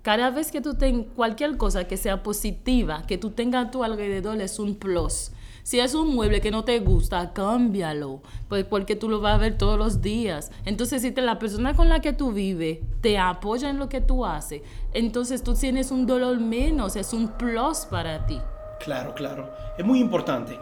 cada 0.00 0.30
vez 0.30 0.50
que 0.50 0.60
tú 0.60 0.74
tengas 0.74 1.06
cualquier 1.14 1.56
cosa 1.58 1.86
que 1.86 1.96
sea 1.96 2.22
positiva, 2.22 3.02
que 3.06 3.18
tú 3.18 3.30
tengas 3.30 3.66
a 3.66 3.70
tu 3.70 3.84
alrededor, 3.84 4.40
es 4.40 4.58
un 4.58 4.76
plus. 4.76 5.32
Si 5.62 5.80
es 5.80 5.94
un 5.94 6.14
mueble 6.14 6.40
que 6.40 6.52
no 6.52 6.64
te 6.64 6.78
gusta, 6.78 7.32
cámbialo, 7.32 8.22
pues 8.48 8.64
porque 8.64 8.94
tú 8.94 9.08
lo 9.08 9.20
vas 9.20 9.34
a 9.34 9.38
ver 9.38 9.58
todos 9.58 9.76
los 9.76 10.00
días. 10.00 10.52
Entonces, 10.64 11.02
si 11.02 11.10
te, 11.10 11.22
la 11.22 11.40
persona 11.40 11.74
con 11.74 11.88
la 11.88 12.00
que 12.00 12.12
tú 12.12 12.32
vives 12.32 12.78
te 13.00 13.18
apoya 13.18 13.68
en 13.68 13.78
lo 13.78 13.88
que 13.88 14.00
tú 14.00 14.24
haces, 14.24 14.62
entonces 14.92 15.42
tú 15.42 15.54
tienes 15.54 15.90
un 15.90 16.06
dolor 16.06 16.38
menos, 16.38 16.94
es 16.94 17.12
un 17.12 17.28
plus 17.28 17.78
para 17.90 18.26
ti. 18.26 18.38
Claro, 18.80 19.14
claro. 19.14 19.50
Es 19.76 19.84
muy 19.84 20.00
importante. 20.00 20.58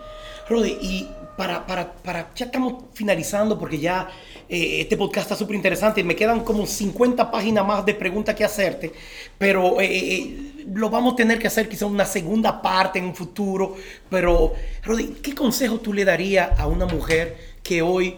Rodi, 0.49 0.77
y 0.81 1.09
para, 1.37 1.67
para, 1.67 1.93
para, 1.93 2.33
ya 2.35 2.47
estamos 2.47 2.85
finalizando 2.93 3.59
porque 3.59 3.79
ya 3.79 4.09
eh, 4.49 4.81
este 4.83 4.97
podcast 4.97 5.25
está 5.25 5.37
súper 5.37 5.57
interesante. 5.57 6.05
Me 6.05 6.15
quedan 6.15 6.45
como 6.45 6.67
50 6.67 7.31
páginas 7.31 7.67
más 7.67 7.85
de 7.85 7.95
preguntas 7.95 8.35
que 8.35 8.45
hacerte, 8.45 8.93
pero 9.39 9.81
eh, 9.81 9.87
eh, 9.87 10.65
lo 10.73 10.91
vamos 10.91 11.15
a 11.15 11.17
tener 11.17 11.39
que 11.39 11.47
hacer 11.47 11.69
quizá 11.69 11.87
una 11.87 12.05
segunda 12.05 12.61
parte 12.61 12.99
en 12.99 13.07
un 13.07 13.15
futuro. 13.15 13.77
Pero, 14.11 14.53
Rodi, 14.83 15.17
¿qué 15.23 15.35
consejo 15.35 15.79
tú 15.79 15.93
le 15.93 16.05
darías 16.05 16.59
a 16.59 16.67
una 16.67 16.87
mujer 16.87 17.37
que 17.63 17.83
hoy 17.83 18.17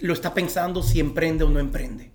lo 0.00 0.14
está 0.14 0.34
pensando 0.34 0.82
si 0.82 1.00
emprende 1.00 1.44
o 1.44 1.48
no 1.50 1.60
emprende? 1.60 2.10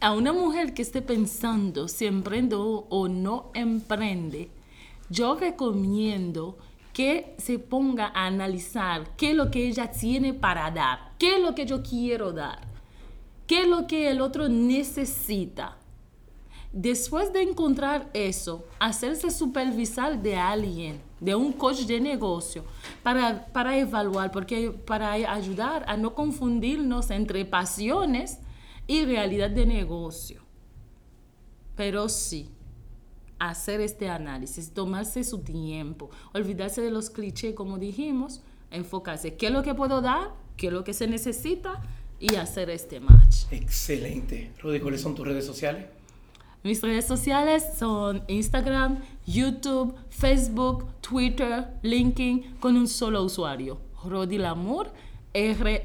A 0.00 0.12
una 0.12 0.32
mujer 0.32 0.72
que 0.72 0.82
esté 0.82 1.02
pensando 1.02 1.88
si 1.88 2.06
emprende 2.06 2.56
o 2.56 3.08
no 3.08 3.50
emprende, 3.54 4.48
yo 5.10 5.34
recomiendo 5.34 6.56
que 6.92 7.34
se 7.38 7.58
ponga 7.58 8.06
a 8.14 8.26
analizar 8.26 9.16
qué 9.16 9.30
es 9.30 9.36
lo 9.36 9.50
que 9.50 9.66
ella 9.66 9.90
tiene 9.90 10.32
para 10.32 10.70
dar, 10.70 11.12
qué 11.18 11.36
es 11.36 11.42
lo 11.42 11.54
que 11.54 11.66
yo 11.66 11.82
quiero 11.82 12.32
dar, 12.32 12.60
qué 13.46 13.62
es 13.62 13.68
lo 13.68 13.86
que 13.86 14.10
el 14.10 14.20
otro 14.20 14.48
necesita. 14.48 15.76
Después 16.72 17.32
de 17.32 17.42
encontrar 17.42 18.08
eso, 18.14 18.64
hacerse 18.78 19.32
supervisar 19.32 20.22
de 20.22 20.36
alguien, 20.36 21.00
de 21.18 21.34
un 21.34 21.52
coach 21.52 21.80
de 21.80 22.00
negocio, 22.00 22.64
para, 23.02 23.46
para 23.46 23.76
evaluar, 23.76 24.30
porque 24.30 24.70
para 24.70 25.12
ayudar 25.12 25.84
a 25.88 25.96
no 25.96 26.14
confundirnos 26.14 27.10
entre 27.10 27.44
pasiones 27.44 28.38
y 28.86 29.04
realidad 29.04 29.50
de 29.50 29.66
negocio. 29.66 30.42
Pero 31.74 32.08
sí, 32.08 32.50
hacer 33.40 33.80
este 33.80 34.08
análisis, 34.08 34.72
tomarse 34.72 35.24
su 35.24 35.38
tiempo, 35.38 36.10
olvidarse 36.32 36.80
de 36.82 36.92
los 36.92 37.10
clichés, 37.10 37.54
como 37.54 37.78
dijimos, 37.78 38.42
enfocarse, 38.70 39.34
qué 39.34 39.46
es 39.46 39.52
lo 39.52 39.64
que 39.64 39.74
puedo 39.74 40.00
dar, 40.00 40.34
qué 40.56 40.68
es 40.68 40.72
lo 40.72 40.84
que 40.84 40.94
se 40.94 41.08
necesita 41.08 41.82
y 42.20 42.36
hacer 42.36 42.70
este 42.70 43.00
match. 43.00 43.46
Excelente. 43.50 44.52
Rodi, 44.60 44.78
¿cuáles 44.78 45.00
son 45.00 45.16
tus 45.16 45.26
redes 45.26 45.44
sociales? 45.44 45.86
Mis 46.62 46.82
redes 46.82 47.06
sociales 47.06 47.64
son 47.78 48.22
Instagram, 48.28 48.98
YouTube, 49.26 49.94
Facebook, 50.10 50.84
Twitter, 51.00 51.68
LinkedIn, 51.82 52.58
con 52.60 52.76
un 52.76 52.86
solo 52.86 53.24
usuario. 53.24 53.80
Rodi 54.04 54.36
Lamour, 54.36 54.92
R-H-O-D-I-E-L-A-M-O-U-R. 55.32 55.84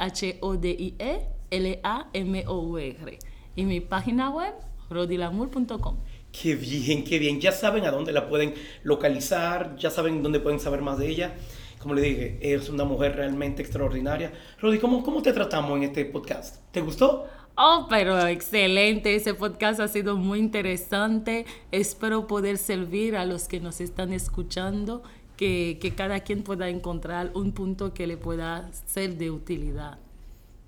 Y 3.56 3.64
mi 3.64 3.80
página 3.80 4.30
web, 4.30 4.54
rodilamour.com. 4.90 5.96
Qué 6.42 6.56
bien, 6.56 7.04
qué 7.04 7.18
bien. 7.18 7.40
Ya 7.40 7.52
saben 7.52 7.86
a 7.86 7.92
dónde 7.92 8.12
la 8.12 8.28
pueden 8.28 8.54
localizar, 8.84 9.76
ya 9.78 9.90
saben 9.90 10.22
dónde 10.22 10.40
pueden 10.40 10.60
saber 10.60 10.82
más 10.82 10.98
de 10.98 11.08
ella. 11.08 11.36
Como 11.80 11.94
le 11.94 12.02
dije, 12.02 12.38
es 12.42 12.70
una 12.70 12.84
mujer 12.84 13.16
realmente 13.16 13.62
extraordinaria. 13.62 14.34
Rodi, 14.60 14.80
¿cómo, 14.80 15.04
cómo 15.04 15.22
te 15.22 15.32
tratamos 15.32 15.78
en 15.78 15.84
este 15.84 16.04
podcast? 16.06 16.58
¿Te 16.72 16.82
gustó? 16.82 17.28
Oh, 17.56 17.88
pero 17.90 18.28
excelente. 18.28 19.16
Ese 19.16 19.34
podcast 19.34 19.80
ha 19.80 19.88
sido 19.88 20.18
muy 20.18 20.40
interesante. 20.40 21.46
Espero 21.72 22.28
poder 22.28 22.58
servir 22.58 23.16
a 23.16 23.26
los 23.26 23.48
que 23.48 23.60
nos 23.62 23.80
están 23.80 24.12
escuchando, 24.12 25.04
que, 25.38 25.78
que 25.80 25.96
cada 25.96 26.20
quien 26.22 26.44
pueda 26.44 26.68
encontrar 26.68 27.32
un 27.34 27.54
punto 27.54 27.94
que 27.94 28.08
le 28.08 28.18
pueda 28.18 28.70
ser 28.88 29.16
de 29.16 29.32
utilidad. 29.32 30.00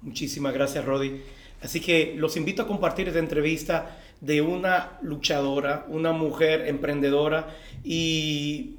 Muchísimas 0.01 0.53
gracias, 0.53 0.85
Rodi. 0.85 1.21
Así 1.61 1.81
que 1.81 2.13
los 2.15 2.37
invito 2.37 2.61
a 2.61 2.67
compartir 2.67 3.07
esta 3.07 3.19
entrevista 3.19 3.97
de 4.21 4.41
una 4.41 4.97
luchadora, 5.01 5.85
una 5.89 6.11
mujer 6.11 6.67
emprendedora 6.67 7.47
y 7.83 8.75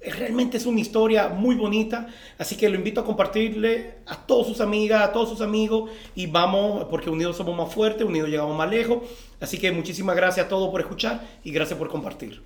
realmente 0.00 0.56
es 0.56 0.66
una 0.66 0.80
historia 0.80 1.28
muy 1.28 1.56
bonita. 1.56 2.08
Así 2.38 2.56
que 2.56 2.68
lo 2.68 2.76
invito 2.76 3.00
a 3.00 3.04
compartirle 3.04 3.96
a 4.06 4.16
todas 4.16 4.46
sus 4.46 4.60
amigas, 4.60 5.02
a 5.02 5.12
todos 5.12 5.28
sus 5.28 5.40
amigos 5.40 5.90
y 6.14 6.26
vamos, 6.26 6.84
porque 6.90 7.10
unidos 7.10 7.36
somos 7.36 7.56
más 7.56 7.72
fuertes, 7.72 8.06
unidos 8.06 8.28
llegamos 8.28 8.56
más 8.56 8.70
lejos. 8.70 8.98
Así 9.40 9.58
que 9.58 9.72
muchísimas 9.72 10.16
gracias 10.16 10.46
a 10.46 10.48
todos 10.48 10.70
por 10.70 10.80
escuchar 10.80 11.26
y 11.44 11.50
gracias 11.50 11.78
por 11.78 11.88
compartir. 11.88 12.42